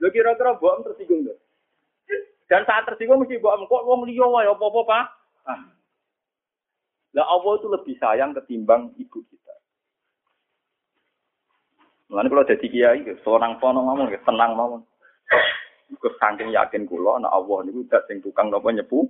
Lho 0.03 0.09
kira-kira 0.11 0.59
mbok 0.59 0.83
tersinggung 0.91 1.23
lho. 1.23 1.39
Dan 2.51 2.67
saat 2.67 2.83
tersinggung 2.83 3.23
mesti 3.23 3.39
mbok 3.39 3.71
kok 3.71 3.87
wong 3.87 4.03
liya 4.03 4.27
wae 4.27 4.51
apa-apa, 4.51 4.81
Pak. 4.83 5.05
Ah. 5.47 5.61
Lah 7.15 7.27
Allah 7.31 7.53
itu 7.63 7.71
lebih 7.71 7.95
sayang 8.03 8.35
ketimbang 8.35 8.91
ibu 8.99 9.23
kita. 9.23 9.55
Mulane 12.11 12.27
kalau 12.27 12.51
jadi 12.51 12.67
kiai, 12.67 13.07
seorang 13.23 13.63
pono 13.63 13.87
ngomong, 13.87 14.11
tenang 14.27 14.59
ngomong. 14.59 14.83
Iku 15.95 16.11
saking 16.19 16.51
yakin 16.51 16.91
kula 16.91 17.23
nek 17.23 17.31
Allah 17.31 17.59
niku 17.63 17.87
dak 17.87 18.11
sing 18.11 18.19
tukang 18.19 18.51
napa 18.51 18.67
nyepu. 18.75 19.07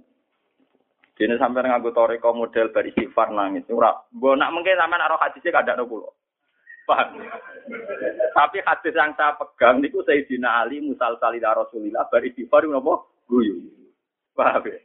Dene 1.17 1.41
sampeyan 1.41 1.73
nganggo 1.73 1.97
toreko 1.97 2.37
model 2.37 2.69
bar 2.77 2.85
istighfar 2.85 3.33
nangis. 3.33 3.65
Ora, 3.73 3.97
mbok 4.13 4.37
nak 4.37 4.53
mungkin 4.53 4.77
sampean 4.77 5.01
ora 5.01 5.17
hadise 5.17 5.49
kadakno 5.49 5.89
kula. 5.89 6.13
Paham? 6.83 7.09
Tapi 8.35 8.59
hadis 8.67 8.95
yang 8.97 9.15
saya 9.15 9.39
pegang 9.39 9.79
niku 9.79 10.03
Sayyidina 10.03 10.67
Ali 10.67 10.83
musal 10.83 11.15
salida 11.23 11.55
Rasulillah 11.55 12.11
bari 12.11 12.35
istighfar 12.35 12.67
napa 12.67 13.07
guyu. 13.31 13.71
Paham 14.35 14.67
ya? 14.67 14.79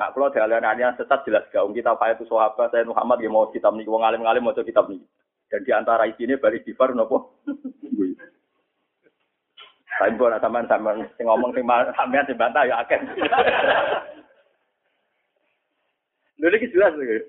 Nah, 0.00 0.10
kalau 0.10 0.34
dialir-alir 0.34 0.90
sesat 0.98 1.22
jelas 1.22 1.46
gak. 1.54 1.62
Kita 1.62 1.94
apa 1.94 2.10
itu 2.10 2.26
sahabat 2.26 2.74
saya 2.74 2.82
Muhammad 2.82 3.22
yang 3.22 3.38
mau 3.38 3.46
kitab 3.54 3.78
nih, 3.78 3.86
wong 3.86 4.02
alim-alim 4.02 4.42
mau 4.42 4.56
kitab 4.56 4.90
nih. 4.90 4.98
Dan 5.46 5.62
di 5.62 5.70
antara 5.70 6.10
isinya 6.10 6.34
bari 6.42 6.58
napa 6.66 7.22
guyu. 7.86 8.18
Tapi 9.92 10.18
buat 10.18 10.40
teman 10.40 10.66
sampean 10.66 11.04
sing 11.14 11.28
ngomong 11.28 11.52
sing 11.54 11.62
sampean 11.94 12.26
sing 12.26 12.34
bantah 12.34 12.64
ya 12.64 12.80
akeh. 12.82 12.98
Lha 16.42 16.56
iki 16.58 16.72
jelas 16.74 16.96
lho. 16.96 17.22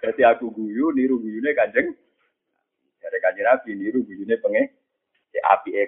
Jadi 0.00 0.22
aku 0.24 0.48
guyu, 0.52 0.94
niru 0.96 1.20
guyune 1.20 1.52
kanjeng. 1.52 1.92
Dari 2.98 3.18
kanjeng 3.20 3.46
Nabi, 3.46 3.70
niru 3.76 4.00
guyune 4.04 4.34
pengen. 4.40 4.66
Si 5.28 5.38
api 5.38 5.76
e. 5.76 5.84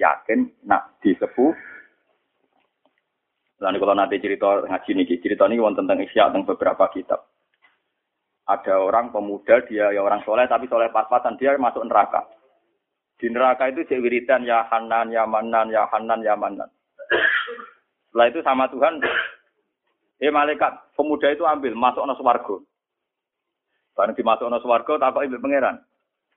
Yakin 0.00 0.64
nak 0.64 0.96
disepuh. 1.04 1.52
Lalu 3.62 3.78
kalau 3.78 3.94
nanti 3.94 4.18
cerita 4.18 4.66
ngaji 4.66 4.90
nih, 4.90 5.20
cerita 5.22 5.46
ini 5.46 5.62
tentang 5.62 5.98
isya 6.02 6.32
tentang 6.32 6.48
beberapa 6.48 6.90
kitab. 6.90 7.30
Ada 8.42 8.74
orang 8.74 9.14
pemuda, 9.14 9.62
dia 9.70 9.94
ya 9.94 10.02
orang 10.02 10.26
soleh, 10.26 10.50
tapi 10.50 10.66
soleh 10.66 10.90
pas-pasan, 10.90 11.38
dia 11.38 11.54
masuk 11.54 11.86
neraka. 11.86 12.26
Di 13.22 13.30
neraka 13.30 13.70
itu 13.70 13.86
cek 13.86 14.02
ya 14.42 14.66
Hanan, 14.66 15.14
ya 15.14 15.22
Manan, 15.30 15.70
ya 15.70 15.86
Hanan, 15.86 16.26
ya 16.26 16.34
Manan. 16.34 16.66
Setelah 18.10 18.26
itu 18.34 18.40
sama 18.42 18.66
Tuhan, 18.66 18.98
Eh 20.22 20.30
malaikat, 20.30 20.94
pemuda 20.94 21.34
itu 21.34 21.42
ambil, 21.42 21.74
masuk 21.74 22.06
no 22.06 22.14
swargo. 22.14 22.62
Barang 23.98 24.14
dimasuk 24.14 24.46
swargo, 24.62 24.94
tak 24.94 25.18
ibu 25.18 25.42
pangeran. 25.42 25.82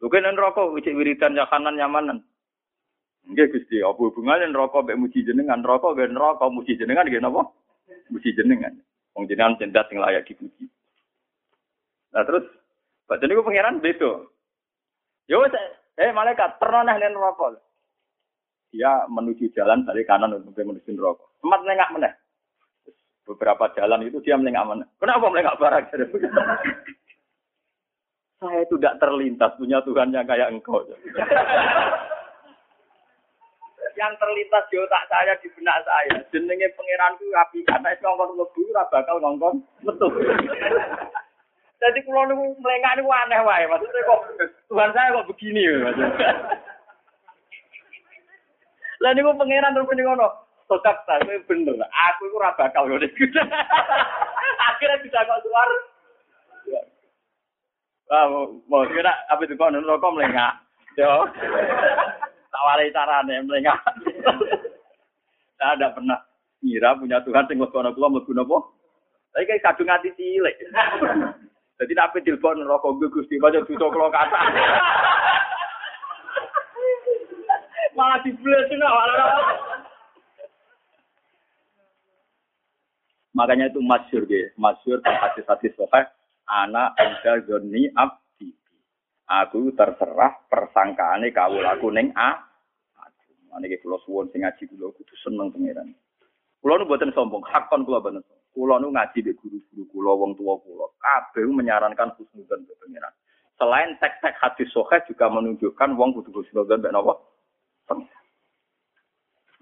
Lu 0.01 0.09
kan 0.09 0.25
rokok, 0.25 0.73
wijik 0.73 0.97
wiridan 0.97 1.38
ya 1.38 1.45
kanan 1.45 1.77
nyamanan. 1.77 2.25
Enggak 3.29 3.53
gusti, 3.53 3.86
apa 3.86 3.97
hubungannya 3.97 4.49
rokok 4.49 4.89
be 4.89 4.97
muji 4.97 5.21
jenengan, 5.21 5.61
rokok 5.61 6.01
be 6.01 6.09
rokok 6.09 6.49
muji 6.49 6.77
jenengan, 6.81 7.05
gak 7.05 7.29
apa? 7.29 7.41
Muji 8.09 8.33
jenengan. 8.33 8.73
Wong 9.13 9.29
jenengan 9.29 9.57
cendat 9.61 9.86
sing 9.86 10.01
layak 10.01 10.25
dipuji. 10.25 10.65
Nah 12.09 12.25
terus, 12.25 12.45
baca 13.05 13.21
niku 13.21 13.45
pangeran 13.45 13.86
beda. 13.86 14.11
Yo 15.29 15.45
eh 15.45 16.09
malaikat 16.09 16.57
pernah 16.57 16.89
nih 16.89 17.13
rokok. 17.13 17.61
Dia 18.73 19.05
menuju 19.13 19.53
jalan 19.53 19.86
dari 19.86 20.01
kanan 20.09 20.41
untuk 20.41 20.57
menuju 20.57 20.89
rokok. 20.97 21.38
Sempat 21.38 21.61
nengak 21.69 21.93
meneh 21.93 22.24
beberapa 23.26 23.73
jalan 23.73 24.05
itu 24.05 24.21
dia 24.21 24.38
melengak 24.38 24.63
mana? 24.63 24.86
Kenapa 25.01 25.26
melengak 25.28 25.57
barang? 25.57 25.86
saya 28.36 28.61
itu 28.61 28.78
tidak 28.78 28.99
terlintas 29.01 29.57
punya 29.57 29.82
Tuhan 29.82 30.13
yang 30.13 30.28
kayak 30.30 30.53
engkau. 30.53 30.86
yang 33.95 34.11
terlintas 34.19 34.63
di 34.69 34.76
otak 34.78 35.07
saya 35.07 35.34
di 35.39 35.47
benak 35.55 35.82
saya. 35.88 36.19
Jenenge 36.30 36.67
pangeranku 36.76 37.26
api 37.32 37.63
karena 37.63 37.95
itu 37.95 38.03
ngongkon 38.03 38.38
lebu 38.38 38.61
ora 38.76 38.84
bakal 38.91 39.17
ngongkon 39.23 39.55
metu. 39.88 40.07
Jadi 41.80 41.99
kalau 42.03 42.28
niku 42.28 42.45
melengak 42.59 42.93
niku 42.99 43.09
aneh 43.09 43.39
wae. 43.41 43.63
Maksudnya 43.71 44.03
kok 44.03 44.21
Tuhan 44.67 44.91
saya 44.91 45.15
kok 45.15 45.28
begini 45.32 45.63
maksudnya. 45.80 46.30
Lah 48.99 49.11
pangeran 49.15 49.73
terus 49.73 49.89
ngono. 49.89 50.45
Sokak 50.66 51.05
saya 51.05 51.38
bener. 51.45 51.78
Aku 51.78 52.26
itu 52.26 52.38
raba 52.41 52.57
bakal 52.57 52.89
ngene. 52.89 53.05
Akhirnya 54.70 54.97
bisa 55.05 55.22
kok 55.22 55.41
keluar. 55.45 55.70
Ah, 58.05 58.26
mau 58.70 58.86
kira 58.86 59.13
apa 59.30 59.41
itu 59.45 59.57
kau 59.57 59.70
rokok 59.70 60.13
melengah. 60.13 60.53
Yo. 60.97 61.09
Tak 62.55 62.63
walai 62.72 62.88
carane 62.88 63.43
melengah. 63.43 63.76
Saya 65.59 65.76
tidak 65.76 65.91
pernah 65.99 66.16
ngira 66.63 66.95
punya 66.95 67.20
Tuhan 67.20 67.43
sing 67.51 67.59
mlebu 67.59 67.76
ana 67.84 67.91
kula 67.91 68.07
mlebu 68.16 68.32
napa. 68.32 68.63
Tapi 69.36 69.43
kayak 69.43 69.59
kadung 69.59 69.91
ati 69.91 70.16
cilik. 70.16 70.55
Jadi 71.76 71.91
nape 71.91 72.24
telepon 72.24 72.63
rokok 72.63 72.95
gue 73.03 73.11
gusti 73.11 73.36
baca 73.43 73.59
tutup 73.68 73.91
kalau 73.91 74.07
kata. 74.07 74.39
Malah 77.99 78.24
dibelas 78.24 78.72
malah. 78.80 79.64
Makanya 83.36 83.67
itu 83.67 83.83
masyur 83.83 84.23
ya, 84.31 84.47
masyur 84.55 85.03
dan 85.03 85.19
hadis-hadis 85.19 85.75
soheh, 85.75 86.07
anak 86.47 86.95
anda 86.95 87.43
zoni 87.43 87.91
abdi. 87.91 88.55
Aku 89.27 89.75
terserah 89.75 90.39
persangkaane 90.47 91.36
kawul 91.36 91.67
aku 91.67 91.91
neng 91.91 92.15
a. 92.15 92.39
Ane 93.55 93.71
ke 93.71 93.79
pulau 93.79 93.99
suwon 94.03 94.27
sing 94.36 94.43
ngaji 94.43 94.67
pulau 94.67 94.91
kudu 94.95 95.15
seneng 95.23 95.47
pangeran. 95.51 95.88
Pulau 96.59 96.75
nu 96.75 96.88
buatan 96.91 97.15
sombong, 97.15 97.43
hakon 97.47 97.88
pulau 97.88 98.03
bener. 98.03 98.23
Pulau 98.51 98.79
nu 98.79 98.91
ngaji 98.91 99.19
be 99.23 99.31
guru-guru 99.36 99.83
pulau 99.91 100.19
wong 100.19 100.31
tua 100.36 100.59
pulau. 100.59 100.91
Kabeh 100.99 101.47
menyarankan 101.47 102.15
husnudan 102.19 102.67
be 102.67 102.75
pangeran. 102.83 103.13
Selain 103.55 103.95
teks-teks 103.99 104.39
hadis 104.43 104.67
soheh 104.75 104.99
juga 105.07 105.31
menunjukkan 105.31 105.95
wong 105.95 106.19
kudu 106.19 106.36
husnudan 106.36 106.83
be 106.83 106.91
nawa. 106.91 107.15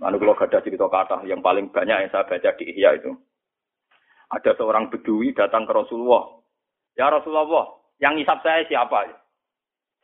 Lalu 0.01 0.15
kalau 0.25 0.35
ada 0.41 0.59
cerita 0.65 0.89
kata 0.89 1.17
yang 1.29 1.45
paling 1.45 1.69
banyak 1.69 1.93
yang 1.93 2.09
saya 2.09 2.25
baca 2.25 2.49
di 2.57 2.65
Ihya 2.65 2.97
itu, 2.97 3.13
ada 4.33 4.51
seorang 4.57 4.89
bedui 4.89 5.29
datang 5.37 5.69
ke 5.69 5.73
Rasulullah. 5.73 6.41
Ya 6.97 7.09
Rasulullah, 7.09 7.77
yang 8.01 8.17
hisap 8.17 8.41
saya 8.41 8.65
siapa? 8.65 9.13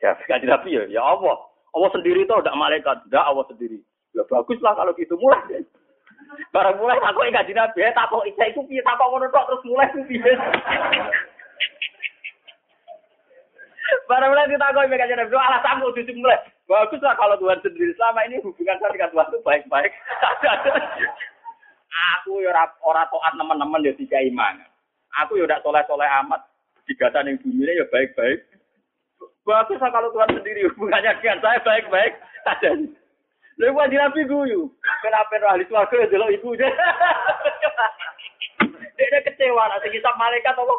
Ya, 0.00 0.14
sekali 0.22 0.46
Nabi 0.46 0.78
ya, 0.78 0.82
ya 0.88 1.02
Allah. 1.02 1.36
Allah 1.70 1.90
sendiri 1.94 2.26
itu 2.26 2.34
tidak 2.34 2.58
malaikat, 2.58 2.96
tidak 3.06 3.24
Allah 3.26 3.44
sendiri. 3.46 3.78
Ya 4.14 4.22
baguslah 4.26 4.74
kalau 4.74 4.90
gitu 4.98 5.14
mulai. 5.18 5.62
Barang 6.54 6.78
mulai 6.78 6.98
takok 6.98 7.26
iki 7.26 7.34
kanjeng 7.34 7.58
Nabi, 7.58 7.78
eh, 7.82 7.94
takok 7.94 8.26
iki 8.26 8.42
iku 8.54 8.60
piye 8.66 8.82
takok 8.82 9.06
ngono 9.10 9.26
terus 9.30 9.62
mulai 9.66 9.90
ku 9.90 10.02
piye. 10.06 10.32
Barang 14.06 14.30
mulai 14.30 14.50
ditakok 14.50 14.82
iki 14.86 14.98
kanjeng 14.98 15.18
Nabi, 15.18 15.34
alasan 15.34 15.82
kok 15.82 15.94
cucu 15.94 16.12
mulai. 16.18 16.38
Bagus 16.70 17.02
lah 17.02 17.18
kalau 17.18 17.34
Tuhan 17.38 17.58
sendiri 17.66 17.90
selama 17.98 18.20
ini 18.30 18.38
hubungan 18.46 18.78
saya 18.78 18.94
dengan 18.94 19.10
Tuhan 19.10 19.26
itu 19.30 19.38
baik-baik. 19.42 19.92
Aku 21.90 22.38
ya 22.38 22.54
ora 22.54 22.64
ora 22.86 23.02
taat 23.10 23.34
teman-teman 23.34 23.82
ya 23.82 23.92
tiga 23.98 24.22
iman. 24.30 24.62
Aku 25.26 25.34
ya 25.34 25.44
udah 25.46 25.58
soleh-soleh 25.66 26.06
amat. 26.24 26.40
Digatan 26.86 27.26
yang 27.26 27.38
bumi 27.42 27.66
ya 27.66 27.86
baik-baik. 27.90 28.46
Bagus 29.42 29.82
kalau 29.82 30.14
Tuhan 30.14 30.30
sendiri 30.38 30.70
hubungannya 30.70 31.18
dengan 31.18 31.42
saya 31.42 31.58
baik-baik. 31.66 32.12
Ada. 32.46 32.70
Lalu 33.60 33.76
wajib 33.76 33.98
nabi 34.00 34.22
guyu. 34.24 34.72
Kenapa 35.04 35.36
ahli 35.52 35.68
suarga 35.68 35.92
ya 35.92 36.06
delok 36.08 36.32
ibu 36.32 36.56
dia. 36.56 36.70
Dia 39.00 39.20
kecewa 39.24 39.64
nanti 39.64 39.88
kita 39.96 40.12
malaikat 40.20 40.54
apa? 40.54 40.76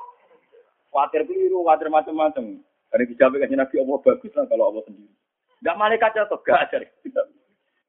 Khawatir 0.93 1.26
keliru, 1.26 1.66
khawatir 1.66 1.89
macam-macam. 1.89 2.62
Karena 2.93 3.03
dijawab 3.09 3.41
nabi 3.49 3.76
Allah 3.82 3.97
bagus 4.05 4.32
lah 4.38 4.45
kalau 4.45 4.70
Allah 4.70 4.84
sendiri. 4.86 5.14
Enggak 5.62 5.78
malaikat 5.78 6.12
atau 6.22 6.38
gak 6.41 6.70
aja. 6.70 6.78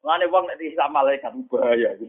Lane 0.03 0.27
wong 0.27 0.51
nek 0.51 0.59
dihisab 0.59 0.91
malaikat 0.91 1.31
bahaya. 1.47 1.95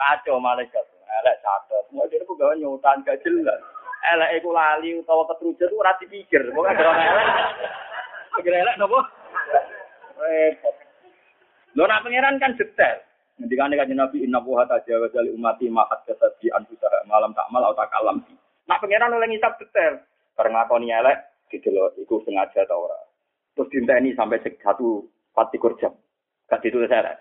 Kacau 0.00 0.36
malaikat. 0.40 0.84
Elek 1.20 1.36
catet. 1.40 1.84
Mau 1.92 2.08
dene 2.08 2.24
kok 2.24 2.36
gawe 2.36 2.54
nyutan 2.56 3.04
gak 3.04 3.20
jelas. 3.24 3.60
Elek 4.12 4.40
iku 4.40 4.52
lali 4.52 4.96
utawa 4.96 5.28
ketrujet 5.28 5.72
ora 5.72 5.92
dipikir. 6.00 6.52
Pokoke 6.52 6.76
gara 6.76 6.92
elek. 6.96 7.28
Gara 8.40 8.58
elek 8.60 8.78
nopo? 8.80 9.00
Repot. 10.20 10.76
Lho 11.76 11.84
nak 11.84 12.02
pangeran 12.04 12.40
kan 12.40 12.56
detail. 12.56 13.00
Ngendikane 13.40 13.80
kanjeng 13.80 13.96
Nabi 13.96 14.20
inna 14.20 14.44
wa 14.44 14.68
tajawaza 14.68 15.24
li 15.24 15.32
ummati 15.32 15.72
ma 15.72 15.88
qad 15.88 16.04
kasabi 16.04 16.52
anfusaha 16.52 17.08
malam 17.08 17.32
takmal 17.32 17.64
atau 17.64 17.80
takalam. 17.80 18.20
Nak 18.68 18.80
pangeran 18.84 19.16
oleh 19.16 19.32
ngisap 19.32 19.56
detail. 19.56 19.96
Bareng 20.36 20.56
ngakoni 20.56 20.92
elek 20.92 21.48
gitu 21.50 21.72
loh, 21.74 21.90
iku 21.98 22.22
sengaja 22.22 22.68
ta 22.68 22.76
ora. 22.76 22.96
Terus 23.56 23.68
dinteni 23.74 24.14
sampai 24.14 24.38
satu 24.40 25.08
patikur 25.34 25.76
jam. 25.78 25.94
Gak 26.50 26.62
ditulis 26.62 26.90
elek. 26.90 27.18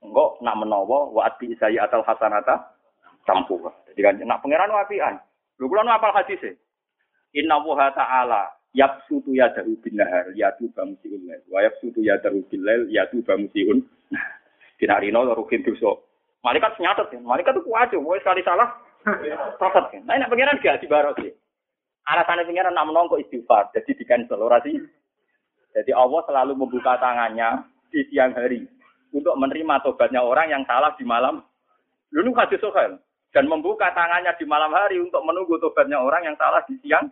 Enggak 0.00 0.40
nak 0.40 0.56
menawa 0.56 1.12
wa 1.12 1.28
saya 1.60 1.84
atau 1.84 2.00
hasanata 2.04 2.72
campuh. 3.28 3.68
Jadi 3.92 4.00
kan 4.00 4.16
nak 4.24 4.40
pangeran 4.40 4.72
wapian. 4.72 5.20
Lho 5.60 5.68
kula 5.68 5.84
nu 5.84 5.92
apal 5.92 6.16
hadis 6.16 6.40
e. 6.40 6.56
Inna 7.36 7.60
wa 7.60 7.92
ta'ala 7.92 8.48
yabsutu 8.72 9.36
yadahu 9.36 9.76
bin 9.84 10.00
nahar 10.00 10.32
yatu 10.32 10.72
bamusiun 10.72 11.20
lail. 11.28 11.42
Wa 11.52 11.60
yabsutu 11.60 12.00
yadahu 12.00 12.40
bil 12.48 12.62
lail 12.64 12.82
yatu 12.88 13.20
bamusiun. 13.22 13.84
Nah, 14.10 14.26
dinarino 14.80 15.28
rukin 15.36 15.60
dosa. 15.62 16.00
Malaikat 16.40 16.80
nyatet 16.80 17.12
ya. 17.12 17.20
Malaikat 17.20 17.52
itu 17.52 17.62
kuat 17.68 17.92
mau 18.00 18.16
sekali 18.16 18.40
salah. 18.40 18.72
Catat 19.60 19.84
kan. 19.92 20.02
Nah, 20.08 20.16
nak 20.16 20.32
pangeran 20.32 20.60
gak 20.64 20.80
dibarok 20.80 21.16
sih. 21.20 21.32
Alasannya 22.08 22.48
pangeran 22.48 22.72
nak 22.72 22.88
menongko 22.88 23.20
istighfar. 23.20 23.68
Jadi 23.76 24.00
di 24.00 24.04
cancel 24.08 24.40
ora 24.40 24.60
sih. 24.64 24.80
Jadi 25.70 25.94
Allah 25.94 26.20
selalu 26.26 26.52
membuka 26.58 26.98
tangannya 26.98 27.62
di 27.90 28.02
siang 28.10 28.34
hari 28.34 28.66
untuk 29.14 29.34
menerima 29.38 29.82
tobatnya 29.82 30.22
orang 30.22 30.50
yang 30.50 30.62
salah 30.66 30.94
di 30.98 31.04
malam. 31.06 31.42
Lalu 32.10 32.34
hadis 32.34 32.58
sohail 32.58 32.98
dan 33.30 33.46
membuka 33.46 33.90
tangannya 33.94 34.34
di 34.34 34.44
malam 34.46 34.74
hari 34.74 34.98
untuk 34.98 35.22
menunggu 35.22 35.58
tobatnya 35.62 36.02
orang 36.02 36.26
yang 36.26 36.36
salah 36.38 36.62
di 36.66 36.74
siang. 36.82 37.06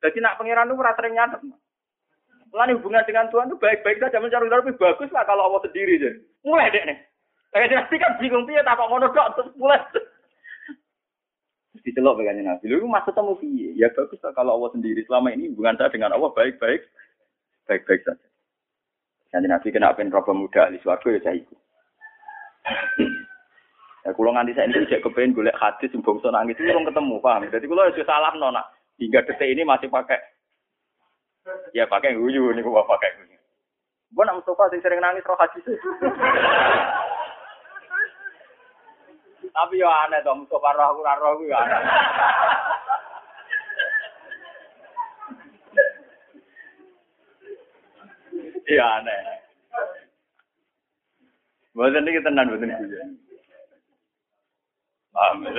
Jadi 0.00 0.18
nak 0.18 0.40
pangeran 0.40 0.72
itu 0.72 0.80
rasa 0.80 0.96
sering 0.98 1.14
nyatet. 1.14 1.40
Mulai 2.52 2.76
hubungan 2.76 3.04
dengan 3.08 3.32
Tuhan 3.32 3.48
itu 3.48 3.56
baik-baik 3.56 3.96
saja 3.96 4.20
mencari 4.20 4.52
tapi 4.52 4.76
bagus 4.76 5.08
lah 5.08 5.24
kalau 5.24 5.48
Allah 5.48 5.64
sendiri 5.64 5.96
deh. 5.96 6.14
Mulai 6.44 6.68
deh 6.68 6.84
nih. 6.84 6.98
Kayak 7.52 7.68
nanti 7.72 7.96
kan 8.00 8.12
bingung 8.20 8.44
dia 8.48 8.64
tak 8.64 8.76
ngono 8.76 9.08
dok 9.08 9.28
terus 9.36 9.52
mulai. 9.56 9.80
Dicelok 11.80 12.20
begini 12.20 12.44
nabi. 12.44 12.68
Lu 12.68 12.84
maksud 12.84 13.16
temu 13.16 13.34
piye? 13.40 13.72
Ya 13.72 13.88
bagus 13.96 14.20
lah 14.20 14.36
kalau 14.36 14.60
Allah 14.60 14.70
sendiri. 14.76 15.00
Selama 15.08 15.32
ini 15.32 15.48
hubungan 15.52 15.80
saya 15.80 15.88
dengan 15.88 16.12
Allah 16.12 16.28
baik-baik 16.32 16.84
baik-baik 17.72 18.04
saja. 18.04 18.26
Nanti 19.32 19.48
nabi 19.48 19.72
kena 19.72 19.96
apa 19.96 20.04
roba 20.04 20.36
muda 20.36 20.68
ahli 20.68 20.76
suarga 20.84 21.08
ya 21.08 21.20
saya 21.24 21.40
ikut. 21.40 21.58
Ya 24.04 24.10
kalau 24.12 24.34
nganti 24.36 24.52
saya 24.52 24.68
ini 24.68 24.84
cek 24.92 25.00
kepengen 25.08 25.32
golek 25.32 25.56
hadis 25.56 25.88
yang 25.88 26.04
bangsa 26.04 26.28
nangis 26.28 26.60
itu 26.60 26.68
belum 26.68 26.84
ketemu 26.84 27.16
paham. 27.24 27.48
Jadi 27.48 27.64
kalau 27.64 27.88
sudah 27.96 28.04
salah 28.04 28.32
nona 28.36 28.60
hingga 29.00 29.24
detik 29.24 29.48
ini 29.48 29.64
masih 29.64 29.88
pakai 29.88 30.20
ya 31.72 31.88
pakai 31.88 32.12
guyu 32.12 32.52
nih 32.52 32.60
gua 32.60 32.84
pakai 32.84 33.08
guyu. 33.24 33.40
Gua 34.12 34.28
nak 34.28 34.44
Mustafa 34.44 34.68
sering 34.76 35.00
nangis 35.00 35.24
roh 35.24 35.38
hadis. 35.40 35.64
Tapi 39.52 39.80
yo 39.80 39.88
aneh 39.88 40.20
tuh 40.20 40.36
Mustafa 40.36 40.76
roh 40.76 40.86
aku 40.92 41.00
roh 41.00 41.30
aku 41.40 41.44
ya 41.48 41.56
aneh. 41.56 41.80
Iya 48.68 48.86
aneh. 49.02 49.18
Boten 51.72 52.08
iki 52.08 52.20
tenan 52.22 52.52
boten 52.52 52.76
guyu. 52.76 53.00
Paham. 55.12 55.48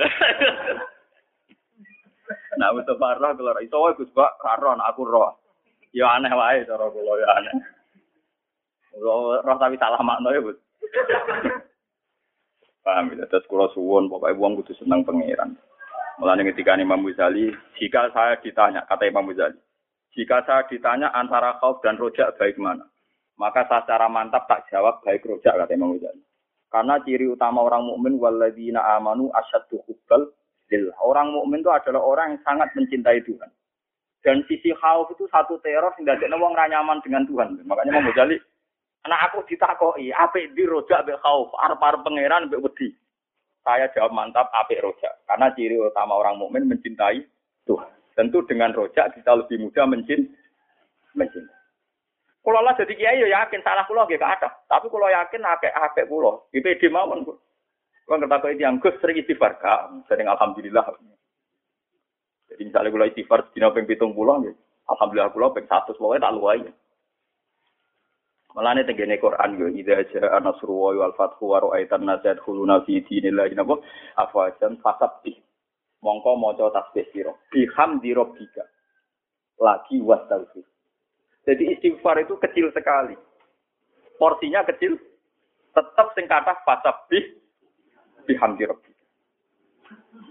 Nah, 2.54 2.70
itu 2.70 2.94
parah 2.96 3.34
kalau 3.34 3.60
iso 3.60 3.76
wae 3.82 3.98
Gus 3.98 4.14
Bak 4.14 4.38
karo 4.40 4.78
aku 4.78 5.02
roh. 5.04 5.36
Ya 5.90 6.16
aneh 6.16 6.32
wae 6.32 6.64
cara 6.64 6.86
kula 6.86 7.20
ya 7.20 7.28
aneh. 7.36 7.54
Roh, 9.02 9.42
roh 9.42 9.56
tapi 9.58 9.74
salah 9.76 9.98
makna 10.00 10.30
ya, 10.30 10.40
Bu. 10.40 10.54
Paham 12.86 13.10
ya, 13.16 13.26
terus 13.26 13.48
kula 13.50 13.66
suwun 13.74 14.06
pokoke 14.06 14.38
wong 14.38 14.60
kudu 14.60 14.76
seneng 14.78 15.02
pangeran. 15.02 15.58
Mulane 16.22 16.46
ketika 16.46 16.78
Imam 16.78 17.02
Ghazali, 17.02 17.50
jika 17.80 18.06
saya 18.14 18.38
ditanya, 18.38 18.86
kata 18.86 19.10
Imam 19.10 19.26
Ghazali, 19.26 19.58
jika 20.14 20.46
saya 20.46 20.62
ditanya 20.70 21.10
antara 21.10 21.58
khauf 21.58 21.82
dan 21.82 21.98
rojak 21.98 22.38
baik 22.38 22.54
mana? 22.54 22.86
Maka 23.34 23.66
saya 23.66 23.82
secara 23.82 24.06
mantap 24.06 24.46
tak 24.46 24.70
jawab 24.70 25.02
baik 25.02 25.26
rojak 25.26 25.54
kata 25.58 25.74
Imam 25.74 25.98
Ghazali. 25.98 26.22
Karena 26.70 26.98
ciri 27.02 27.26
utama 27.30 27.62
orang 27.62 27.86
mukmin 27.86 28.18
walladzina 28.18 28.82
amanu 28.98 29.30
asyaddu 29.34 29.82
hubbal 29.86 30.30
lillah. 30.70 30.94
Orang 31.02 31.34
mukmin 31.34 31.62
itu 31.62 31.70
adalah 31.70 32.02
orang 32.02 32.34
yang 32.34 32.42
sangat 32.46 32.70
mencintai 32.78 33.22
Tuhan. 33.26 33.50
Dan 34.24 34.42
sisi 34.48 34.72
khauf 34.78 35.10
itu 35.12 35.26
satu 35.28 35.58
teror 35.60 35.92
sing 35.98 36.06
dadekno 36.06 36.38
wong 36.40 36.54
ra 36.54 36.70
nyaman 36.70 37.02
dengan 37.02 37.26
Tuhan. 37.26 37.62
Makanya 37.66 37.90
Imam 37.90 38.10
Ghazali 38.14 38.38
anak 39.04 39.20
aku 39.30 39.44
ditakoki, 39.44 40.08
apik 40.10 40.56
di 40.56 40.64
rojak 40.64 41.04
mbek 41.04 41.20
khauf, 41.20 41.52
arep-arep 41.60 42.00
pangeran 42.02 42.48
mbek 42.48 42.62
wedi. 42.64 42.88
Saya 43.64 43.88
jawab 43.92 44.12
mantap 44.12 44.48
apik 44.52 44.80
rojak. 44.80 45.12
Karena 45.28 45.52
ciri 45.52 45.76
utama 45.76 46.16
orang 46.20 46.40
mukmin 46.40 46.68
mencintai 46.68 47.20
Tuhan. 47.68 47.92
Tentu 48.16 48.44
dengan 48.48 48.72
rojak 48.72 49.12
kita 49.16 49.32
lebih 49.36 49.60
mudah 49.60 49.84
mencint 49.88 50.24
mencintai. 51.16 51.63
Kalau 52.44 52.60
lah 52.60 52.76
jadi 52.76 52.92
kiai 52.92 53.24
ya 53.24 53.40
yakin 53.40 53.64
salah 53.64 53.88
kulo 53.88 54.04
gak 54.04 54.20
ada. 54.20 54.52
Tapi 54.68 54.92
kalau 54.92 55.08
yakin 55.08 55.48
akeh 55.48 55.72
akeh 55.72 56.04
kulo, 56.04 56.52
itu 56.52 56.68
ide 56.68 56.92
mawon 56.92 57.24
kok. 57.24 57.40
Kalau 58.04 58.20
nggak 58.20 58.36
tahu 58.36 58.52
yang 58.60 58.76
gus 58.84 58.92
sering 59.00 59.16
istighfar 59.16 59.56
sering 60.12 60.28
alhamdulillah. 60.28 60.84
Jadi 62.52 62.68
misalnya 62.68 62.92
kulo 62.92 63.08
istighfar 63.08 63.48
dina 63.56 63.72
ping 63.72 63.88
pitung 63.88 64.12
pulau, 64.12 64.44
ya. 64.44 64.52
alhamdulillah 64.92 65.32
kulo 65.32 65.56
ping 65.56 65.64
satu 65.64 65.96
pokoknya 65.96 66.28
tak 66.28 66.34
luai. 66.36 66.60
Malah 68.54 68.70
nih 68.76 68.84
tenggene 68.86 69.16
Quran 69.18 69.50
yo, 69.58 69.66
ida 69.66 69.98
aja 70.04 70.36
anasru 70.38 70.94
wal 70.94 71.16
fathu 71.18 71.50
wa 71.50 71.58
ra'aitan 71.64 72.06
nasad 72.06 72.38
khuluna 72.44 72.84
fi 72.84 73.00
dinillahi 73.02 73.56
nabo 73.56 73.80
afajan 74.20 74.78
fasabti. 74.84 75.34
Mongko 76.04 76.36
maca 76.36 76.68
tasbih 76.70 77.08
sira. 77.10 77.32
Bihamdi 77.48 78.12
rabbika. 78.12 78.62
Lagi 79.58 79.98
wastaghfir. 80.04 80.73
Jadi 81.44 81.76
istighfar 81.76 82.24
itu 82.24 82.34
kecil 82.40 82.72
sekali. 82.72 83.16
Porsinya 84.16 84.64
kecil, 84.64 84.96
tetap 85.76 86.16
sing 86.16 86.24
kata 86.24 86.56
fasabih 86.64 87.36
bihamdi 88.24 88.64
rabbi. 88.64 88.92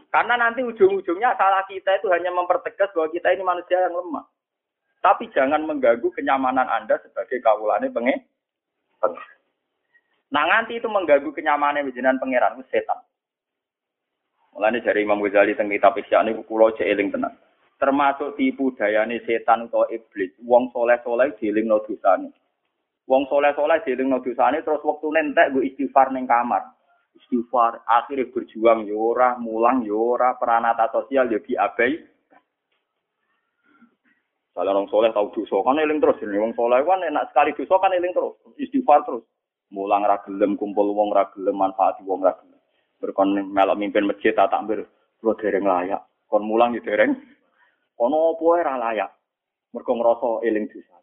Karena 0.09 0.37
nanti 0.37 0.61
ujung-ujungnya 0.65 1.37
salah 1.37 1.65
kita 1.69 2.01
itu 2.01 2.09
hanya 2.09 2.29
mempertegas 2.33 2.89
bahwa 2.93 3.09
kita 3.13 3.33
ini 3.33 3.43
manusia 3.45 3.81
yang 3.81 3.97
lemah. 3.97 4.25
Tapi 5.01 5.29
jangan 5.35 5.65
mengganggu 5.65 6.07
kenyamanan 6.15 6.69
Anda 6.69 7.01
sebagai 7.01 7.41
kawulane 7.43 7.91
pengen. 7.91 8.23
Nah 10.33 10.45
nanti 10.49 10.79
itu 10.79 10.87
mengganggu 10.89 11.29
kenyamanan 11.33 11.91
jenengan 11.91 12.21
pangeran 12.21 12.61
setan. 12.71 13.03
Mulane 14.53 14.85
dari 14.85 15.01
Imam 15.01 15.17
Ghazali 15.21 15.57
teng 15.57 15.69
kitab 15.69 15.97
Ihya 15.97 16.21
niku 16.21 16.45
kula 16.45 16.73
cek 16.77 16.85
eling 16.85 17.09
tenan 17.09 17.33
termasuk 17.83 18.39
tipu 18.39 18.71
dayane 18.79 19.19
setan 19.27 19.67
atau 19.67 19.83
iblis. 19.91 20.31
Wong 20.47 20.71
soleh-soleh 20.71 21.35
no 21.67 21.83
dosane. 21.83 22.31
Wong 23.03 23.27
soleh-soleh 23.27 23.83
no 24.07 24.23
dosane 24.23 24.63
terus 24.63 24.79
waktu 24.87 25.07
nentek 25.11 25.51
gue 25.51 25.67
istighfar 25.67 26.15
neng 26.15 26.23
kamar. 26.23 26.63
Istighfar 27.19 27.83
akhirnya 27.83 28.31
berjuang 28.31 28.87
yora, 28.87 29.35
ya 29.35 29.43
mulang 29.43 29.83
yora, 29.83 30.31
ya 30.31 30.39
peranata 30.39 30.87
sosial 30.95 31.27
ya 31.27 31.43
diabai. 31.43 31.99
Kalau 34.53 34.69
orang 34.69 34.87
soleh 34.87 35.11
tahu 35.11 35.33
dosa 35.35 35.59
kan 35.65 35.81
eling 35.83 35.99
terus 35.99 36.23
ini. 36.23 36.39
Wong 36.39 36.55
soleh 36.55 36.79
kan 36.87 37.03
enak 37.03 37.35
sekali 37.35 37.51
dosa 37.51 37.75
kan 37.83 37.91
eling 37.91 38.15
terus. 38.15 38.39
Istighfar 38.55 39.03
terus. 39.03 39.27
Mulang 39.75 40.07
ra 40.07 40.23
gelem 40.23 40.55
kumpul 40.55 40.87
wong 40.95 41.11
ra 41.11 41.27
gelem 41.35 41.59
manfaat 41.59 41.99
wong 42.05 42.23
ra 42.23 42.31
gelem. 42.39 42.61
Berkon 43.03 43.35
melok 43.51 43.75
mimpin 43.75 44.07
masjid 44.07 44.31
tak 44.31 44.53
takbir 44.53 44.87
kula 45.19 45.35
dereng 45.35 45.67
layak. 45.67 46.07
Kon 46.31 46.47
mulang 46.47 46.77
ya 46.77 46.81
dereng. 46.85 47.17
Ono 48.01 48.33
apa 48.33 48.43
ora 48.43 48.75
layak. 48.79 49.11
Mergo 49.73 49.91
ngrasa 49.97 50.29
eling 50.45 50.69
dosa. 50.69 50.97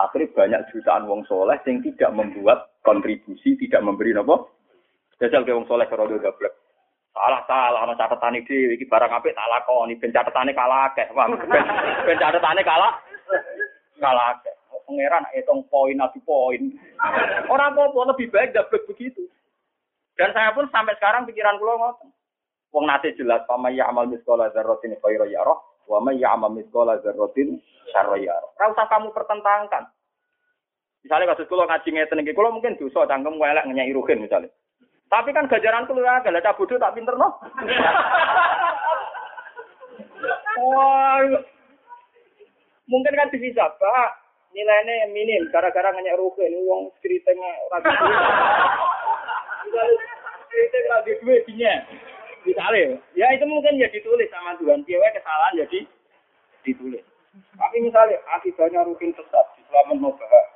Akhirnya 0.00 0.32
banyak 0.32 0.62
jutaan 0.72 1.04
wong 1.04 1.28
soleh 1.28 1.60
yang 1.68 1.84
tidak 1.84 2.10
membuat 2.16 2.72
kontribusi, 2.80 3.58
tidak 3.60 3.84
memberi 3.84 4.16
nopo. 4.16 4.48
Jajal 5.20 5.44
ke 5.44 5.52
wong 5.52 5.68
soleh 5.68 5.84
karo 5.84 6.08
gablek. 6.08 6.54
Salah 7.12 7.42
salah 7.44 7.84
ana 7.84 7.98
catetane 7.98 8.46
dhewe 8.46 8.78
iki 8.78 8.86
barang 8.86 9.10
apik 9.10 9.34
tak 9.34 9.50
lakoni 9.50 9.98
ben 9.98 10.14
catetane 10.14 10.54
kalah 10.56 10.88
akeh. 10.88 11.10
Ben, 12.06 12.16
catetane 12.16 12.62
kalah 12.64 12.96
kalah 13.98 14.38
akeh. 14.38 14.54
Pangeran 14.88 15.28
hitung 15.36 15.66
poin 15.68 16.00
adu 16.00 16.18
poin. 16.24 16.72
Orang 17.50 17.76
apa 17.76 18.00
lebih 18.14 18.30
baik 18.32 18.56
dapat 18.56 18.82
begitu. 18.88 19.26
Dan 20.16 20.32
saya 20.32 20.54
pun 20.56 20.66
sampai 20.72 20.96
sekarang 20.96 21.28
pikiran 21.28 21.60
kula 21.60 21.76
ngoten. 21.76 22.08
Wong 22.72 22.84
nate 22.86 23.12
jelas 23.18 23.42
pama 23.50 23.68
ya 23.74 23.90
amal 23.90 24.06
miskola 24.06 24.48
dzarratin 24.54 24.94
khairu 25.02 25.26
yarah 25.28 25.58
wa 25.90 25.98
may 25.98 26.22
ya'mal 26.22 26.54
miskola 26.54 27.02
dzarratin 27.02 27.58
syarra 27.90 28.14
yarah. 28.22 28.50
Ora 28.54 28.70
usah 28.70 28.86
kamu 28.86 29.10
pertentangkan. 29.10 29.90
Misalnya 31.02 31.34
kasus 31.34 31.50
kula 31.50 31.66
ngaji 31.66 31.88
ngeten 31.90 32.22
iki, 32.22 32.36
kula 32.36 32.54
mungkin 32.54 32.78
dosa 32.78 33.10
cangkem 33.10 33.34
elek 33.34 33.66
ngenyai 33.66 33.90
ruhin 33.90 34.22
misalnya. 34.22 34.54
Tapi 35.10 35.34
kan 35.34 35.50
gajaran 35.50 35.90
kulo 35.90 36.06
ya, 36.06 36.22
gak 36.22 36.38
cah 36.38 36.54
bodoh 36.54 36.78
tak 36.78 36.94
pinter 36.94 37.18
no. 37.18 37.34
Wah, 40.60 41.24
mungkin 42.86 43.16
kan 43.16 43.32
bisa, 43.32 43.64
Pak 43.80 44.20
nilainya 44.50 45.06
minim 45.14 45.46
gara-gara 45.54 45.94
nanya 45.94 46.18
rugen 46.18 46.50
uang 46.66 46.90
ceritanya 46.98 47.50
orang 47.70 47.82
cerita 50.50 50.78
lagi 50.90 51.12
duit 51.22 51.46
misalnya 52.46 52.98
ya 53.16 53.26
itu 53.34 53.44
mungkin 53.46 53.80
ya 53.80 53.88
ditulis 53.92 54.28
sama 54.32 54.56
Tuhan. 54.58 54.84
Dia 54.84 55.00
kesalahan 55.14 55.60
jadi 55.66 55.80
ditulis. 56.64 57.04
Tapi 57.54 57.76
misalnya 57.80 58.18
akibatnya 58.38 58.82
rugen 58.82 59.14
tetap 59.14 59.46
di 59.54 59.62
selama 59.70 59.94
mau 59.98 60.12
bahas. 60.18 60.46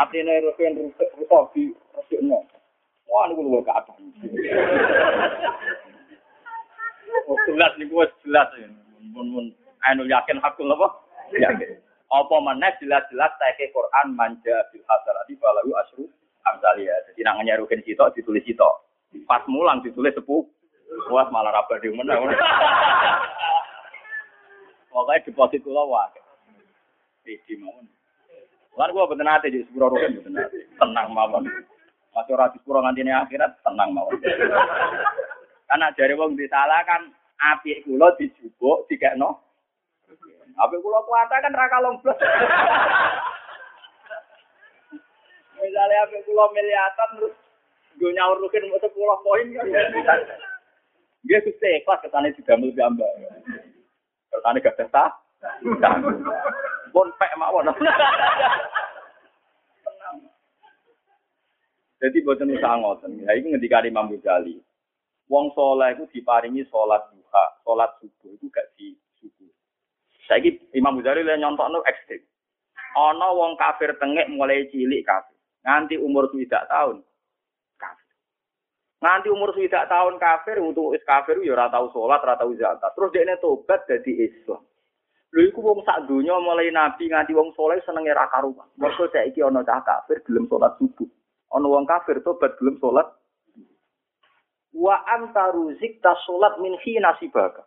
Artinya 0.00 0.42
rugen 0.42 0.78
rusak 0.80 1.08
rusak 1.16 1.42
di 1.54 1.62
rusak 1.94 2.20
no 2.24 2.42
wah 3.12 3.28
ini 3.28 3.36
gue 3.36 3.60
gak 3.60 3.76
apa 3.76 3.92
oh 7.28 7.36
jelas 7.44 7.72
nih 7.76 7.86
gue 7.86 8.04
jelas 8.24 8.48
ya. 8.56 8.68
Mun 9.12 9.52
anu 9.84 10.02
yakin 10.08 10.40
hakul 10.40 10.72
apa? 10.72 10.88
Yakin. 11.36 11.76
Apa 12.12 12.36
mana? 12.44 12.68
Jelas-jelas 12.80 13.32
saya 13.40 13.56
ke 13.56 13.72
Quran 13.72 14.16
manja 14.16 14.56
bil 14.72 14.84
hasanati 14.84 15.36
falahu 15.40 15.72
asru 15.80 16.04
amsalia. 16.48 16.92
Jadi 17.08 17.20
nang 17.24 17.40
nyarukin 17.44 17.80
sitok 17.84 18.12
ditulis 18.16 18.44
sitok. 18.44 18.84
Pas 19.28 19.44
mulang 19.48 19.84
ditulis 19.84 20.12
sepuh. 20.16 20.44
Wah 21.12 21.26
malah 21.32 21.52
raba 21.52 21.80
di 21.80 21.88
mana. 21.92 22.20
Pokoknya 24.92 25.24
deposit 25.24 25.64
kula 25.64 25.88
wae. 25.88 26.20
Iki 27.24 27.56
mawon. 27.60 27.88
Lan 28.76 28.92
kula 28.92 29.08
boten 29.08 29.28
ate 29.28 29.48
jadi 29.48 29.64
sepuro 29.64 29.92
rugen 29.92 30.20
boten. 30.20 30.36
Tenang 30.76 31.08
mawon. 31.16 31.48
Masih 32.12 32.36
ora 32.36 32.52
sepuro 32.52 32.84
ngantine 32.84 33.12
akhirat 33.12 33.56
tenang 33.64 33.96
mawon. 33.96 34.20
Karena 35.68 35.88
jare 35.96 36.12
wong 36.12 36.36
disalah 36.36 36.84
kan 36.84 37.08
apik 37.40 37.88
kula 37.88 38.12
dijubuk 38.20 38.84
dikekno 38.92 39.40
Apa 40.60 40.76
kula 40.76 41.00
kuwata 41.08 41.40
kan 41.40 41.56
ra 41.56 41.66
kalombles. 41.72 42.20
Misalnya 45.56 46.04
apa 46.04 46.16
kula 46.28 46.44
miliatan 46.52 47.08
terus 47.16 47.34
gue 47.96 48.10
nyaur 48.12 48.36
rukin 48.36 48.68
mau 48.68 48.76
sepuluh 48.76 49.16
poin 49.24 49.46
kan. 49.56 50.20
Dia 51.22 51.38
Gusti 51.42 51.68
ikhlas 51.78 52.02
ketane 52.02 52.34
didamel 52.34 52.74
gambar. 52.74 53.12
Ketane 54.30 54.58
gak 54.58 54.78
sah. 54.90 55.10
Pun 56.90 57.08
pek 57.18 57.32
mawon. 57.38 57.70
Jadi 62.02 62.18
boten 62.26 62.50
usah 62.50 62.74
ngoten. 62.82 63.22
Ya 63.22 63.38
iki 63.38 63.54
ngendika 63.54 63.86
Imam 63.86 64.10
Ghazali. 64.10 64.58
Wong 65.30 65.54
soleh 65.54 65.94
itu 65.94 66.04
diparingi 66.18 66.66
sholat 66.66 67.00
duha, 67.14 67.44
sholat 67.62 67.94
subuh 68.02 68.34
itu 68.34 68.50
gak 68.50 68.66
di 68.74 68.98
subuh. 69.22 69.48
Saiki 70.26 70.58
Imam 70.74 70.98
Ghazali 70.98 71.22
le 71.22 71.38
nyontokno 71.38 71.86
ekstrim. 71.86 72.26
Ana 72.98 73.30
wong 73.30 73.54
kafir 73.56 73.94
tengek 74.02 74.26
mulai 74.34 74.66
cilik 74.74 75.06
kafir. 75.06 75.38
Nganti 75.62 75.94
umur 76.02 76.26
tidak 76.34 76.66
tahun. 76.66 77.06
Nganti 79.02 79.34
umur 79.34 79.50
tidak 79.58 79.90
tahun 79.90 80.14
kafir 80.22 80.62
untuk 80.62 80.94
is 80.94 81.02
kafir 81.02 81.34
ya 81.42 81.58
ora 81.58 81.66
tau 81.66 81.90
salat, 81.90 82.22
ora 82.22 82.38
zakat. 82.38 82.90
Terus 82.94 83.10
dekne 83.10 83.34
tobat 83.42 83.82
dadi 83.90 84.30
Islam. 84.30 84.62
Lho 85.34 85.40
iku 85.48 85.58
wong 85.58 85.82
sak 85.82 86.06
donya 86.06 86.38
mulai 86.38 86.70
nabi 86.70 87.10
nganti 87.10 87.34
wong 87.34 87.50
soleh 87.58 87.82
senenge 87.82 88.14
ra 88.14 88.30
karuan. 88.30 88.70
Mergo 88.78 89.10
saiki 89.10 89.42
ana 89.42 89.66
cah 89.66 89.82
kafir 89.82 90.22
gelem 90.22 90.46
salat 90.46 90.78
subuh. 90.78 91.10
Ana 91.50 91.66
wong 91.66 91.82
kafir 91.82 92.22
tobat 92.22 92.54
gelem 92.62 92.78
salat 92.78 93.10
wa 94.70 94.94
antaru 95.18 95.74
zikta 95.82 96.14
salat 96.22 96.62
min 96.62 96.78
hina 96.86 97.18
sibaka. 97.18 97.66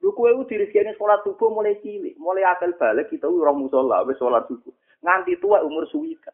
Lu 0.00 0.16
kowe 0.16 0.32
ku 0.32 0.48
dirizkine 0.48 0.96
salat 0.96 1.20
subuh 1.28 1.52
mulai 1.52 1.76
cilik, 1.84 2.16
mulai 2.16 2.48
akal 2.48 2.72
balik 2.80 3.12
kita 3.12 3.28
ora 3.28 3.52
musala 3.52 4.00
wis 4.08 4.16
salat 4.16 4.48
subuh. 4.48 4.72
Nganti 5.04 5.36
tua 5.44 5.60
umur 5.60 5.84
suwika. 5.92 6.32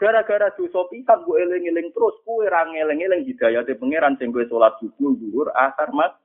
Gara-gara 0.00 0.48
dosa 0.56 0.80
pisan 0.88 1.28
gue 1.28 1.36
eling-eling 1.44 1.92
terus, 1.92 2.16
kowe 2.24 2.40
ra 2.48 2.64
ngeling-eling 2.64 3.28
hidayate 3.28 3.76
pangeran 3.76 4.16
sing 4.16 4.32
kowe 4.32 4.40
salat 4.48 4.72
subuh 4.80 5.12
zuhur 5.20 5.52
asar 5.52 5.92
mat. 5.92 6.16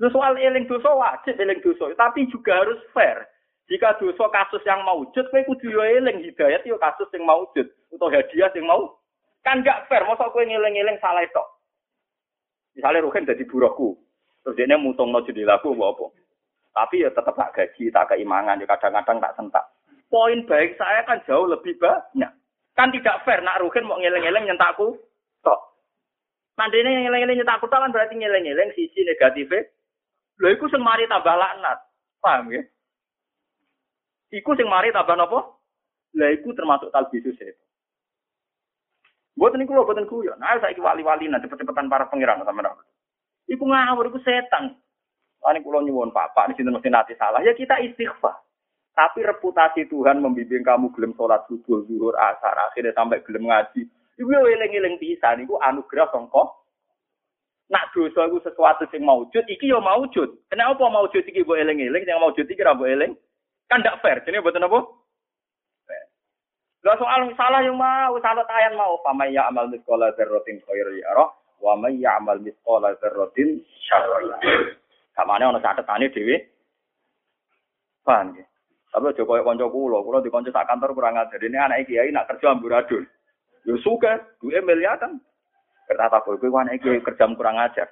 Lu 0.00 0.08
soal 0.08 0.40
eling 0.40 0.64
dosa 0.64 0.96
wajib 0.96 1.36
eling 1.36 1.60
dosa, 1.60 1.92
tapi 1.92 2.24
juga 2.32 2.64
harus 2.64 2.80
fair. 2.96 3.28
Jika 3.68 4.00
dosa 4.00 4.32
kasus 4.32 4.64
yang 4.64 4.80
maujud, 4.80 5.28
kowe 5.28 5.40
kudu 5.44 5.76
yo 5.76 5.84
eling 5.84 6.24
hidayat 6.24 6.64
yo 6.64 6.80
kasus 6.80 7.12
yang 7.12 7.28
maujud 7.28 7.68
atau 7.68 8.08
hadiah 8.08 8.48
yang 8.56 8.64
mau. 8.64 8.96
Kan 9.44 9.60
gak 9.60 9.84
fair, 9.92 10.00
masa 10.08 10.32
kowe 10.32 10.40
ngeling-eling 10.40 10.96
salah 11.04 11.20
itu. 11.20 11.44
Misalnya 12.80 13.04
Ruhin 13.04 13.28
jadi 13.28 13.44
buruhku, 13.44 14.00
Terus 14.40 14.56
dia 14.56 14.80
mutung 14.80 15.12
no 15.12 15.20
lagu 15.20 15.68
apa? 15.76 16.06
Tapi 16.72 17.04
ya 17.04 17.12
tetap 17.12 17.36
tak 17.36 17.52
gaji, 17.52 17.92
tak 17.92 18.08
keimangan, 18.08 18.56
ya 18.56 18.64
kadang-kadang 18.64 19.20
tak 19.20 19.36
sentak. 19.36 19.64
Poin 20.12 20.44
baik 20.44 20.76
saya 20.76 21.08
kan 21.08 21.24
jauh 21.24 21.48
lebih 21.48 21.72
banyak. 21.80 22.28
Kan 22.76 22.92
tidak 22.92 23.24
fair, 23.24 23.40
nak 23.40 23.64
Ruhin 23.64 23.88
mau 23.88 23.96
ngeleng-ngeleng 23.96 24.44
nyentakku, 24.44 25.00
tok. 25.40 25.60
Ini 26.60 27.08
ngeleng-ngeleng 27.08 27.40
nyentakku 27.40 27.64
kan 27.72 27.88
berarti 27.88 28.20
ngeleng-ngeleng 28.20 28.76
sisi 28.76 29.08
negatifnya. 29.08 29.64
Lho 30.36 30.52
iku 30.52 30.68
sing 30.68 30.84
mari 30.84 31.08
tambah 31.08 31.32
laknat. 31.32 31.80
Paham 32.20 32.52
ya? 32.52 32.60
Iku 34.36 34.52
sing 34.52 34.68
mari 34.68 34.92
tambah 34.92 35.16
nopo? 35.16 35.64
Lah 36.12 36.28
iku 36.28 36.52
termasuk 36.52 36.92
talbisus 36.92 37.36
itu. 37.40 37.64
Buat 39.32 39.56
ini 39.56 39.64
kulo, 39.64 39.88
buatan 39.88 40.04
kuyo. 40.04 40.36
Nah, 40.36 40.60
saya 40.60 40.76
wali-wali 40.76 41.24
nanti 41.24 41.48
cepet-cepetan 41.48 41.88
para 41.88 42.04
pengiran 42.12 42.44
sama 42.44 42.60
sama. 42.60 42.84
Iku 43.48 43.64
ngawur, 43.64 44.12
iku 44.12 44.20
setan. 44.20 44.76
Ini 45.40 45.64
kulo 45.64 45.80
nyuwun 45.80 46.12
papa, 46.12 46.52
di 46.52 46.54
sini 46.60 46.68
mesti 46.68 46.92
nanti 46.92 47.16
salah. 47.16 47.40
Ya 47.40 47.56
kita 47.56 47.80
istighfar. 47.80 48.36
Tapi 48.92 49.24
reputasi 49.24 49.88
Tuhan 49.88 50.20
membimbing 50.20 50.60
kamu 50.60 50.92
gelem 50.92 51.16
sholat 51.16 51.40
subuh, 51.48 51.80
zuhur, 51.88 52.12
asar, 52.12 52.52
akhirnya 52.68 52.92
sampai 52.92 53.24
gelem 53.24 53.48
ngaji. 53.48 53.88
Iku 54.20 54.28
eling-eling 54.28 55.00
pisan, 55.00 55.40
iku 55.40 55.56
anugerah 55.64 56.12
songko. 56.12 56.60
Nak 57.72 57.88
dosa 57.96 58.28
iku 58.28 58.44
sesuatu 58.44 58.84
sing 58.92 59.00
maujud, 59.00 59.48
iki 59.48 59.72
yo 59.72 59.80
maujud. 59.80 60.28
Kenapa 60.52 60.84
maujud 60.92 61.24
iki 61.24 61.40
mbok 61.40 61.56
eling-eling, 61.56 62.04
sing 62.04 62.20
maujud 62.20 62.44
iki 62.44 62.60
ra 62.60 62.76
mbok 62.76 62.92
eling? 62.92 63.16
Kan 63.72 63.80
ndak 63.80 64.04
fair. 64.04 64.20
Jadi 64.28 64.44
mboten 64.44 64.68
apa? 64.68 64.84
Lah 66.82 66.98
soal 66.98 67.30
salah 67.38 67.62
yang 67.62 67.78
mau, 67.78 68.18
salah 68.18 68.42
tayan 68.44 68.74
mau, 68.74 68.98
pama 69.06 69.30
ya 69.30 69.46
amal 69.46 69.70
miskola 69.70 70.10
dzarratin 70.18 70.58
khairu 70.66 70.98
yarah, 70.98 71.30
wa 71.62 71.78
may 71.78 71.94
ya'mal 71.94 72.42
miskola 72.42 72.90
dzarratin 72.98 73.62
syarra 73.86 74.18
Kamane 75.14 75.46
ana 75.46 75.62
catetane 75.62 76.10
dhewe. 76.10 76.42
Paham 78.02 78.34
ya? 78.34 78.42
Tapi 78.92 79.08
aja 79.08 79.24
koyo 79.24 79.40
kanca 79.40 79.66
kula, 79.72 80.04
kula 80.04 80.20
di 80.20 80.28
kanca 80.28 80.52
sak 80.52 80.68
kantor 80.68 80.92
kurang 80.92 81.16
ajar. 81.16 81.40
Ini 81.40 81.56
anak 81.56 81.88
kiai 81.88 82.12
nak 82.12 82.28
kerja 82.28 82.52
amburadul. 82.52 83.08
Yo 83.64 83.80
suka, 83.80 84.20
duwe 84.44 84.60
miliatan. 84.60 85.16
Kata 85.88 86.20
kowe 86.20 86.36
kowe 86.36 86.60
anak 86.60 86.76
kiai 86.84 87.00
kerja 87.00 87.24
kurang 87.32 87.56
ajar. 87.56 87.88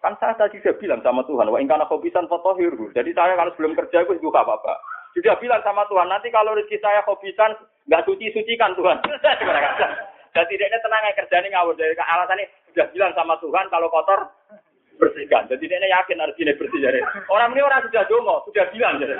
Kan 0.00 0.16
saya 0.16 0.32
tadi 0.38 0.56
sudah 0.64 0.80
bilang 0.80 1.00
sama 1.04 1.28
Tuhan, 1.28 1.52
wa 1.52 1.60
ingkana 1.60 1.84
khobisan 1.84 2.24
fotohiru. 2.24 2.88
Jadi 2.96 3.12
saya 3.12 3.36
kalau 3.36 3.52
sebelum 3.52 3.76
kerja 3.76 4.06
itu 4.06 4.16
juga 4.24 4.48
apa-apa. 4.48 4.80
Sudah 5.12 5.36
bilang 5.40 5.60
sama 5.60 5.84
Tuhan, 5.88 6.08
nanti 6.08 6.28
kalau 6.32 6.56
rezeki 6.56 6.80
saya 6.80 7.00
hobisan, 7.04 7.56
nggak 7.88 8.04
suci-sucikan 8.04 8.76
Tuhan. 8.76 9.00
Dan 10.36 10.44
tidaknya 10.52 10.78
tenang 10.84 11.02
ya 11.08 11.40
ini 11.40 11.48
ngawur. 11.48 11.74
Dari 11.80 11.96
alasan 11.96 12.40
ini 12.40 12.46
sudah 12.72 12.86
bilang 12.92 13.12
sama 13.16 13.40
Tuhan, 13.40 13.72
kalau 13.72 13.88
kotor, 13.88 14.28
bersihkan. 14.96 15.48
Jadi 15.48 15.64
dia 15.68 15.78
yakin 15.80 16.20
harus 16.20 16.36
ini 16.40 16.52
bersih. 16.56 16.80
Jadi. 16.80 17.00
Orang 17.28 17.52
ini 17.52 17.62
orang 17.64 17.84
sudah 17.88 18.04
dongo, 18.08 18.44
sudah 18.48 18.64
bilang. 18.72 18.98
Jadi. 19.00 19.16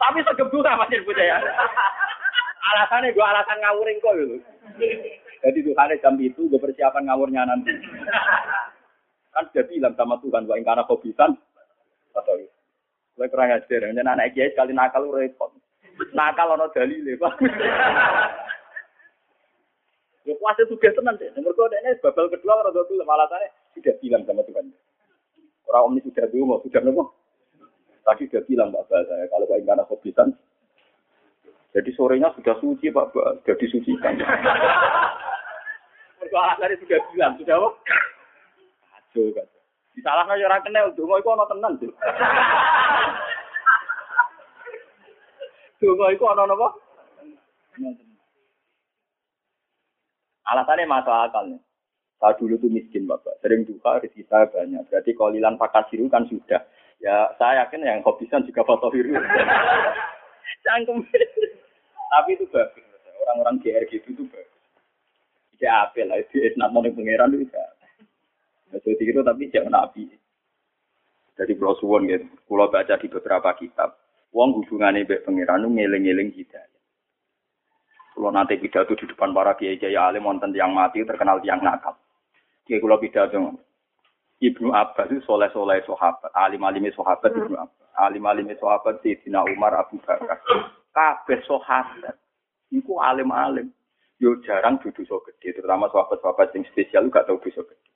Tapi 0.00 0.18
segebu 0.24 0.64
masih 0.64 1.04
punya 1.04 1.36
ya. 1.36 1.38
Alasannya 2.60 3.12
gue 3.12 3.24
alasan 3.24 3.60
ngawuring 3.60 3.98
kok 4.00 4.16
gitu. 4.16 4.36
Jadi 5.40 5.58
Tuhan 5.64 5.92
jam 6.00 6.14
itu 6.20 6.48
gue 6.48 6.60
persiapan 6.60 7.08
ngawurnya 7.08 7.48
nanti. 7.48 7.72
Kan 9.32 9.44
sudah 9.50 9.64
bilang 9.68 9.94
sama 9.96 10.16
Tuhan, 10.24 10.44
wah 10.48 10.56
karena 10.56 10.84
kobisan 10.88 11.36
atau 12.16 12.36
gue 12.40 13.26
kurang 13.28 13.52
ajar. 13.52 13.80
Jadi 13.88 14.00
anak 14.00 14.32
kiai 14.32 14.52
sekali 14.52 14.72
nakal 14.72 15.08
repot. 15.12 15.52
Nakal 16.16 16.56
ono 16.56 16.72
dalil 16.72 17.04
Pak. 17.20 17.34
Ya 20.28 20.32
puasa 20.36 20.64
juga 20.68 20.92
tenang 20.92 21.16
deh. 21.16 21.28
Kode 21.32 21.76
ini 21.80 22.00
babal 22.00 22.28
kedua 22.32 22.60
orang 22.60 22.72
tua 22.72 23.04
alasannya 23.04 23.59
sudah 23.74 23.94
bilang 24.02 24.22
sama 24.26 24.42
Tuhan. 24.46 24.70
Orang 25.70 25.82
om 25.86 25.94
ini 25.94 26.06
sudah 26.06 26.26
dulu, 26.30 26.58
sudah 26.66 26.82
nopo. 26.82 27.14
Tadi 28.02 28.26
sudah 28.26 28.42
bilang 28.48 28.74
Bapak 28.74 29.06
saya 29.06 29.24
kalau 29.30 29.46
kayak 29.46 29.66
karena 29.68 29.84
kobisan. 29.86 30.28
Jadi 31.70 31.90
sorenya 31.94 32.34
sudah 32.34 32.58
suci 32.58 32.90
Pak, 32.90 33.14
sudah 33.14 33.56
disucikan. 33.62 34.18
Alasannya 36.30 36.78
sudah 36.82 36.98
bilang, 37.10 37.34
sudah 37.42 37.54
apa? 37.58 37.68
Aduh, 38.98 39.34
kan. 39.34 39.46
Disalahkan 39.98 40.38
ya 40.38 40.46
orang 40.46 40.62
kenal, 40.62 40.86
dungo 40.94 41.18
itu 41.18 41.26
ono 41.26 41.44
tenan 41.50 41.72
tuh. 41.82 41.90
Dungo 45.82 46.06
itu 46.14 46.22
ono 46.22 46.42
apa? 46.46 46.68
Alasannya 50.54 50.86
masuk 50.86 51.14
akalnya. 51.14 51.58
Saya 52.20 52.36
dulu 52.36 52.60
tuh 52.60 52.68
miskin 52.68 53.08
bapak, 53.08 53.40
sering 53.40 53.64
duka 53.64 53.96
rezeki 53.96 54.28
saya 54.28 54.44
banyak. 54.52 54.84
Berarti 54.92 55.16
kolilan 55.16 55.56
pakasiru 55.56 56.04
kan 56.12 56.28
sudah. 56.28 56.60
Ya 57.00 57.32
saya 57.40 57.64
yakin 57.64 57.80
yang 57.80 58.04
hobisan 58.04 58.44
juga 58.44 58.60
foto 58.60 58.92
biru. 58.92 59.16
Cangkem. 60.68 61.00
Tapi 62.12 62.30
itu 62.36 62.44
bagus. 62.52 62.84
Orang-orang 63.24 63.56
GR 63.64 63.88
gitu 63.88 64.12
itu 64.12 64.24
bagus. 64.28 64.60
Tidak 65.56 65.72
apel 65.72 66.12
lah. 66.12 66.20
Itu 66.20 66.44
isnat 66.44 66.68
mau 66.76 66.84
pangeran 66.84 67.32
itu 67.32 67.48
bisa. 67.48 67.62
Jadi 68.68 69.00
itu 69.00 69.20
tapi 69.24 69.48
jangan 69.48 69.72
nabi. 69.80 70.04
Jadi 71.40 71.52
pulau 71.56 71.72
suwon 71.80 72.04
gitu. 72.04 72.28
Pulau 72.44 72.68
baca 72.68 73.00
di 73.00 73.08
beberapa 73.08 73.48
kitab. 73.56 73.96
Wong 74.36 74.60
hubungannya 74.60 75.08
baik 75.08 75.24
pangeran 75.24 75.64
itu 75.64 75.72
ngeling-ngeling 75.72 76.36
hidayah. 76.36 76.80
Kalau 78.12 78.28
nanti 78.28 78.60
pidato 78.60 78.92
di 78.92 79.08
depan 79.08 79.32
para 79.32 79.56
kiai 79.56 79.80
kiai 79.80 79.96
alim 79.96 80.28
wonten 80.28 80.52
yang 80.52 80.76
mati 80.76 81.00
terkenal 81.08 81.40
yang 81.40 81.64
nakal. 81.64 81.96
Kiai 82.70 82.78
kalau 82.78 83.02
pidato 83.02 83.34
Ibnu 84.40 84.70
Abbas 84.70 85.10
itu 85.10 85.26
soleh 85.26 85.50
soleh 85.50 85.82
sahabat, 85.82 86.30
alim 86.38 86.62
alim 86.62 86.86
sahabat 86.94 87.34
Ibnu 87.34 87.58
Abbas, 87.58 87.88
alim 87.98 88.22
alim 88.24 88.46
sahabat 88.56 89.02
Sayyidina 89.02 89.42
Umar 89.42 89.74
Abu 89.74 89.98
Bakar. 89.98 90.38
Kabeh 90.94 91.42
sahabat. 91.50 92.14
Iku 92.70 93.02
alim 93.02 93.34
alim. 93.34 93.74
Yo 94.22 94.38
jarang 94.46 94.78
duduk 94.78 95.02
so 95.02 95.18
gede, 95.26 95.58
terutama 95.58 95.90
sahabat-sahabat 95.90 96.54
yang 96.54 96.62
spesial 96.70 97.10
gak 97.10 97.26
tau 97.26 97.42
dosa 97.42 97.66
gede. 97.66 97.88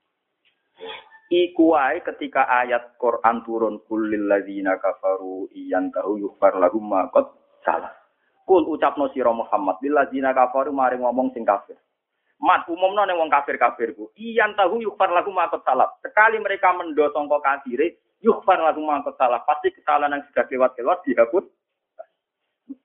Iku 1.30 1.78
wae 1.78 2.02
ketika 2.02 2.44
ayat 2.44 2.98
Quran 2.98 3.46
turun 3.46 3.78
kulil 3.86 4.26
ladzina 4.26 4.76
kafaru 4.82 5.48
iyan 5.54 5.94
tahu 5.94 6.18
yufar 6.18 6.58
lahum 6.58 6.82
ma 6.82 7.08
salah. 7.62 7.94
Kul 8.44 8.68
ucapno 8.68 9.08
sira 9.14 9.32
Muhammad 9.32 9.80
lil 9.80 9.96
ladzina 9.96 10.34
kafaru 10.36 10.74
mari 10.74 11.00
ngomong 11.00 11.32
sing 11.32 11.46
kafir. 11.46 11.78
Mat 12.44 12.68
umumno 12.68 13.08
ning 13.08 13.16
wong 13.16 13.32
kafir-kafir 13.32 13.96
ku. 13.96 14.12
Iyan 14.20 14.52
tahu 14.52 14.84
yufar 14.84 15.08
lahum 15.08 15.32
ma 15.32 15.48
salah. 15.48 15.88
Sekali 16.04 16.36
mereka 16.36 16.76
mendo 16.76 17.08
sangka 17.16 17.40
kafire 17.40 17.96
yufar 18.20 18.60
lahum 18.60 18.84
ma 18.84 19.00
salah. 19.16 19.40
Pasti 19.48 19.72
kesalahan 19.72 20.20
yang 20.20 20.28
sudah 20.28 20.44
lewat-lewat 20.52 20.98
dihapus. 21.08 21.44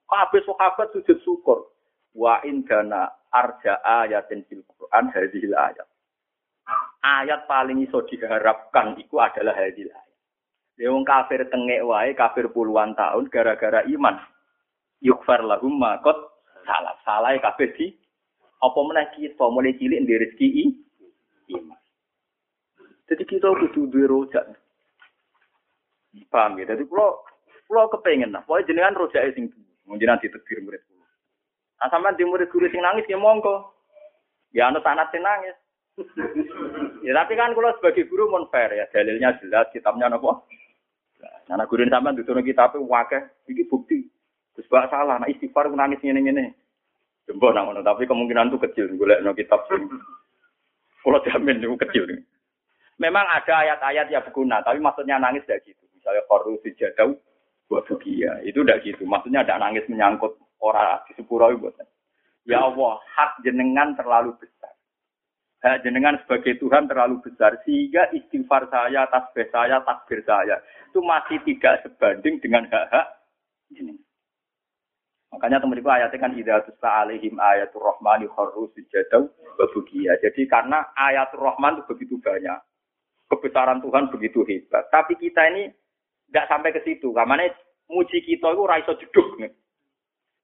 Kabeh 0.08 0.42
sahabat 0.48 0.96
sujud 0.96 1.20
syukur. 1.28 1.76
Wa 2.16 2.40
indana 2.48 3.12
arja 3.36 3.84
ayatin 3.84 4.48
fil 4.48 4.64
Quran 4.64 5.12
hadhil 5.12 5.52
ayat. 5.52 5.88
Ayat 7.04 7.44
paling 7.44 7.84
iso 7.84 8.00
diharapkan 8.08 8.96
iku 8.96 9.20
adalah 9.20 9.60
hadhil 9.60 9.92
ayat. 9.92 10.18
Ya 10.80 10.88
wong 10.96 11.04
kafir 11.04 11.44
tengek 11.52 11.84
wae, 11.84 12.16
kafir 12.16 12.48
puluhan 12.48 12.96
tahun 12.96 13.28
gara-gara 13.28 13.84
iman. 13.92 14.24
Yukfar 15.04 15.44
lahum 15.44 15.76
makot 15.76 16.16
salah. 16.64 16.96
Salah 17.04 17.36
kafir 17.44 17.76
di 17.76 17.99
apa 18.60 18.80
meneh 18.84 19.08
kita 19.16 19.46
mulai 19.48 19.76
cilik 19.80 20.04
ndek 20.04 20.20
rezeki 20.28 20.76
iman. 21.56 21.80
Jadi 23.08 23.24
kita 23.26 23.48
kudu 23.50 23.88
duwe 23.90 24.06
rojak. 24.06 24.46
Paham 26.30 26.60
ya? 26.62 26.76
Jadi 26.76 26.86
kalau 26.86 27.24
kalau 27.66 27.90
kepengen 27.90 28.34
lah, 28.34 28.44
pokoknya 28.46 28.68
jenengan 28.70 28.98
rojak 29.00 29.24
sing 29.34 29.50
jenengan 29.98 30.22
ditegur 30.22 30.60
murid 30.62 30.82
kula. 30.86 31.08
Nah 31.80 31.88
sampean 31.90 32.18
di 32.20 32.28
murid 32.28 32.52
guru 32.52 32.70
sing 32.70 32.84
nangis 32.84 33.10
ya 33.10 33.18
monggo. 33.18 33.74
Ya 34.54 34.70
anu 34.70 34.84
tanat 34.84 35.10
sing 35.10 35.24
nangis. 35.24 35.58
ya 37.06 37.12
tapi 37.16 37.34
kan 37.40 37.56
kalau 37.56 37.74
sebagai 37.80 38.08
guru 38.12 38.30
mon 38.30 38.46
fair 38.54 38.72
ya 38.76 38.86
dalilnya 38.92 39.40
jelas 39.42 39.72
kitabnya 39.74 40.12
nopo. 40.12 40.46
Nah, 41.50 41.58
nah 41.58 41.66
guru 41.66 41.88
sampean 41.88 42.18
diturun 42.20 42.46
kitab 42.46 42.78
wakeh 42.78 43.24
iki 43.50 43.66
bukti. 43.66 44.06
Terus 44.54 44.68
bak 44.68 44.92
salah, 44.92 45.18
nah 45.18 45.30
istighfar 45.32 45.72
nangis 45.72 46.04
ngene 46.04 46.20
ngene. 46.20 46.46
Jembo 47.30 47.54
nang 47.54 47.70
ngono, 47.70 47.86
tapi 47.86 48.10
kemungkinan 48.10 48.50
itu 48.50 48.58
kecil 48.58 48.90
golek 48.98 49.22
no 49.22 49.38
kitab 49.38 49.62
sing 49.70 49.86
kalau 51.06 51.22
jamin 51.22 51.62
itu 51.62 51.78
kecil. 51.78 52.10
Memang 52.98 53.24
ada 53.30 53.54
ayat-ayat 53.64 54.10
yang 54.10 54.26
berguna, 54.26 54.66
tapi 54.66 54.82
maksudnya 54.82 55.22
nangis 55.22 55.46
tidak 55.46 55.62
gitu. 55.70 55.86
Misalnya 55.94 56.26
koru 56.26 56.58
sejadau 56.66 57.16
buat 57.70 57.86
bukia, 57.86 58.42
itu 58.44 58.66
tidak 58.66 58.82
gitu. 58.82 59.06
Maksudnya 59.06 59.46
ada 59.46 59.62
nangis 59.62 59.86
menyangkut 59.88 60.36
orang 60.60 61.00
di 61.08 61.14
sepuro 61.16 61.54
itu. 61.54 61.70
Ya 62.50 62.66
Allah, 62.66 62.98
hak 63.16 63.46
jenengan 63.46 63.94
terlalu 63.94 64.34
besar. 64.42 64.74
Hak 65.64 65.86
jenengan 65.86 66.18
sebagai 66.26 66.58
Tuhan 66.60 66.90
terlalu 66.90 67.22
besar 67.24 67.62
sehingga 67.64 68.10
istighfar 68.12 68.68
saya, 68.74 69.06
tasbih 69.08 69.48
saya, 69.54 69.80
takbir 69.86 70.20
saya 70.26 70.58
itu 70.90 71.00
masih 71.06 71.38
tidak 71.46 71.86
sebanding 71.86 72.42
dengan 72.42 72.66
hak-hak 72.68 73.08
jenengan. 73.70 74.09
Makanya 75.30 75.62
teman 75.62 75.78
itu 75.78 75.90
ayatnya 75.90 76.18
kan 76.18 76.34
idza 76.34 76.66
tusla 76.66 77.06
alaihim 77.06 77.38
ayatul 77.38 77.86
rahmani 77.86 78.26
kharru 78.34 78.74
sujadau 78.74 79.30
wa 79.30 79.66
Jadi 80.18 80.42
karena 80.50 80.90
ayatul 80.98 81.46
rahman 81.46 81.78
itu 81.78 81.86
begitu 81.94 82.16
banyak. 82.18 82.58
Kebesaran 83.30 83.78
Tuhan 83.86 84.10
begitu 84.10 84.42
hebat. 84.50 84.90
Tapi 84.90 85.14
kita 85.22 85.54
ini 85.54 85.70
tidak 86.30 86.50
sampai 86.50 86.74
ke 86.74 86.82
situ. 86.82 87.14
Karena 87.14 87.46
muji 87.86 88.26
kita 88.26 88.58
itu 88.58 88.64
raiso 88.66 88.94
jeduk 88.98 89.38
nih. 89.38 89.54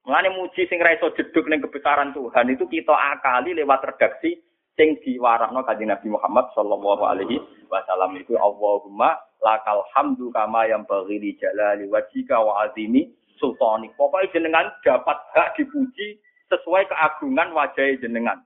Mulane 0.06 0.30
muji 0.38 0.70
sing 0.70 0.78
raiso 0.78 1.10
jeduk 1.18 1.50
ning 1.50 1.66
kebesaran 1.66 2.14
Tuhan 2.14 2.46
itu 2.54 2.70
kita 2.70 2.94
akali 2.94 3.58
lewat 3.58 3.90
redaksi 3.90 4.38
sing 4.78 5.02
diwarahno 5.02 5.66
kanjeng 5.66 5.90
Nabi 5.90 6.14
Muhammad 6.14 6.52
sallallahu 6.54 7.04
alaihi 7.10 7.42
wasallam 7.74 8.14
itu 8.22 8.38
Allahumma 8.38 9.18
lakal 9.42 9.82
hamdu 9.98 10.30
kama 10.30 10.70
yang 10.70 10.86
bagi 10.86 11.18
di 11.18 11.32
jalali 11.42 11.90
wajika 11.90 12.38
wa 12.38 12.70
azimi 12.70 13.10
sultanik. 13.38 13.94
Pokoknya 14.00 14.32
jenengan 14.36 14.68
dapat 14.82 15.18
hak 15.36 15.56
dipuji 15.60 16.20
sesuai 16.52 16.88
keagungan 16.90 17.52
wajah 17.56 17.98
jenengan. 18.00 18.44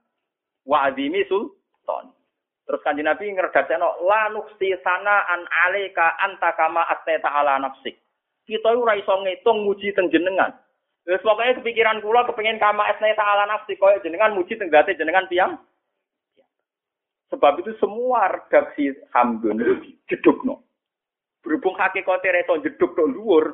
Wa 0.66 0.90
azimi 0.90 1.24
sultan. 1.26 2.12
Terus 2.70 2.86
kanjeng 2.86 3.10
Nabi 3.10 3.34
ngredakno 3.34 3.98
la 4.06 4.30
nuksi 4.30 4.78
sana 4.86 5.26
an 5.26 5.42
alika 5.66 6.14
anta 6.22 6.54
kama 6.54 6.86
asteta 6.86 7.26
ala 7.26 7.58
nafsik. 7.58 7.98
Kita 8.46 8.70
ora 8.70 8.94
iso 8.94 9.10
ngitung 9.10 9.66
muji 9.66 9.90
teng 9.90 10.06
jenengan. 10.14 10.54
Terus 11.02 11.18
pokoknya 11.26 11.58
kepikiran 11.58 11.98
kula 11.98 12.22
kepengen 12.30 12.62
kama 12.62 12.86
asteta 12.86 13.26
ala 13.26 13.50
nafsik 13.50 13.74
koyo 13.82 13.98
jenengan 14.06 14.38
muji 14.38 14.54
teng 14.54 14.70
date 14.70 14.94
jenengan 14.94 15.26
piang. 15.26 15.58
Sebab 17.30 17.62
itu 17.62 17.74
semua 17.78 18.26
redaksi 18.30 18.90
hamdun 19.14 19.62
itu 19.62 19.74
jedukno. 20.10 20.62
Berhubung 21.42 21.78
hakikatnya 21.78 22.42
reso 22.42 22.58
jeduk 22.62 22.94
no 22.94 23.06
luur, 23.06 23.44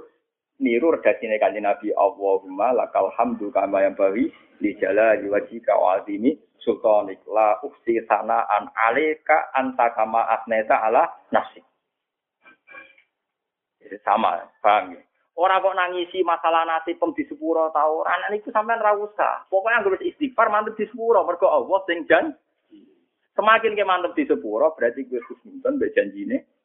niru 0.61 0.93
redaksine 0.97 1.37
kanjeng 1.37 1.65
Nabi 1.65 1.93
Allahumma 1.93 2.73
lakal 2.73 3.13
hamdu 3.17 3.53
kama 3.53 3.85
yang 3.85 3.97
bagi 3.97 4.33
di 4.57 4.73
jalali 4.81 5.29
wajhika 5.29 5.77
wa 5.77 6.01
azimi 6.01 6.33
sultanik 6.65 7.21
la 7.29 7.61
uksi 7.63 8.01
sana 8.09 8.43
an 8.49 8.73
alika 8.89 9.53
anta 9.55 9.93
kama 9.93 10.25
asneta 10.33 10.81
ala 10.83 11.07
nafsi. 11.31 11.61
Sama, 14.03 14.43
paham 14.59 14.99
ya? 14.99 15.01
Orang 15.37 15.61
kok 15.63 15.77
nangisi 15.77 16.25
masalah 16.25 16.65
nasi 16.65 16.97
pem 16.97 17.13
di 17.13 17.23
sepuro 17.29 17.69
tau 17.69 18.03
anak 18.09 18.33
niku 18.33 18.49
sampean 18.51 18.81
ra 18.81 18.97
usah. 18.97 19.45
Pokoknya 19.53 19.85
anggere 19.85 20.01
istighfar 20.01 20.49
mantep 20.49 20.81
di 20.81 20.89
sepuro 20.89 21.23
mergo 21.29 21.53
Allah 21.53 21.79
sing 21.85 22.09
jan. 22.09 22.33
Semakin 23.37 23.77
ke 23.77 23.85
mantep 23.85 24.17
di 24.17 24.25
sepuro 24.25 24.73
berarti 24.73 25.05
gue 25.05 25.21
khusnudon 25.29 25.77
mbek 25.77 25.93
janjine 25.93 26.56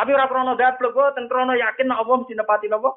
tapi 0.00 0.16
ora 0.16 0.24
krono 0.32 0.56
daplek 0.56 0.96
kok 0.96 1.12
ten 1.12 1.28
krono 1.28 1.52
yakin 1.52 1.92
nek 1.92 2.00
Allah 2.00 2.16
mesti 2.24 2.32
nepati 2.32 2.72
napa? 2.72 2.96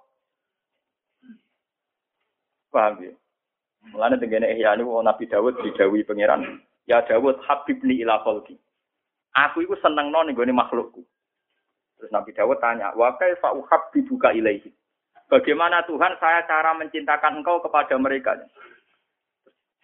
Paham 2.71 3.03
ya? 3.03 3.11
Mulane 3.91 4.15
tengene 4.15 4.47
ihya 4.55 4.79
niku 4.79 5.03
Nabi 5.03 5.27
Dawud 5.27 5.59
didhawuhi 5.59 6.07
pangeran, 6.07 6.63
"Ya 6.87 7.03
Dawud 7.03 7.43
habibni 7.43 7.99
ila 7.99 8.23
khalqi." 8.23 8.55
Aku 9.35 9.67
iku 9.67 9.75
senengno 9.83 10.23
ning 10.23 10.31
gone 10.31 10.55
makhlukku. 10.55 11.03
Terus 11.99 12.07
Nabi 12.15 12.31
Dawud 12.31 12.63
tanya, 12.63 12.95
"Wa 12.95 13.19
kaifa 13.19 13.51
uhabbibuka 13.51 14.31
ilaihi?" 14.31 14.71
Bagaimana 15.27 15.83
Tuhan 15.83 16.15
saya 16.23 16.47
cara 16.47 16.71
mencintakan 16.79 17.43
engkau 17.43 17.59
kepada 17.59 17.99
mereka? 17.99 18.39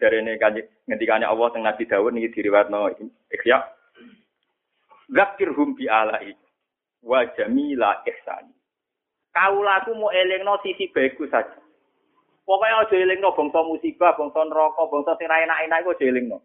Dari 0.00 0.24
ini 0.24 0.40
ngendikannya 0.88 1.28
Allah 1.28 1.52
tentang 1.52 1.68
Nabi 1.68 1.84
Dawud 1.84 2.16
ini 2.16 2.32
diriwayatno 2.32 2.96
Ikhya. 3.28 3.60
Zakirhum 5.12 5.76
bi 5.76 5.84
alai 5.84 6.32
wa 7.02 7.24
jamila 7.36 8.02
ihsani. 8.06 8.52
Kaulaku 9.30 9.94
mau 9.94 10.10
elingno 10.10 10.58
sisi 10.62 10.90
baikku 10.90 11.30
saja. 11.30 11.54
Pokoknya 12.42 12.82
aja 12.82 12.96
elingno 12.98 13.30
bangsa 13.30 13.62
musibah, 13.62 14.18
bangsa 14.18 14.42
neraka, 14.42 14.82
bangsa 14.90 15.14
sing 15.22 15.30
enak-enak 15.30 15.80
iku 15.86 15.94
aja 15.94 16.04
elingno. 16.10 16.38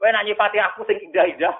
Kowe 0.00 0.08
nak 0.08 0.24
nyifati 0.24 0.56
aku 0.56 0.88
sing 0.88 0.96
indah-indah. 1.04 1.52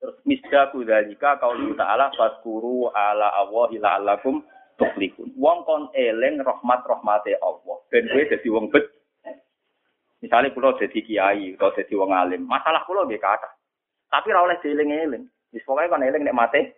Terus 0.00 0.16
misdaku 0.24 0.80
dalika 0.88 1.36
qaulu 1.36 1.76
ta'ala 1.76 2.08
faskuru 2.16 2.88
ala 2.96 3.28
Allahi 3.44 3.76
la'allakum 3.76 4.40
tuflihun. 4.80 5.36
Wong 5.36 5.68
kon 5.68 5.92
eling 5.92 6.40
rahmat-rahmate 6.40 7.36
Allah. 7.44 7.76
Ben 7.92 8.08
kowe 8.08 8.24
dadi 8.24 8.48
wong 8.48 8.72
bet. 8.72 8.88
Misalnya 10.24 10.56
kula 10.56 10.80
dadi 10.80 11.04
kiai 11.04 11.52
atau 11.60 11.76
dadi 11.76 11.92
wong 11.92 12.16
alim, 12.16 12.48
masalah 12.48 12.88
kula 12.88 13.04
nggih 13.04 13.20
kathah. 13.20 13.52
Tapi 14.08 14.32
ora 14.32 14.48
oleh 14.48 14.56
dieling-eling. 14.64 15.28
Wis 15.52 15.60
pokoke 15.68 15.92
kon 15.92 16.00
eling 16.00 16.24
nek 16.24 16.32
mate. 16.32 16.72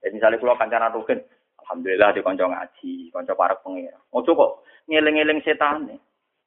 Ya 0.00 0.08
misalnya 0.08 0.40
kula 0.40 0.56
kancana 0.56 0.88
rugen, 0.88 1.20
alhamdulillah 1.60 2.16
di 2.16 2.24
kanca 2.24 2.48
ngaji, 2.48 3.12
kanca 3.12 3.36
para 3.36 3.54
pengira. 3.60 4.00
Ojo 4.16 4.32
kok 4.32 4.52
ngeling-eling 4.88 5.44
setan. 5.44 5.92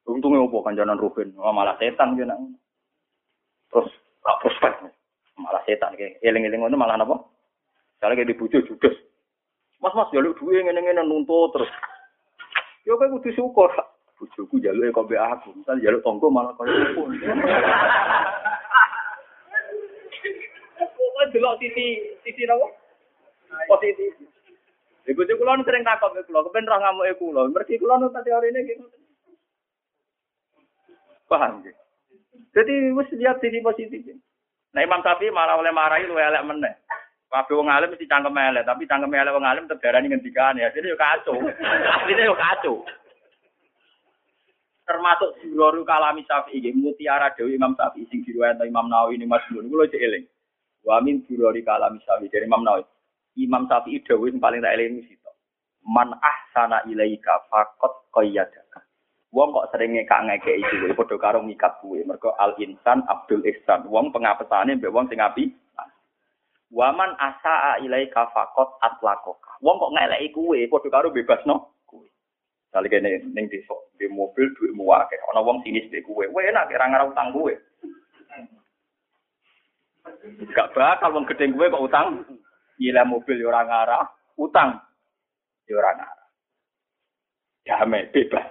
Untungnya 0.04 0.44
opo 0.44 0.60
kancanan 0.60 1.00
rugen, 1.00 1.32
oh, 1.40 1.54
malah 1.54 1.78
setan 1.80 2.18
yo 2.18 2.28
Terus 3.72 3.88
gak 4.20 4.38
prospek 4.44 4.72
malah 5.40 5.62
setan 5.66 5.96
kayak 5.98 6.20
eling-eling 6.22 6.60
ngono 6.62 6.76
malah 6.78 6.98
apa? 6.98 7.16
Misalnya 7.98 8.14
kayak 8.20 8.30
dibujuk 8.34 8.66
judes. 8.68 8.94
Mas 9.82 9.94
mas 9.96 10.10
jaluk 10.14 10.36
duwe 10.38 10.62
ngene-ngene 10.62 11.02
nuntut 11.06 11.54
terus. 11.54 11.70
Yo 12.84 13.00
kayak 13.00 13.16
kudu 13.18 13.30
syukur. 13.32 13.70
Bujuku 14.20 14.62
jaluk 14.62 14.94
kok 14.94 15.08
be 15.10 15.16
aku. 15.18 15.50
Misal 15.56 15.82
jaluk 15.82 16.04
tonggo 16.04 16.30
malah 16.30 16.54
kaya 16.58 16.94
pun. 16.94 17.10
Kok 21.24 21.32
delok 21.32 21.56
sisi 21.56 22.04
sisi 22.20 22.44
napa? 22.44 22.83
Positif. 23.68 24.12
Ibu 25.04 25.20
cucu 25.20 25.36
kulon 25.36 25.60
sering 25.68 25.84
takut 25.84 26.16
ke 26.16 26.24
kulon, 26.24 26.48
kepen 26.48 26.64
roh 26.64 26.78
ngamuk 26.80 27.08
e 27.08 27.12
kulon. 27.20 27.52
Mergi 27.52 27.76
kulon 27.76 28.08
tadi 28.08 28.30
hari 28.32 28.48
ini 28.52 28.60
gitu. 28.64 28.84
Paham 31.28 31.60
gitu. 31.60 31.76
Jadi 32.54 32.74
wis 32.94 33.10
lihat 33.12 33.42
sisi 33.42 33.60
positif. 33.60 34.00
Nah 34.72 34.80
Imam 34.80 35.02
Syafi'i 35.02 35.34
malah 35.34 35.58
oleh 35.58 35.74
marahi 35.74 36.08
lu 36.08 36.16
elek 36.16 36.46
meneh. 36.46 36.74
Kabeh 37.34 37.58
wong 37.58 37.66
alim 37.66 37.90
mesti 37.90 38.06
cangkem 38.06 38.30
elek, 38.30 38.62
tapi 38.62 38.86
cangkem 38.86 39.10
elek 39.10 39.34
wong 39.34 39.42
alim 39.42 39.66
tegarani 39.66 40.06
ngendikan 40.06 40.54
ya. 40.54 40.70
Jadi 40.70 40.94
yo 40.94 40.96
kacau. 40.96 41.34
Asline 41.98 42.30
yo 42.30 42.34
kacau. 42.38 42.76
Termasuk 44.84 45.42
Suraru 45.42 45.82
Kalami 45.82 46.22
Syafi'i 46.24 46.62
nggih 46.62 46.78
mutiara 46.78 47.34
Dewi 47.34 47.58
Imam 47.58 47.74
Syafi'i 47.74 48.06
sing 48.06 48.22
diriwayatno 48.22 48.64
Imam 48.64 48.86
Nawawi 48.86 49.18
ini 49.18 49.26
Mas 49.26 49.42
Nur. 49.50 49.66
Kulo 49.66 49.84
cek 49.90 49.98
eling. 49.98 50.24
Wa 50.86 51.02
min 51.02 51.26
Surari 51.26 51.66
Kalami 51.66 51.98
Syafi'i 52.06 52.30
dari 52.30 52.46
Imam 52.46 52.62
Nawawi. 52.62 52.86
Imam 53.34 53.66
Syafi'i 53.66 54.02
dawuh 54.06 54.30
sing 54.30 54.38
paling 54.38 54.62
tak 54.62 54.74
eling 54.78 55.02
sito. 55.10 55.30
Man 55.82 56.14
ahsana 56.22 56.86
ilaika 56.86 57.42
faqat 57.50 57.92
qayyadaka. 58.14 58.80
Wong 59.34 59.50
kok 59.50 59.74
sering 59.74 59.98
ngekak 59.98 60.22
ngekek 60.30 60.62
itu, 60.62 60.94
padha 60.94 61.18
karo 61.18 61.42
ngikat 61.42 61.82
kuwe. 61.82 62.06
Mergo 62.06 62.30
al 62.38 62.54
insan 62.62 63.02
Abdul 63.10 63.42
Ihsan. 63.42 63.90
Wong 63.90 64.14
pengapesane 64.14 64.78
mbek 64.78 64.94
wong 64.94 65.10
sing 65.10 65.18
api. 65.18 65.50
Waman 66.70 67.18
asaa 67.18 67.82
ilaika 67.82 68.30
faqat 68.30 68.70
atlakoka. 68.78 69.58
Wong 69.58 69.82
kok 69.82 69.92
ngeleki 69.98 70.30
kuwe 70.30 70.70
padha 70.70 70.88
karo 70.94 71.10
bebasno 71.10 71.74
kuwe. 71.90 72.06
Kali 72.70 72.86
kene 72.86 73.26
ning 73.34 73.50
desa, 73.50 73.74
di 73.98 74.06
mobil 74.06 74.54
duitmu 74.54 74.86
akeh. 74.94 75.18
Ana 75.34 75.42
wong 75.42 75.66
sinis 75.66 75.90
mbek 75.90 76.06
kuwe. 76.06 76.30
Kowe 76.30 76.42
enak 76.42 76.70
ora 76.70 76.86
ngarep 76.86 77.10
utang 77.10 77.34
kuwe. 77.34 77.54
Gak 80.54 80.70
bakal 80.78 81.10
wong 81.10 81.26
gedhe 81.26 81.50
kuwe 81.50 81.66
kok 81.66 81.84
utang. 81.90 82.22
Gila 82.84 83.08
mobil 83.08 83.40
ya 83.40 83.48
ora 83.48 83.64
ngarah, 83.64 84.04
utang 84.36 84.76
ya 85.64 85.80
ora 85.80 85.96
ngarah. 85.96 86.28
Damai 87.64 88.12
bebas. 88.12 88.44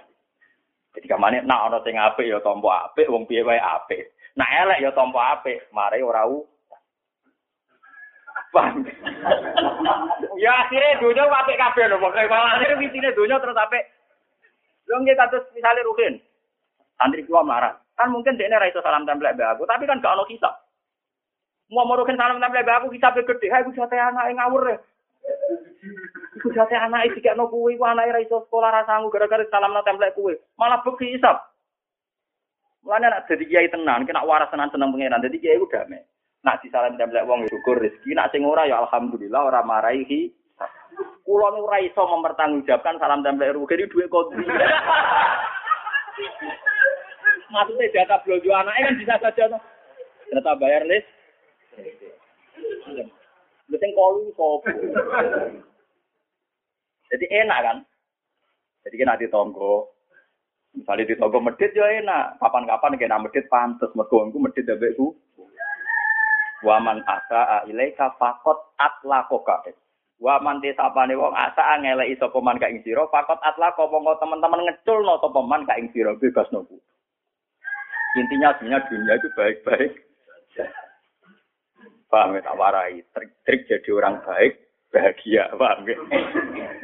Jadi 0.98 1.06
kamane 1.06 1.46
nak 1.46 1.70
ana 1.70 1.78
sing 1.86 1.94
apik 1.94 2.26
ya 2.26 2.42
tampa 2.42 2.90
apik, 2.90 3.06
wong 3.06 3.30
piye 3.30 3.46
wae 3.46 3.62
apik. 3.62 4.10
Nak 4.34 4.50
elek 4.66 4.82
ya 4.82 4.90
tampa 4.90 5.38
apik, 5.38 5.70
mare 5.70 6.02
ora 6.02 6.26
u. 6.26 6.42
Ya 10.34 10.66
akhirnya 10.66 10.98
dunia 10.98 11.30
apik 11.30 11.54
kabeh 11.54 11.86
lho, 11.86 12.02
pokoke 12.02 12.26
malah 12.26 12.58
akhirnya 12.58 12.78
wisine 12.82 13.14
dunia 13.14 13.38
terus 13.38 13.54
apik. 13.54 13.86
Lho 14.90 14.98
nggih 14.98 15.14
kados 15.14 15.46
misale 15.54 15.86
Ruhin. 15.86 16.18
Santri 16.98 17.22
kula 17.22 17.46
marah. 17.46 17.78
Kan 17.94 18.10
mungkin 18.10 18.34
dekne 18.34 18.58
ra 18.58 18.66
iso 18.66 18.82
salam 18.82 19.06
tempel 19.06 19.30
mbek 19.30 19.54
aku, 19.54 19.62
tapi 19.70 19.86
kan 19.86 20.02
gak 20.02 20.18
ono 20.18 20.26
kisah. 20.26 20.50
Mau 21.72 21.88
Ruhin 21.88 22.20
salam 22.20 22.42
tempel 22.44 22.68
aku 22.68 22.92
kisah 22.92 23.16
gede, 23.16 23.48
ha 23.48 23.64
iku 23.64 23.72
jate 23.72 23.96
anake 23.96 24.36
ngawur 24.36 24.68
ya. 24.68 24.76
Iku 26.36 26.52
jate 26.52 26.76
anake 26.76 27.16
dikekno 27.16 27.48
kuwi, 27.48 27.80
ku 27.80 27.84
anake 27.88 28.12
ra 28.12 28.20
iso 28.20 28.44
sekolah 28.44 28.68
ra 28.68 28.82
sanggup 28.84 29.16
gara-gara 29.16 29.48
salamno 29.48 29.80
templek 29.80 30.12
kuwi. 30.12 30.36
Malah 30.60 30.84
beki 30.84 31.16
isap. 31.16 31.40
Mulane 32.84 33.08
nak 33.08 33.24
dadi 33.24 33.48
kiai 33.48 33.72
tenan, 33.72 34.04
kena 34.04 34.28
waras 34.28 34.52
tenan 34.52 34.68
seneng 34.68 34.92
pangeran. 34.92 35.24
Dadi 35.24 35.40
kiai 35.40 35.56
ku 35.56 35.64
damai. 35.72 36.04
Nak 36.44 36.60
disalam 36.60 37.00
templek 37.00 37.24
wong 37.24 37.48
syukur 37.48 37.80
rezeki, 37.80 38.12
nak 38.12 38.28
sing 38.28 38.44
ora 38.44 38.68
ya 38.68 38.84
alhamdulillah 38.84 39.40
ora 39.48 39.64
marahi. 39.64 40.28
Kulo 41.24 41.48
nu 41.56 41.64
ora 41.64 41.80
iso 41.80 42.04
mempertanggungjawabkan 42.04 43.00
salam 43.00 43.24
templek 43.24 43.56
rugi 43.56 43.80
ini 43.80 43.88
duit 43.88 44.12
kodri. 44.12 44.44
Maksudnya 47.48 47.88
data 47.94 48.20
belanja 48.20 48.50
anaknya 48.52 48.84
kan 48.84 48.98
bisa 49.00 49.14
saja 49.22 49.42
tuh. 49.48 49.62
Data 50.34 50.52
bayar 50.60 50.84
list. 50.84 51.13
Sing 53.74 53.90
kolu 53.92 54.30
sopo. 54.32 54.70
Jadi 57.12 57.26
enak 57.28 57.58
kan? 57.60 57.78
Jadi 58.86 58.94
kan 58.96 59.20
di 59.20 59.28
tonggo. 59.28 59.92
Misalnya 60.72 61.04
di 61.04 61.14
tonggo 61.20 61.38
medit 61.42 61.76
ya 61.76 61.84
enak. 62.00 62.40
Kapan-kapan 62.40 62.96
kena 62.96 63.20
medit 63.20 63.44
pantes. 63.52 63.92
Mergo 63.92 64.24
aku 64.24 64.38
medit 64.40 64.64
ya 64.64 64.78
beku. 64.78 65.12
Waman 66.64 67.04
asa 67.04 67.68
ilaika 67.68 68.16
fakot 68.16 68.72
atlakoka. 68.80 69.68
Waman 70.16 70.64
desapane 70.64 71.12
wong 71.12 71.36
asa 71.36 71.76
ngeleki 71.82 72.16
sapa 72.16 72.40
man 72.40 72.56
ka 72.56 72.72
ing 72.72 72.80
sira 72.80 73.04
fakot 73.12 73.36
atlako 73.44 73.92
monggo 73.92 74.16
teman-teman 74.16 74.64
ngeculno 74.64 75.20
sapa 75.20 75.40
man 75.44 75.68
ka 75.68 75.76
ing 75.76 75.92
sira 75.92 76.16
bebas 76.16 76.48
nopo. 76.54 76.80
Intinya 78.16 78.54
sebenarnya 78.56 78.86
dunia 78.88 79.14
itu 79.18 79.28
baik-baik. 79.34 79.92
Paham 82.14 82.38
ya, 82.38 82.46
tak 82.46 82.54
warai. 82.54 83.02
Trik-trik 83.10 83.66
jadi 83.66 83.90
orang 83.90 84.22
baik, 84.22 84.54
bahagia. 84.94 85.50
Paham 85.58 85.82
ya? 85.82 85.98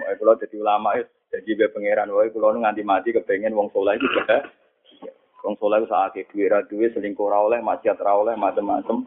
Wah, 0.03 0.11
kalau 0.18 0.35
jadi 0.43 0.59
ulama, 0.59 0.99
jadi 1.31 1.51
be 1.55 1.70
pangeran. 1.70 2.11
Wah, 2.11 2.26
kalau 2.35 2.59
nganti 2.59 2.83
mati 2.83 3.14
kepengen 3.14 3.55
wong 3.55 3.70
soleh 3.70 3.95
itu 3.95 4.11
bahagia. 4.11 5.14
Wong 5.47 5.55
soleh 5.62 5.78
itu 5.78 5.87
saat 5.87 6.18
itu, 6.18 6.35
duit 6.35 6.66
duit 6.66 6.91
selingkuh 6.99 7.31
oleh, 7.31 7.62
maksiat 7.62 8.03
oleh, 8.03 8.35
macam-macam. 8.35 9.07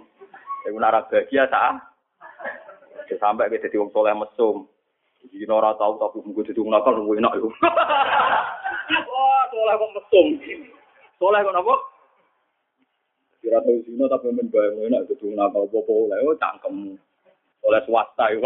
Iku 0.63 0.77
nara 0.79 1.03
bahagia 1.11 1.43
saat. 1.51 1.83
Sampai 3.19 3.51
ke 3.51 3.59
jadi 3.59 3.83
wong 3.83 3.91
soleh 3.91 4.15
mesum. 4.15 4.63
Jadi 5.27 5.43
ora 5.51 5.75
tahu 5.75 5.99
tapi 5.99 6.23
mungkin 6.23 6.47
jadi 6.47 6.63
nakal 6.63 7.03
enak 7.03 7.35
yo. 7.35 7.51
Wah, 9.11 9.43
soleh 9.51 9.75
kok 9.75 9.91
mesum. 9.91 10.27
Soleh 11.19 11.43
kok 11.43 11.51
napa? 11.51 11.75
Kira 13.43 13.59
tahu 13.59 13.83
sini 13.83 14.07
tapi 14.07 14.31
men 14.31 14.47
bayang 14.47 14.87
enak 14.87 15.03
jadi 15.11 15.19
wong 15.27 15.35
nakal 15.35 15.67
apa 15.67 15.91
oleh 15.91 16.17
oh 16.23 16.35
cangkem. 16.39 16.95
Oleh 17.67 17.81
swasta 17.83 18.31
yo. 18.31 18.39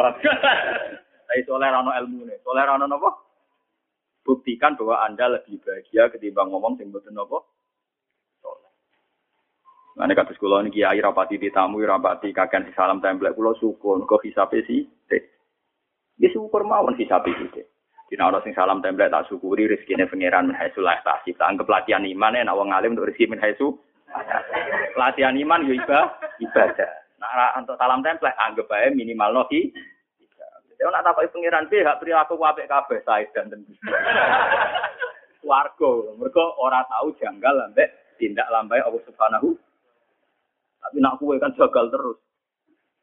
Tapi 1.28 1.46
soleh 1.46 1.70
rano 1.70 1.94
ilmu 1.94 2.26
nih. 2.26 2.42
Soleh 2.42 2.66
rano 2.66 2.90
napa? 2.90 3.14
Buktikan 4.26 4.74
bahwa 4.74 5.06
Anda 5.06 5.38
lebih 5.38 5.62
bahagia 5.62 6.10
ketimbang 6.10 6.50
ngomong 6.50 6.82
sing 6.82 6.90
mboten 6.90 7.14
napa? 7.14 7.46
Nah, 9.98 10.06
ini 10.06 10.14
kados 10.14 10.38
kula 10.38 10.62
niki 10.62 10.86
kiai 10.86 11.02
rapati 11.02 11.42
ditamu 11.42 11.82
rapati 11.82 12.30
kakean 12.30 12.70
salam 12.78 13.02
templek 13.02 13.34
kula 13.34 13.58
syukur 13.58 14.02
kok 14.06 14.22
hisabe 14.26 14.62
sih. 14.66 14.86
Dia 16.18 16.30
syukur 16.34 16.66
mawon 16.66 16.98
hisabe 16.98 17.34
sih. 17.34 17.66
Dina 18.10 18.30
ana 18.30 18.42
sing 18.46 18.54
salam 18.54 18.82
templek 18.82 19.10
tak 19.10 19.26
syukuri 19.30 19.70
rezekine 19.70 20.10
pangeran 20.10 20.50
min 20.50 20.58
haitsu 20.58 20.82
la 20.82 21.02
Tak 21.02 21.26
anggap 21.26 21.66
latihan 21.66 22.06
iman 22.06 22.34
nek 22.34 22.54
wong 22.54 22.74
alim 22.74 22.94
untuk 22.98 23.10
rezeki 23.10 23.30
min. 23.30 23.42
Latihan 24.96 25.36
iman 25.36 25.68
yo 25.68 25.74
ibadah. 25.78 26.92
Nah, 27.18 27.58
untuk 27.58 27.76
salam 27.82 28.06
templek 28.06 28.38
anggap 28.38 28.70
ae 28.72 28.94
minimal 28.94 29.44
nohi. 29.44 29.74
Ya 30.78 30.94
nak 30.94 31.10
takoki 31.10 31.34
pangeran 31.34 31.66
piye 31.74 31.82
gak 31.82 31.98
perilaku 31.98 32.38
apik 32.38 32.70
kabeh 32.70 33.02
sae 33.02 33.26
dan 33.34 33.50
tentu. 33.50 33.74
Warga, 35.48 35.92
mereka 36.22 36.44
ora 36.62 36.86
tahu 36.86 37.18
janggal 37.18 37.66
ambek 37.66 38.14
tindak 38.22 38.46
lambai 38.54 38.86
Allah 38.86 39.02
Subhanahu 39.10 39.58
tapi 40.88 41.04
nak 41.04 41.20
kue 41.20 41.36
kan 41.36 41.52
gagal 41.52 41.92
terus. 41.92 42.16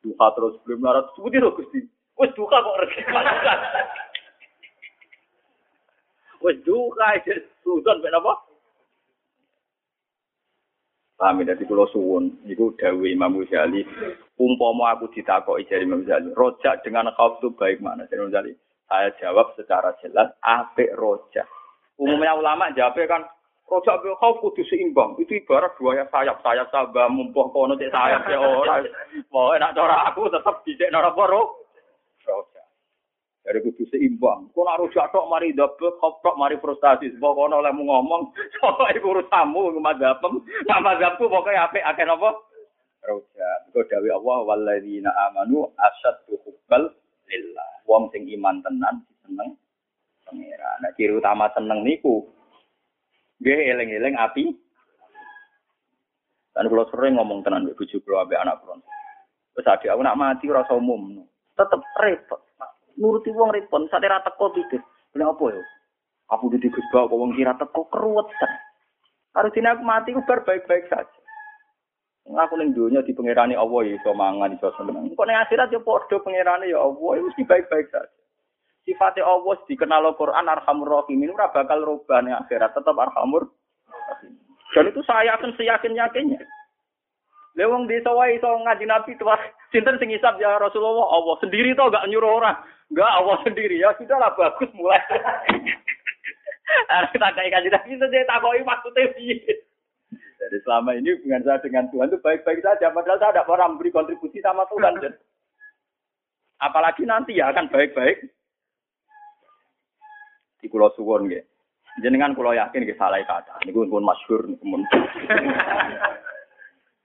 Duka 0.00 0.26
terus 0.36 0.54
belum 0.64 0.84
larat. 0.84 1.04
Seperti 1.12 1.36
itu 1.36 1.50
Gusti. 1.52 1.80
Wes 2.16 2.32
duka 2.32 2.62
kok 2.62 2.78
rezeki 2.80 3.02
Wis 6.44 6.56
duka 6.64 7.06
susun 7.64 8.00
mek 8.00 8.12
napa? 8.12 8.32
Paham 11.24 11.40
ya, 11.40 11.56
dadi 11.56 11.64
kula 11.64 11.88
suwun, 11.88 12.36
niku 12.44 12.76
dawuh 12.76 13.08
Imam 13.08 13.40
Ghazali, 13.40 13.80
umpama 14.36 14.92
aku 14.92 15.08
ditakoki 15.08 15.64
jari 15.72 15.88
Imam 15.88 16.04
Ghazali, 16.04 16.36
rojak 16.36 16.84
dengan 16.84 17.08
khauf 17.16 17.40
itu 17.40 17.48
baik 17.56 17.80
mana? 17.80 18.04
Jadi 18.04 18.20
Imam 18.20 18.28
Ghazali, 18.28 18.52
saya 18.84 19.08
jawab 19.16 19.56
secara 19.56 19.96
jelas, 20.04 20.36
apik 20.44 20.92
rojak. 21.00 21.48
Umumnya 21.96 22.36
ulama 22.36 22.68
jawabnya 22.76 23.08
kan, 23.08 23.22
rojak 23.64 24.04
be 24.04 24.12
khauf 24.20 24.36
kudu 24.44 24.68
seimbang. 24.68 25.16
Itu 25.16 25.32
ibarat 25.40 25.72
dua 25.80 26.04
sayap, 26.12 26.44
sayap 26.44 26.68
sabah 26.68 27.08
mumpuh 27.08 27.48
kono 27.56 27.72
cek 27.80 27.88
sayap 27.88 28.28
ya 28.28 28.44
ora. 28.44 28.84
Mau 29.32 29.56
enak 29.56 29.72
cara 29.72 30.12
aku 30.12 30.28
tetap 30.28 30.60
dicek 30.68 30.92
nara. 30.92 31.08
Dari 33.44 33.60
kudu 33.60 33.84
seimbang. 33.92 34.48
Kau 34.56 34.64
nak 34.64 34.80
rojak 34.80 35.12
tok 35.12 35.28
mari 35.28 35.52
khauf 35.52 36.16
tok 36.24 36.40
mari 36.40 36.56
frustasi. 36.56 37.12
Sebab 37.12 37.32
kono 37.36 37.60
oleh 37.60 37.76
ngomong, 37.76 38.32
soalnya 38.56 38.96
ibu 38.96 39.12
urusamu, 39.12 39.68
mazhabem. 39.84 40.40
Nah 40.64 40.80
mazhabku 40.80 41.28
pokoknya 41.28 41.68
apik 41.68 41.84
akeh 41.84 42.08
napa? 42.08 42.32
Rojak. 43.04 43.58
Kau 43.76 43.84
dawi 43.84 44.08
Allah, 44.08 44.38
walladzina 44.48 45.12
amanu 45.28 45.68
asyaddu 45.76 46.40
hubbal 46.40 46.88
lillah. 47.28 47.70
Wong 47.84 48.08
sing 48.16 48.24
iman 48.32 48.64
tenan 48.64 49.04
seneng 49.20 49.60
pangeran. 50.24 50.76
Nah, 50.80 50.92
ciri 50.96 51.12
utama 51.12 51.52
seneng 51.52 51.84
niku 51.84 52.24
nggih 53.44 53.60
eling-eling 53.76 54.16
api. 54.16 54.56
Dan 56.54 56.70
kalau 56.70 56.86
sering 56.88 57.18
ngomong 57.18 57.42
tenan 57.42 57.66
bojo 57.66 57.98
kula 58.00 58.24
anak 58.40 58.62
kula. 58.62 58.78
Wis 59.54 59.66
adik 59.66 59.90
aku 59.90 60.02
nak 60.02 60.18
mati 60.18 60.46
ora 60.50 60.64
usah 60.66 60.78
umum. 60.78 61.26
Tetep 61.54 61.82
repot. 61.98 62.40
Nuruti 62.94 63.34
wong 63.34 63.50
repot, 63.50 63.86
sate 63.90 64.06
ra 64.06 64.22
teko 64.22 64.54
pikir. 64.54 64.82
Lha 65.18 65.30
apa 65.30 65.44
ya? 65.50 65.62
Aku 66.32 66.48
di 66.48 66.62
Gus 66.62 66.86
Bak 66.94 67.10
kok 67.10 67.18
wong 67.18 67.34
kira 67.34 67.54
teko 67.58 67.90
keruwetan. 67.90 68.52
Harus 69.34 69.50
dina 69.50 69.74
aku 69.74 69.82
mati 69.82 70.14
baik-baik 70.14 70.86
saja. 70.86 71.18
Aku 72.24 72.56
ning 72.56 72.72
donya 72.72 73.04
di 73.04 73.12
pangerane 73.12 73.52
Allah 73.52 73.80
ya 73.84 74.00
iso 74.00 74.16
mangan 74.16 74.56
iso 74.56 74.72
seneng. 74.80 75.12
Kok 75.12 75.26
ning 75.28 75.36
akhirat 75.36 75.68
ya 75.68 75.82
padha 75.82 76.16
pangerane 76.22 76.70
ya 76.70 76.80
Allah 76.80 77.10
ya 77.18 77.22
mesti 77.26 77.42
baik-baik 77.44 77.92
saja. 77.92 78.20
Sifatnya 78.88 79.28
Allah 79.28 79.60
dikenal 79.68 80.08
Al-Quran 80.12 80.48
Arhamur 80.48 80.88
Rahim 80.88 81.20
ini 81.20 81.32
ora 81.32 81.52
bakal 81.52 81.84
rubah 81.84 82.24
ning 82.24 82.32
akhirat 82.32 82.72
tetap 82.72 82.96
Arhamur. 82.96 83.52
Dan 84.72 84.88
itu 84.88 85.04
saya 85.04 85.36
akan 85.36 85.52
seyakin-yakinnya. 85.52 86.40
Lewong 87.54 87.86
desa 87.86 88.10
wae 88.10 88.40
iso 88.40 88.48
ngaji 88.50 88.84
Nabi 88.88 89.14
tuh 89.20 89.30
sinten 89.70 90.00
sing 90.00 90.10
isap 90.10 90.40
ya 90.42 90.58
Rasulullah 90.58 91.06
Allah 91.06 91.36
sendiri 91.38 91.76
tuh 91.76 91.92
gak 91.92 92.08
nyuruh 92.08 92.40
orang. 92.40 92.56
Enggak 92.94 93.10
Allah 93.10 93.36
sendiri 93.42 93.82
ya 93.82 93.90
sudahlah 93.98 94.30
bagus 94.38 94.70
mulai. 94.70 95.02
Harus 96.94 97.10
kita 97.10 97.26
kayak 97.34 97.50
kaji 97.58 97.68
Nabi 97.74 97.90
itu 97.98 98.06
saya 98.06 98.22
takoki 98.30 98.62
maksudnya 98.62 99.10
piye. 99.18 99.42
Jadi 100.14 100.56
selama 100.62 100.94
ini 100.94 101.18
hubungan 101.18 101.42
saya 101.42 101.58
dengan 101.58 101.90
Tuhan 101.90 102.14
itu 102.14 102.22
baik-baik 102.22 102.62
saja. 102.62 102.94
Padahal 102.94 103.18
saya 103.18 103.34
tidak 103.34 103.50
pernah 103.50 103.66
memberi 103.66 103.90
kontribusi 103.90 104.38
sama 104.38 104.62
Tuhan. 104.70 105.02
Jen. 105.02 105.10
Apalagi 106.62 107.02
nanti 107.02 107.34
ya 107.34 107.50
akan 107.50 107.66
baik-baik. 107.66 108.30
Di 110.62 110.70
Pulau 110.70 110.94
Suwon 110.94 111.26
gitu. 111.26 111.42
Jenengan 111.98 112.30
kalau 112.38 112.54
yakin 112.54 112.86
ke 112.86 112.94
salah 112.94 113.18
kata. 113.26 113.58
Ini 113.66 113.74
pun 113.74 114.06
masyhur 114.06 114.46
pun. 114.54 114.86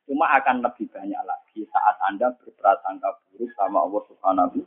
Cuma 0.06 0.26
akan 0.38 0.62
lebih 0.62 0.86
banyak 0.94 1.22
lagi 1.26 1.66
saat 1.66 1.98
Anda 2.14 2.30
berprasangka 2.38 3.10
buruk 3.34 3.50
sama 3.58 3.90
Allah 3.90 4.02
Subhanahu 4.06 4.62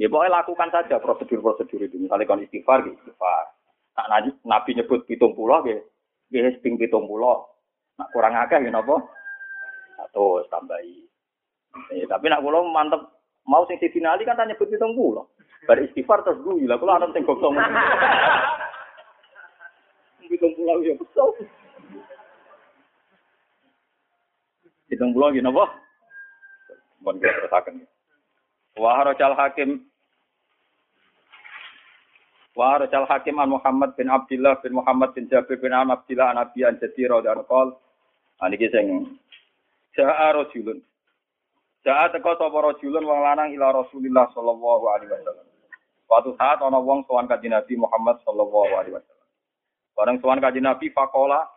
Ya 0.00 0.08
pokoknya 0.08 0.40
lakukan 0.40 0.68
saja 0.72 0.96
prosedur-prosedur 0.98 1.84
itu. 1.84 1.96
Misalnya 2.00 2.24
kalau 2.24 2.40
istighfar, 2.40 2.80
gitu, 2.84 2.96
istighfar. 2.96 3.44
Nah, 3.92 4.06
nabi, 4.08 4.32
nabi 4.48 4.70
nyebut 4.72 5.04
pitung 5.04 5.36
pulau, 5.36 5.60
gitu. 5.68 5.84
Gitu, 6.32 6.58
ping 6.64 6.80
pitung 6.80 7.04
pulau. 7.04 7.44
Nah, 8.00 8.08
kurang 8.16 8.32
akeh, 8.32 8.56
gitu, 8.64 8.72
apa? 8.72 8.96
Satu, 10.00 10.40
tambahi. 10.48 11.04
Eh, 11.92 12.08
tapi 12.08 12.32
nak 12.32 12.40
pulau 12.40 12.64
mantep. 12.72 13.04
Mau 13.42 13.66
sing 13.66 13.76
Sidina 13.82 14.14
Ali 14.14 14.22
kan 14.24 14.38
tanya 14.38 14.54
nyebut 14.56 14.72
pitung 14.72 14.96
pulau. 14.96 15.28
Bar 15.68 15.78
istighfar 15.78 16.24
terus 16.24 16.40
gue, 16.40 16.64
lah 16.64 16.80
kalau 16.80 16.96
anak 16.96 17.12
sing 17.12 17.28
gosong. 17.28 17.52
Pitung 20.24 20.52
pulau 20.56 20.80
ya 20.80 20.96
betul. 20.96 21.28
Pitung 24.88 25.12
pulau 25.12 25.30
gitu, 25.36 25.44
apa? 25.44 25.64
Bukan 27.04 27.20
kita 27.20 27.34
terusakan. 27.44 27.82
Wa 27.84 27.91
harajal 28.80 29.36
hakim 29.36 29.84
Wa 32.52 32.76
harajal 32.76 33.08
hakim 33.08 33.40
an 33.40 33.48
Muhammad 33.48 33.96
bin 33.96 34.12
Abdullah 34.12 34.60
bin 34.60 34.76
Muhammad 34.76 35.16
bin 35.16 35.24
Jabir 35.32 35.56
bin 35.56 35.72
Am 35.72 35.88
Abdullah 35.88 36.36
an 36.36 36.38
Abi 36.44 36.64
an 36.68 36.76
Jadi 36.76 37.08
radhiyallahu 37.08 37.48
anhu. 37.48 37.76
Niki 38.52 38.68
sing 38.68 39.16
Ja'a 39.96 40.32
rajulun. 40.36 40.80
Ja'a 41.84 42.12
teko 42.12 42.36
sapa 42.36 42.58
rajulun 42.60 43.04
wong 43.04 43.20
lanang 43.24 43.56
ila 43.56 43.72
Rasulillah 43.84 44.28
sallallahu 44.36 44.84
alaihi 44.92 45.12
wasallam. 45.16 45.46
Suatu 46.08 46.30
saat 46.36 46.60
ana 46.60 46.76
wong 46.76 47.08
sowan 47.08 47.24
kanjeng 47.24 47.56
Nabi 47.56 47.76
Muhammad 47.80 48.20
sallallahu 48.24 48.72
alaihi 48.76 48.96
wasallam. 49.00 49.28
Bareng 49.96 50.18
sowan 50.20 50.40
kanjeng 50.44 50.64
Nabi 50.68 50.92
faqala 50.92 51.48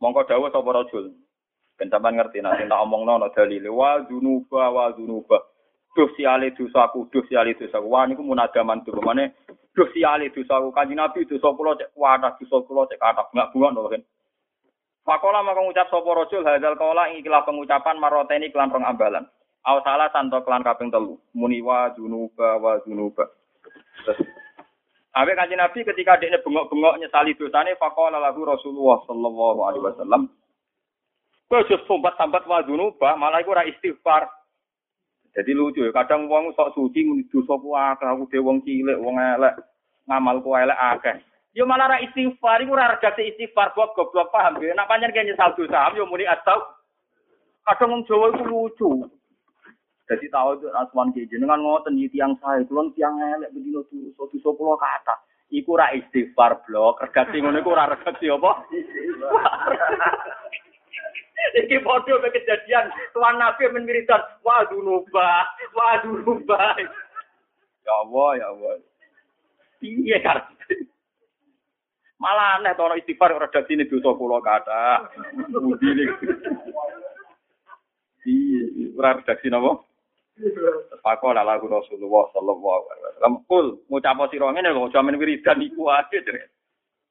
mongko 0.00 0.24
dawuh 0.24 0.48
sapa 0.48 0.70
rajul. 0.72 1.12
Ben 1.76 1.88
sampean 1.92 2.16
ngerti 2.16 2.40
nek 2.40 2.64
tak 2.64 2.80
omongno 2.80 3.20
ana 3.20 3.28
dalile 3.32 3.68
wa 3.68 4.00
dzunuba 4.08 4.72
wa 4.72 4.88
dzunuba. 4.96 5.49
Duh 5.96 6.10
siale 6.14 6.54
dosaku, 6.54 7.10
duh 7.10 7.24
siale 7.26 7.54
dosaku. 7.58 7.86
Wah 7.90 8.06
niku 8.06 8.22
munadaman 8.22 8.82
tuh 8.86 8.94
mana? 9.02 9.30
Duh 9.74 9.88
siale 9.94 10.30
dosaku. 10.30 10.70
Kanjeng 10.70 10.98
Nabi 10.98 11.26
dosa 11.26 11.50
kula 11.54 11.78
cek 11.78 11.92
kuatah, 11.94 12.36
dosa 12.38 12.56
kula 12.66 12.86
cek 12.86 13.00
kathah. 13.00 13.26
Enggak 13.30 13.50
bunga 13.54 13.68
lho 13.74 13.90
kan. 13.90 14.02
Fakola 15.00 15.40
maka 15.42 15.60
ngucap 15.64 15.88
sapa 15.88 16.10
rajul 16.12 16.44
hadzal 16.44 16.76
qala 16.76 17.10
ing 17.10 17.24
ikilah 17.24 17.42
pengucapan 17.42 17.96
maroteni 17.98 18.52
kelan 18.52 18.70
rong 18.70 18.86
ambalan. 18.86 19.24
Aw 19.66 19.76
salah 19.82 20.12
santo 20.12 20.38
kelan 20.44 20.62
kaping 20.62 20.92
telu. 20.92 21.18
Muni 21.34 21.64
wa 21.64 21.90
dzunuba 21.92 22.60
wa. 22.60 22.78
Terus 22.80 24.20
Abe 25.10 25.34
kanjeng 25.34 25.58
Nabi 25.58 25.82
ketika 25.82 26.22
dekne 26.22 26.38
bengok-bengok 26.38 27.02
nyesali 27.02 27.34
dosane 27.34 27.74
fakola 27.82 28.22
lahu 28.22 28.46
Rasulullah 28.46 29.02
sallallahu 29.10 29.60
alaihi 29.66 29.82
wasallam. 29.82 30.22
Kowe 31.50 31.66
aja 31.66 31.82
sombat-sambat 31.90 32.46
wa 32.46 32.62
dzunuba, 32.62 33.18
malah 33.18 33.42
iku 33.42 33.50
ora 33.50 33.66
istighfar. 33.66 34.30
Jadi 35.30 35.54
lucu 35.54 35.86
ya, 35.86 35.94
kadang 35.94 36.26
wong 36.26 36.50
sok 36.58 36.74
suci 36.74 37.06
muni 37.06 37.22
dosa 37.30 37.54
ku 37.54 37.70
akeh, 37.70 38.02
aku 38.02 38.26
dhewe 38.34 38.50
wong 38.50 38.58
cilik, 38.66 38.98
wong 38.98 39.14
elek, 39.14 39.62
ngamalku 40.10 40.50
elek 40.58 40.74
akeh. 40.74 41.22
Yo 41.54 41.62
malah 41.66 41.86
ra 41.86 42.02
istighfar, 42.02 42.62
iku 42.62 42.74
ora 42.74 42.98
regate 42.98 43.26
istighfar 43.26 43.74
kok 43.74 43.94
goblok 43.94 44.30
paham 44.34 44.58
ya. 44.58 44.74
Nek 44.74 44.90
pancen 44.90 45.14
kene 45.14 45.30
nyesal 45.30 45.54
dosa, 45.54 45.94
yo 45.94 46.06
muni 46.06 46.26
astau. 46.26 46.58
Kadang 47.62 47.90
wong 47.94 48.02
Jawa 48.10 48.26
iku 48.34 48.44
lucu. 48.46 48.90
Jadi 50.10 50.26
tahu 50.26 50.58
itu 50.58 50.66
asman 50.74 51.14
ki 51.14 51.30
jenengan 51.30 51.62
ngoten 51.62 51.94
iki 51.94 52.18
tiyang 52.18 52.34
sae, 52.42 52.66
kulon 52.66 52.90
tiyang 52.98 53.14
elek 53.18 53.54
bedino 53.54 53.86
dosa, 53.86 54.26
dosa 54.26 54.50
kula 54.58 54.74
kathah. 54.82 55.18
Iku 55.50 55.78
ora 55.78 55.94
istighfar 55.94 56.66
blok, 56.66 57.06
regate 57.06 57.38
ngono 57.38 57.62
iku 57.62 57.70
ora 57.70 57.94
regate 57.94 58.26
apa? 58.30 58.50
Iki 61.64 61.82
foto 61.82 62.20
be 62.20 62.28
kejadian 62.30 62.92
tuan 63.16 63.40
Nabi 63.40 63.66
menwiridan, 63.72 64.22
wah 64.44 64.62
dunuba, 64.68 65.48
wah 65.74 65.94
dunuba. 66.04 66.78
Ya 67.84 67.94
Allah, 68.06 68.28
ya 68.38 68.46
Allah. 68.52 68.72
Iya 69.80 70.18
kan. 70.20 70.38
Malah 72.20 72.60
aneh 72.60 72.76
tono 72.76 73.00
istighfar 73.00 73.32
ora 73.32 73.48
dadi 73.48 73.72
ini 73.72 73.88
dosa 73.88 74.12
kula 74.12 74.44
kata. 74.44 75.08
Budi 75.56 75.88
ini. 75.88 76.04
Iya, 78.28 78.92
ora 79.00 79.16
redaksi 79.16 79.48
napa? 79.48 79.80
Pakola 81.00 81.40
lagu 81.40 81.64
Rasulullah 81.64 82.28
sallallahu 82.36 82.84
alaihi 82.92 83.04
wasallam. 83.08 83.34
Kul 83.48 83.66
ngucap 83.88 84.20
sira 84.28 84.52
ngene 84.52 84.76
kok 84.76 84.92
jaman 84.92 85.16
wiridan 85.16 85.64
iku 85.64 85.88
ae. 85.88 86.20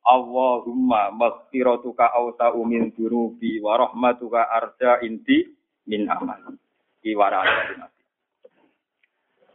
Allahumma 0.05 1.11
maghfiratuka 1.11 2.15
awsa'u 2.15 2.63
min 2.63 2.95
dunubi 2.95 3.59
wa 3.59 3.77
rahmatuka 3.77 4.47
arja 4.47 5.03
inti 5.03 5.43
min 5.85 6.07
amal. 6.07 6.55
Iki 7.03 7.15
warane 7.15 7.75
nabi. 7.79 8.01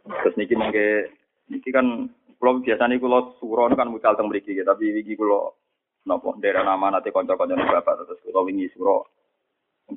Terus 0.05 0.35
niki 0.37 0.53
mengke 0.53 0.87
niki 1.49 1.69
kan 1.73 2.07
kula 2.37 2.61
biasane 2.61 3.01
kula 3.01 3.35
suron 3.41 3.73
kan 3.73 3.89
mucal 3.89 4.13
teng 4.13 4.29
mriki 4.29 4.53
tapi 4.61 5.01
iki 5.01 5.17
kula 5.17 5.49
napa 6.05 6.37
daerah 6.37 6.61
nama 6.61 6.93
nanti 6.93 7.09
kanca-kancane 7.09 7.65
bapak 7.65 8.05
terus 8.05 8.21
kula 8.21 8.45
wingi 8.45 8.69
suro 8.69 9.09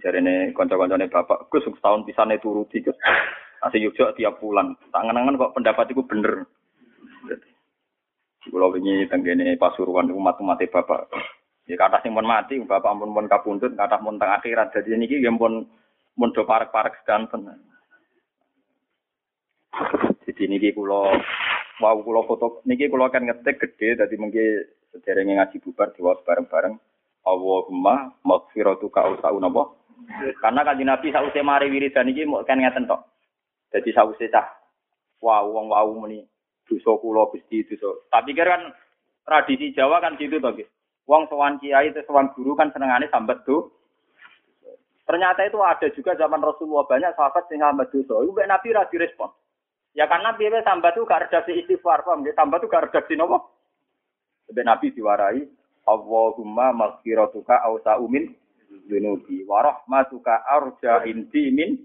jarene 0.01 0.57
kanca-kancane 0.57 1.13
bapak 1.13 1.53
Gus 1.53 1.65
setahun 1.65 2.09
pisane 2.09 2.41
turuti 2.41 2.81
Gus. 2.81 2.97
Asih 3.59 3.91
Yogyakarta 3.91 4.15
tiap 4.15 4.39
bulan. 4.39 4.79
Tak 4.95 5.03
kok 5.11 5.55
pendapat 5.59 5.91
itu 5.91 6.07
bener. 6.07 6.47
Kalau 8.47 8.71
ini 8.79 9.11
tenggene 9.11 9.59
pasuruan 9.59 10.07
umat 10.15 10.39
umat 10.39 10.63
bapak. 10.63 11.11
Ya 11.69 11.77
kata 11.77 12.01
sing 12.01 12.15
pun 12.15 12.25
mati, 12.25 12.57
bapak 12.63 12.97
pun 12.97 13.13
pun 13.13 13.27
kabundut, 13.29 13.75
kata 13.75 14.01
pun 14.01 14.17
teng 14.17 14.31
akhirat. 14.31 14.73
Jadi 14.73 14.95
ini 14.95 15.21
yang 15.21 15.37
pun 15.37 15.67
pun 16.15 16.31
do 16.33 16.47
parek 16.47 16.73
parek 16.73 17.03
sedanten. 17.03 17.45
Jadi 20.25 20.43
ini 20.49 20.73
kulo 20.73 21.13
Wow, 21.79 22.03
kula 22.03 22.27
foto 22.27 22.59
niki 22.67 22.91
kula 22.91 23.07
kan 23.07 23.23
ngetik 23.23 23.63
gede 23.63 24.03
dadi 24.03 24.19
mengki 24.19 24.43
sederenge 24.91 25.39
ngaji 25.39 25.57
bubar 25.63 25.95
diwaos 25.95 26.19
bareng-bareng. 26.27 26.75
Allahumma 27.23 28.19
maghfiratuka 28.27 28.99
ausau 28.99 29.39
napa? 29.39 29.79
Karena 30.43 30.67
kanjeng 30.67 30.91
Nabi 30.91 31.15
sausé 31.15 31.39
mari 31.39 31.71
wiridan 31.71 32.11
iki 32.11 32.27
mau 32.27 32.43
kan 32.43 32.59
ngeten 32.59 32.91
tok. 32.91 33.07
Dadi 33.71 33.95
sausé 33.95 34.27
cah 34.27 34.43
wow 35.23 35.47
wong 35.47 35.71
wau 35.71 35.91
muni 35.95 36.27
dosa 36.69 36.93
kula 37.01 37.33
Gusti 37.33 37.65
dosa. 37.65 37.97
Tak 38.13 38.29
pikir 38.29 38.45
kan 38.45 38.71
tradisi 39.25 39.73
Jawa 39.73 40.05
kan 40.05 40.21
gitu 40.21 40.37
to. 40.39 40.53
Wong 41.09 41.25
sowan 41.33 41.57
kiai 41.57 41.89
itu 41.89 42.05
sowan 42.05 42.31
guru 42.37 42.53
kan 42.53 42.69
senengane 42.71 43.09
sambat 43.09 43.41
tuh. 43.49 43.73
Ternyata 45.09 45.49
itu 45.49 45.57
ada 45.65 45.89
juga 45.97 46.13
zaman 46.21 46.45
Rasulullah 46.45 46.85
banyak 46.85 47.17
sahabat 47.17 47.49
sing 47.49 47.65
sambat 47.65 47.89
dosa. 47.89 48.21
Iku 48.29 48.37
Nabi 48.45 48.77
ra 48.77 48.85
direspon. 48.93 49.33
Ya 49.97 50.05
karena 50.05 50.37
biasa 50.37 50.69
sambat 50.69 50.93
itu 50.95 51.09
gak 51.09 51.27
redaksi 51.27 51.65
istighfar, 51.65 52.05
paham 52.05 52.29
ya? 52.29 52.37
Sambat 52.37 52.61
itu 52.61 52.69
gak 52.69 52.93
redaksi 52.93 53.17
nopo. 53.17 53.57
Sampai 54.45 54.69
Nabi 54.69 54.93
diwarai, 54.93 55.41
Allahumma 55.89 56.77
maghfiratuka 56.77 57.65
awsa 57.65 57.97
umin 57.97 58.37
dunubi 58.89 59.49
wa 59.49 59.65
rahmatuka 59.65 60.45
arja 60.45 61.09
inti 61.09 61.49
min 61.49 61.77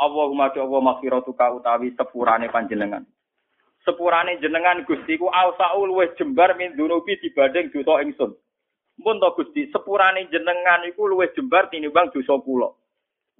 Allahumma 0.00 0.52
ya 0.52 0.64
Allah 0.64 0.80
maghfiratuka 0.80 1.60
utawi 1.60 1.92
sepurane 1.92 2.48
panjenengan. 2.48 3.04
Sepurane 3.80 4.36
jenengan 4.44 4.84
Gusti 4.84 5.16
ku 5.16 5.32
awsaul 5.32 5.88
luwih 5.88 6.12
jembar 6.20 6.52
min 6.56 6.76
dunubi 6.76 7.16
dibanding 7.20 7.72
dosa 7.72 8.04
ingsun. 8.04 8.36
Mun 9.00 9.16
to 9.16 9.28
Gusti, 9.40 9.72
sepurane 9.72 10.28
jenengan 10.28 10.84
iku 10.84 11.08
luwih 11.08 11.32
jembar 11.32 11.72
tinimbang 11.72 12.12
dosa 12.12 12.36
kula. 12.44 12.76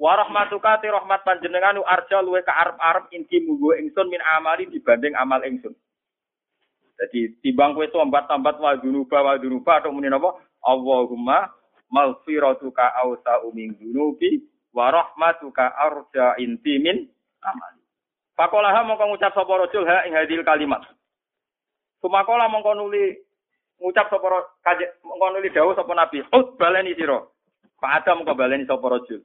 Wa 0.01 0.17
rahmatuka 0.17 0.81
ti 0.81 0.89
rahmat 0.89 1.21
panjenengan 1.29 1.77
u 1.77 1.85
arja 1.85 2.25
luwe 2.25 2.41
ka 2.41 2.57
arep-arep 2.57 3.13
inti 3.13 3.45
munggo 3.45 3.77
ingsun 3.77 4.09
min 4.09 4.25
amali 4.33 4.65
dibanding 4.73 5.13
amal 5.13 5.45
ingsun. 5.45 5.77
Jadi 6.97 7.37
timbang 7.45 7.77
kowe 7.77 7.85
tombat-tombat 7.85 8.57
wa 8.57 8.73
dunuba 8.81 9.21
wa 9.21 9.37
dunuba 9.37 9.73
atau 9.77 9.93
muni 9.93 10.09
napa? 10.09 10.41
Allahumma 10.65 11.53
maghfiratuka 11.93 12.97
awsa 12.97 13.45
min 13.53 13.77
dunubi 13.77 14.41
wa 14.73 14.89
rahmatuka 14.89 15.69
arja 15.69 16.41
inti 16.41 16.81
min 16.81 17.05
amali. 17.45 17.80
Pakolaha 18.41 18.81
mongko 18.89 19.05
ngucap 19.05 19.37
sapa 19.37 19.53
rajul 19.53 19.85
ha 19.85 20.09
ing 20.09 20.17
hadil 20.17 20.41
kalimat. 20.41 20.81
Sumakola 22.01 22.49
mongko 22.49 22.73
nuli 22.73 23.21
ngucap 23.77 24.09
sapa 24.09 24.49
kaje 24.65 24.97
mongko 25.05 25.37
nuli 25.37 25.53
dawuh 25.53 25.77
sapa 25.77 25.93
nabi. 25.93 26.25
Ut 26.33 26.57
baleni 26.57 26.97
sira. 26.97 27.21
Pak 27.77 28.01
Adam 28.01 28.25
mongko 28.25 28.33
baleni 28.33 28.65
sapa 28.65 28.97
rajul. 28.97 29.21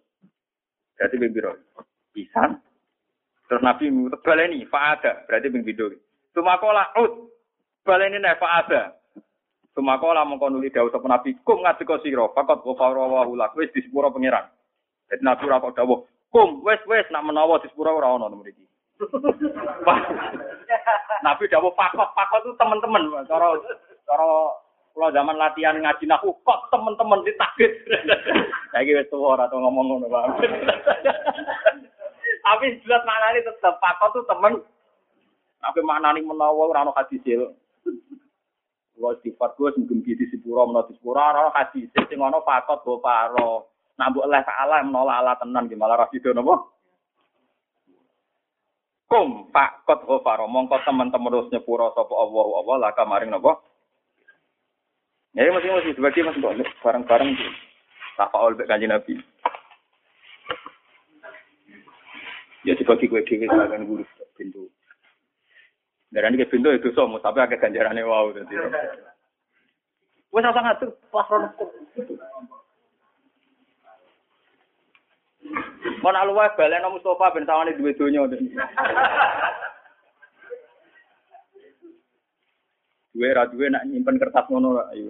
Berarti 0.99 1.15
ping 1.15 1.31
piro? 1.31 1.55
Pisan. 2.11 2.59
Terus 3.47 3.63
Nabi 3.63 3.87
ngutus 3.87 4.19
baleni 4.19 4.67
fa'ada, 4.67 5.23
berarti 5.31 5.47
ping 5.47 5.63
pindho. 5.63 5.95
Sumakola 6.35 6.91
ut 6.99 7.31
baleni 7.87 8.19
nek 8.19 8.35
fa'ada. 8.35 8.99
Sumakola 9.71 10.27
mongko 10.27 10.51
nuli 10.51 10.75
dawuh 10.75 10.91
sapa 10.91 11.07
Nabi, 11.07 11.39
kum 11.39 11.63
ngadeka 11.63 12.03
sira, 12.03 12.27
fakot 12.35 12.67
ghafara 12.67 13.07
wa 13.07 13.23
lak 13.31 13.55
wis 13.55 13.71
disepuro 13.71 14.11
pangeran. 14.11 14.51
Dadi 15.07 15.23
Nabi 15.23 15.47
ora 15.47 15.63
kok 15.63 15.75
dawuh, 15.79 16.03
kum 16.35 16.67
wis 16.67 16.83
wis 16.83 17.07
nak 17.15 17.23
menawa 17.23 17.63
disepuro 17.63 17.95
ora 17.95 18.11
ono 18.11 18.27
mriki. 18.35 18.74
Nabi 21.25 21.51
dawuh 21.51 21.73
fakot, 21.75 22.09
fakot 22.15 22.41
itu 22.45 22.53
teman-teman, 22.55 23.11
cara 23.27 23.51
cara 24.05 24.27
kalau 24.95 25.11
zaman 25.11 25.35
latihan 25.35 25.75
ngaji 25.75 26.07
nahu, 26.07 26.31
kok 26.47 26.71
teman-teman 26.71 27.19
ditakdir. 27.27 27.67
Saya 28.71 28.95
wis 28.95 29.11
tuwa 29.11 29.35
ora 29.35 29.51
tau 29.51 29.59
ngomong 29.59 29.99
ngono, 29.99 30.07
Bang. 30.07 30.39
Tapi 32.45 32.79
jelas 32.79 33.03
maknane 33.03 33.43
tetep 33.43 33.75
pakot 33.83 34.15
tuh 34.15 34.23
temen. 34.23 34.63
Tapi 35.59 35.79
maknane 35.83 36.23
menawa 36.23 36.71
ora 36.71 36.87
ono 36.87 36.95
hadis 36.95 37.19
il. 37.27 37.43
Kulo 38.95 39.11
sifat 39.19 39.59
gue 39.59 39.75
mungkin 39.83 40.07
di 40.07 40.25
sepuro 40.31 40.63
menawa 40.63 40.87
di 40.87 40.95
sepuro 40.95 41.19
ora 41.19 41.43
ono 41.43 41.51
hadis 41.51 41.91
sing 41.91 42.15
ono 42.21 42.39
pakot 42.45 42.85
go 42.87 43.03
paro. 43.03 43.67
Nak 43.99 44.15
mbok 44.15 44.27
leh 44.31 44.43
salah 44.47 44.79
menolak 44.79 45.19
ala 45.19 45.33
tenan 45.35 45.67
ki 45.67 45.75
malah 45.75 45.99
ra 45.99 46.07
sido 46.07 46.31
napa? 46.31 46.74
Kum 49.15 49.47
pakot 49.47 50.03
go 50.03 50.19
paro 50.19 50.43
mongko 50.43 50.75
teman-teman 50.83 51.31
terus 51.31 51.47
nyepuro 51.47 51.87
sapa 51.95 52.11
Allah 52.11 52.47
Allah 52.59 52.75
lah 52.83 52.91
kamaring 52.99 53.31
napa? 53.31 53.63
Ya 55.31 55.47
masih 55.55 55.71
masih 55.71 55.95
dibagi 55.95 56.19
mas 56.19 56.35
kok 56.35 56.51
bareng-bareng 56.83 57.31
tuh. 57.31 57.53
Tafaul 58.19 58.59
oleh 58.59 58.67
kanjeng 58.67 58.91
Nabi. 58.91 59.15
Ya 62.67 62.75
dibagi 62.75 63.07
kue 63.07 63.23
dewi 63.23 63.47
sebagian 63.47 63.87
guru 63.87 64.03
pintu. 64.35 64.67
Darah 66.11 66.27
ini 66.35 66.43
pintu 66.51 66.75
itu 66.75 66.91
somo, 66.91 67.15
tapi 67.23 67.39
agak 67.39 67.63
ganjarannya 67.63 68.03
wow. 68.03 68.35
Jadi. 68.35 68.51
Wes 70.35 70.43
asa 70.43 70.59
ngatur 70.59 70.91
pas 71.07 71.27
rono. 71.31 71.55
Mon 76.01 76.15
aluwe 76.15 76.49
baleno 76.57 76.89
Mustafa 76.89 77.33
ben 77.33 77.45
sawane 77.45 77.77
duwe 77.77 77.93
donya. 77.93 78.25
Duwe 83.13 83.33
ra 83.33 83.45
duwe 83.45 83.69
nak 83.69 83.85
nyimpen 83.85 84.19
kertas 84.19 84.45
ngono 84.49 84.81
ayo. 84.91 85.09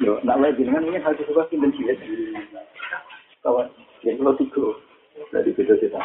Yo, 0.00 0.16
nak 0.24 0.40
wae 0.40 0.56
jenengan 0.56 0.88
ini 0.88 0.96
harus 0.96 1.20
suka 1.28 1.44
sing 1.52 1.60
ben 1.60 1.76
cilik. 1.76 2.00
Kawan, 3.44 3.68
ya 4.00 4.16
kalau 4.16 4.32
tiga 4.36 4.64
dari 5.32 5.52
beda 5.52 5.76
kita. 5.76 6.00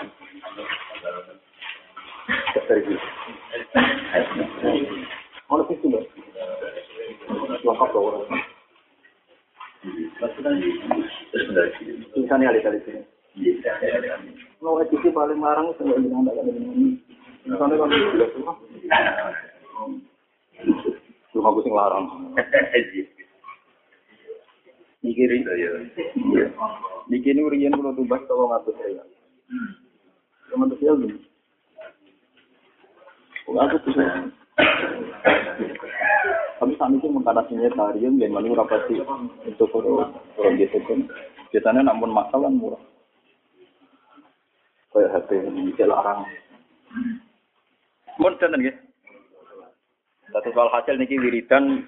Loh 7.65 7.77
orang. 7.77 8.25
Misalnya 12.17 12.49
ada 12.49 12.59
kali 12.65 12.79
sini. 12.85 13.01
Mau 14.61 14.81
edisi 14.81 15.09
paling 15.13 15.37
larang 15.37 15.69
itu 15.69 15.81
nggak 15.85 16.01
bilang 16.01 16.25
ini. 16.73 16.97
Misalnya 17.45 17.77
kalau 17.77 17.93
sudah 17.93 18.29
semua. 18.33 18.53
Cuma 21.29 21.47
aku 21.53 21.59
sing 21.61 21.73
larang. 21.77 22.05
Mikiri 25.05 25.45
ya. 25.45 25.69
Niki 27.05 27.29
ini 27.29 27.45
urian 27.45 27.77
kalau 27.77 27.93
tumbas 27.93 28.25
tolong 28.25 28.49
ngatur 28.49 28.73
saya. 28.81 29.05
Cuma 30.49 30.65
tuh 30.65 30.77
saya. 30.81 30.97
Aku 33.45 33.77
tuh 33.85 33.93
Kami 36.55 36.73
sami 36.79 36.97
itu 36.97 37.07
mengkanasinya 37.11 37.67
tarian 37.75 38.17
dan 38.17 38.31
malu 38.31 38.55
rapati 38.55 38.97
untuk 39.43 39.69
orang 39.75 40.15
orang 40.39 40.55
gitu 40.57 40.79
kan. 40.87 41.03
Biasanya 41.51 41.81
namun 41.85 42.15
masalah 42.15 42.47
murah. 42.47 42.79
Kayak 44.95 45.11
HP 45.19 45.29
ini 45.51 45.75
larang. 45.83 46.23
Mun 48.17 48.33
tenen 48.39 48.63
nggih. 48.63 48.75
Satu 50.31 50.49
soal 50.55 50.71
hasil 50.71 50.95
niki 50.95 51.19
wiridan 51.19 51.83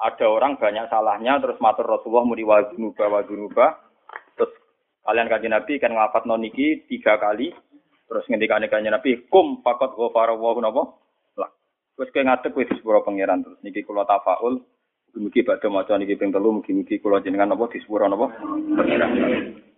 ada 0.00 0.26
orang 0.26 0.56
banyak 0.56 0.88
salahnya 0.88 1.36
terus 1.44 1.60
matur 1.60 1.84
Rasulullah 1.84 2.24
muni 2.24 2.40
wa 2.40 2.64
dunuba 2.72 3.04
wa 3.04 3.20
dunuba 3.20 3.66
terus 4.32 4.52
kalian 5.04 5.28
kaji 5.28 5.48
Nabi 5.52 5.76
kan 5.76 5.92
ngafat 5.92 6.24
niki 6.24 6.88
tiga 6.88 7.20
kali 7.20 7.52
terus 8.10 8.26
ngendikane 8.26 8.66
kanjeng 8.66 8.90
Nabi 8.90 9.30
kum 9.30 9.62
fakot 9.62 9.94
ghafara 9.94 10.34
wa 10.34 10.58
napa? 10.58 10.82
Lah 11.38 11.50
terus 11.94 12.10
kowe 12.10 12.26
ngadeg 12.26 12.50
kowe 12.50 12.66
disepuro 12.66 13.06
pangeran. 13.06 13.46
Terus 13.46 13.62
niki 13.62 13.86
kula 13.86 14.02
tafaul 14.02 14.58
mugi 15.14 15.46
badhe 15.46 15.70
maca 15.70 15.94
niki 15.94 16.18
ping 16.18 16.34
telu 16.34 16.58
mugi-mugi 16.58 16.98
kula 16.98 17.22
jenengan 17.22 17.54
napa 17.54 17.70
disepuro 17.70 18.10
napa? 18.10 18.34
Pangeran 18.74 19.69